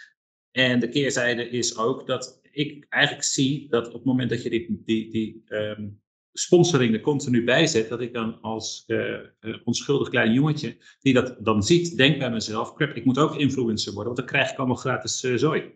En 0.51 0.79
de 0.79 0.89
keerzijde 0.89 1.49
is 1.49 1.77
ook 1.77 2.07
dat 2.07 2.39
ik 2.51 2.85
eigenlijk 2.89 3.23
zie 3.23 3.69
dat 3.69 3.87
op 3.87 3.93
het 3.93 4.03
moment 4.03 4.29
dat 4.29 4.43
je 4.43 4.49
die, 4.49 5.09
die, 5.09 5.43
um, 5.47 6.01
sponsoring 6.31 6.93
er 6.93 7.01
continu 7.01 7.43
bij 7.43 7.67
zet, 7.67 7.89
dat 7.89 8.01
ik 8.01 8.13
dan 8.13 8.41
als 8.41 8.83
uh, 8.87 9.19
uh, 9.39 9.57
onschuldig 9.63 10.09
klein 10.09 10.33
jongetje 10.33 10.77
die 10.99 11.13
dat 11.13 11.37
dan 11.39 11.63
ziet, 11.63 11.97
denk 11.97 12.19
bij 12.19 12.31
mezelf, 12.31 12.73
crap, 12.73 12.95
ik 12.95 13.05
moet 13.05 13.17
ook 13.17 13.35
influencer 13.35 13.93
worden, 13.93 14.13
want 14.13 14.27
dan 14.27 14.37
krijg 14.37 14.51
ik 14.51 14.57
allemaal 14.57 14.75
gratis 14.75 15.19
zooi. 15.19 15.73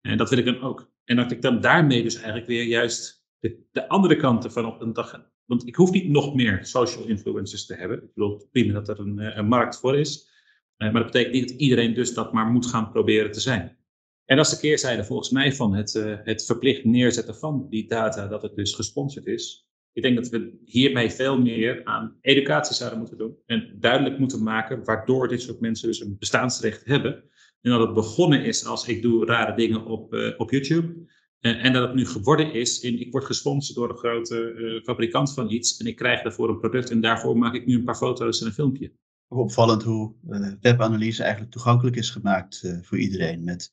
En 0.00 0.16
dat 0.16 0.30
wil 0.30 0.38
ik 0.38 0.44
dan 0.44 0.60
ook. 0.60 0.96
En 1.08 1.16
dat 1.16 1.30
ik 1.30 1.42
dan 1.42 1.60
daarmee 1.60 2.02
dus 2.02 2.14
eigenlijk 2.14 2.46
weer 2.46 2.64
juist 2.64 3.26
de, 3.38 3.66
de 3.72 3.88
andere 3.88 4.16
kanten 4.16 4.52
van 4.52 4.66
op 4.66 4.80
een 4.80 4.92
dag. 4.92 5.30
Want 5.44 5.66
ik 5.66 5.74
hoef 5.74 5.90
niet 5.90 6.08
nog 6.08 6.34
meer 6.34 6.58
social 6.62 7.06
influencers 7.06 7.66
te 7.66 7.74
hebben. 7.74 8.02
Ik 8.02 8.14
bedoel 8.14 8.48
prima 8.52 8.72
dat 8.72 8.88
er 8.88 9.00
een, 9.00 9.38
een 9.38 9.48
markt 9.48 9.78
voor 9.78 9.98
is. 9.98 10.28
maar 10.76 10.92
dat 10.92 11.04
betekent 11.04 11.34
niet 11.34 11.48
dat 11.48 11.58
iedereen 11.58 11.94
dus 11.94 12.14
dat 12.14 12.32
maar 12.32 12.46
moet 12.46 12.66
gaan 12.66 12.90
proberen 12.90 13.32
te 13.32 13.40
zijn. 13.40 13.76
En 14.24 14.38
is 14.38 14.48
de 14.48 14.58
keerzijde 14.58 15.04
volgens 15.04 15.30
mij 15.30 15.52
van 15.52 15.74
het, 15.74 15.92
het 16.24 16.44
verplicht 16.44 16.84
neerzetten 16.84 17.36
van 17.36 17.66
die 17.68 17.88
data, 17.88 18.26
dat 18.26 18.42
het 18.42 18.56
dus 18.56 18.74
gesponsord 18.74 19.26
is. 19.26 19.68
Ik 19.92 20.02
denk 20.02 20.16
dat 20.16 20.28
we 20.28 20.60
hiermee 20.64 21.10
veel 21.10 21.40
meer 21.40 21.84
aan 21.84 22.18
educatie 22.20 22.74
zouden 22.74 22.98
moeten 22.98 23.18
doen. 23.18 23.36
En 23.46 23.76
duidelijk 23.78 24.18
moeten 24.18 24.42
maken 24.42 24.84
waardoor 24.84 25.28
dit 25.28 25.42
soort 25.42 25.60
mensen 25.60 25.88
dus 25.88 26.00
een 26.00 26.16
bestaansrecht 26.18 26.84
hebben. 26.84 27.24
En 27.60 27.70
dat 27.70 27.80
het 27.80 27.94
begonnen 27.94 28.44
is 28.44 28.64
als 28.64 28.88
ik 28.88 29.02
doe 29.02 29.26
rare 29.26 29.56
dingen 29.56 29.84
op, 29.84 30.14
uh, 30.14 30.34
op 30.36 30.50
YouTube. 30.50 30.94
Uh, 31.40 31.64
en 31.64 31.72
dat 31.72 31.82
het 31.82 31.94
nu 31.94 32.06
geworden 32.06 32.52
is 32.52 32.80
in 32.80 33.00
ik 33.00 33.12
word 33.12 33.24
gesponsord 33.24 33.76
door 33.76 33.90
een 33.90 33.96
grote 33.96 34.52
uh, 34.52 34.82
fabrikant 34.82 35.34
van 35.34 35.50
iets. 35.50 35.76
En 35.76 35.86
ik 35.86 35.96
krijg 35.96 36.22
daarvoor 36.22 36.48
een 36.48 36.58
product 36.58 36.90
en 36.90 37.00
daarvoor 37.00 37.38
maak 37.38 37.54
ik 37.54 37.66
nu 37.66 37.74
een 37.74 37.84
paar 37.84 37.96
foto's 37.96 38.40
en 38.40 38.46
een 38.46 38.52
filmpje. 38.52 38.92
Opvallend 39.28 39.82
hoe 39.82 40.14
webanalyse 40.60 41.22
eigenlijk 41.22 41.52
toegankelijk 41.52 41.96
is 41.96 42.10
gemaakt 42.10 42.78
voor 42.82 42.98
iedereen. 42.98 43.44
Met 43.44 43.72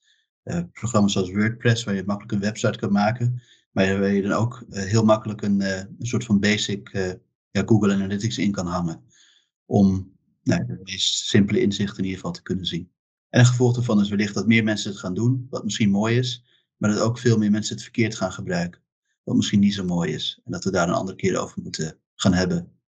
programma's 0.71 1.13
zoals 1.13 1.31
WordPress, 1.31 1.83
waar 1.83 1.95
je 1.95 2.03
makkelijk 2.05 2.33
een 2.33 2.39
website 2.39 2.79
kan 2.79 2.91
maken. 2.91 3.41
Maar 3.71 3.99
waar 3.99 4.11
je 4.11 4.21
dan 4.21 4.31
ook 4.31 4.65
heel 4.69 5.03
makkelijk 5.03 5.41
een, 5.41 5.61
een, 5.61 5.95
soort 5.99 6.25
van 6.25 6.39
basic 6.39 6.89
ja, 7.51 7.63
Google 7.65 7.93
Analytics 7.93 8.37
in 8.37 8.51
kan 8.51 8.67
hangen. 8.67 9.03
Om 9.65 10.17
nou, 10.43 10.65
de 10.65 10.79
meest 10.83 11.25
simpele 11.25 11.61
inzichten 11.61 11.97
in 11.97 12.03
ieder 12.03 12.19
geval 12.19 12.33
te 12.33 12.41
kunnen 12.41 12.65
zien. 12.65 12.91
En 13.35 13.41
een 13.41 13.47
gevolg 13.47 13.73
daarvan 13.73 14.01
is 14.01 14.09
wellicht 14.09 14.33
dat 14.33 14.47
meer 14.47 14.63
mensen 14.63 14.91
het 14.91 14.99
gaan 14.99 15.13
doen, 15.13 15.47
wat 15.49 15.63
misschien 15.63 15.89
mooi 15.89 16.17
is. 16.17 16.43
Maar 16.77 16.89
dat 16.89 17.01
ook 17.01 17.19
veel 17.19 17.37
meer 17.37 17.51
mensen 17.51 17.73
het 17.73 17.83
verkeerd 17.83 18.15
gaan 18.15 18.31
gebruiken. 18.31 18.81
Wat 19.23 19.35
misschien 19.35 19.59
niet 19.59 19.73
zo 19.73 19.83
mooi 19.83 20.13
is. 20.13 20.41
En 20.45 20.51
dat 20.51 20.63
we 20.63 20.71
daar 20.71 20.87
een 20.87 20.93
andere 20.93 21.17
keer 21.17 21.39
over 21.39 21.61
moeten 21.61 21.99
gaan 22.15 22.33
hebben. 22.33 22.79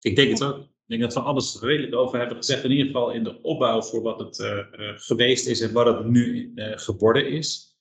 Ik 0.00 0.16
denk 0.16 0.30
het 0.30 0.42
ook. 0.42 0.58
Ik 0.58 0.68
denk 0.86 1.00
dat 1.00 1.14
we 1.14 1.20
alles 1.20 1.60
redelijk 1.60 1.94
over 1.94 2.18
hebben 2.18 2.36
gezegd. 2.36 2.64
In 2.64 2.70
ieder 2.70 2.86
geval 2.86 3.10
in 3.10 3.24
de 3.24 3.42
opbouw 3.42 3.82
voor 3.82 4.02
wat 4.02 4.18
het 4.18 4.36
geweest 5.02 5.46
is 5.46 5.60
en 5.60 5.72
wat 5.72 5.86
het 5.86 6.06
nu 6.06 6.52
geworden 6.56 7.30
is. 7.30 7.76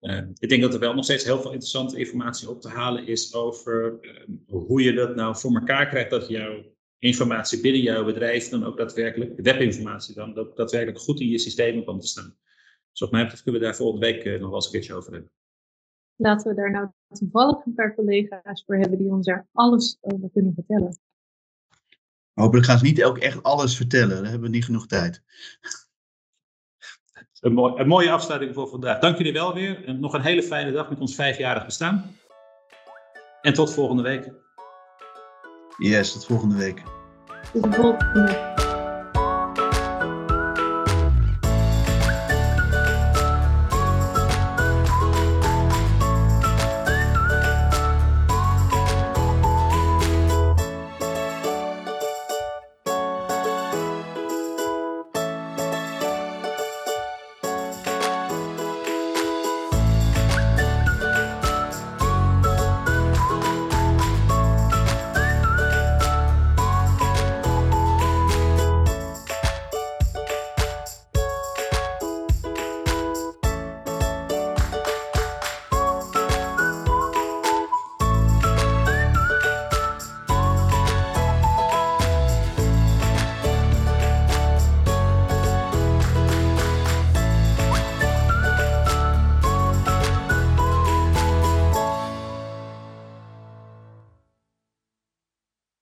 Uh, 0.00 0.22
ik 0.38 0.48
denk 0.48 0.62
dat 0.62 0.74
er 0.74 0.80
wel 0.80 0.94
nog 0.94 1.04
steeds 1.04 1.24
heel 1.24 1.40
veel 1.40 1.52
interessante 1.52 1.98
informatie 1.98 2.50
op 2.50 2.60
te 2.60 2.68
halen 2.68 3.06
is 3.06 3.34
over 3.34 3.98
uh, 4.00 4.36
hoe 4.46 4.82
je 4.82 4.92
dat 4.92 5.16
nou 5.16 5.36
voor 5.36 5.54
elkaar 5.54 5.88
krijgt 5.88 6.10
dat 6.10 6.28
jouw 6.28 6.76
informatie 6.98 7.60
binnen 7.60 7.82
jouw 7.82 8.04
bedrijf 8.04 8.48
dan 8.48 8.64
ook 8.64 8.76
daadwerkelijk, 8.76 9.40
webinformatie 9.40 10.14
dan, 10.14 10.34
dat 10.34 10.56
daadwerkelijk 10.56 10.98
goed 10.98 11.20
in 11.20 11.28
je 11.28 11.38
systemen 11.38 11.84
komt 11.84 12.00
te 12.00 12.06
staan. 12.06 12.36
Dus 12.90 13.00
wat 13.00 13.10
mij 13.10 13.22
betreft 13.22 13.42
kunnen 13.42 13.60
we 13.60 13.66
daar 13.66 13.76
volgende 13.76 14.06
week 14.06 14.24
uh, 14.24 14.32
nog 14.32 14.46
wel 14.46 14.54
eens 14.54 14.64
een 14.64 14.72
keertje 14.72 14.94
over 14.94 15.12
hebben. 15.12 15.30
Laten 16.16 16.50
we 16.50 16.56
daar 16.56 16.70
nou 16.70 16.88
toevallig 17.08 17.64
een 17.64 17.74
paar 17.74 17.94
collega's 17.94 18.64
voor 18.66 18.76
hebben 18.76 18.98
die 18.98 19.10
ons 19.10 19.26
daar 19.26 19.48
alles 19.52 19.98
over 20.00 20.30
kunnen 20.30 20.54
vertellen. 20.54 20.98
Hopelijk 22.32 22.66
gaan 22.66 22.78
ze 22.78 22.84
niet 22.84 23.04
ook 23.04 23.18
echt 23.18 23.42
alles 23.42 23.76
vertellen, 23.76 24.16
dan 24.16 24.24
hebben 24.24 24.50
we 24.50 24.56
niet 24.56 24.64
genoeg 24.64 24.86
tijd. 24.86 25.22
Een, 27.40 27.52
mooi, 27.52 27.80
een, 27.80 27.88
mooie 27.88 28.10
afsluiting 28.10 28.54
voor 28.54 28.68
vandaag. 28.68 28.98
Dank 28.98 29.16
jullie 29.16 29.32
wel 29.32 29.54
weer. 29.54 29.84
En 29.84 30.00
nog 30.00 30.12
een 30.12 30.20
hele 30.20 30.42
fijne 30.42 30.72
dag 30.72 30.90
met 30.90 31.00
ons 31.00 31.14
vijfjarig 31.14 31.64
bestaan. 31.64 32.16
En 33.42 33.52
tot 33.52 33.72
volgende 33.72 34.02
week. 34.02 34.32
Yes, 35.78 36.12
tot 36.12 36.26
volgende 36.26 36.56
week. 36.56 36.82
Tot 37.52 37.62
de 37.62 37.72
volgende. 37.72 38.57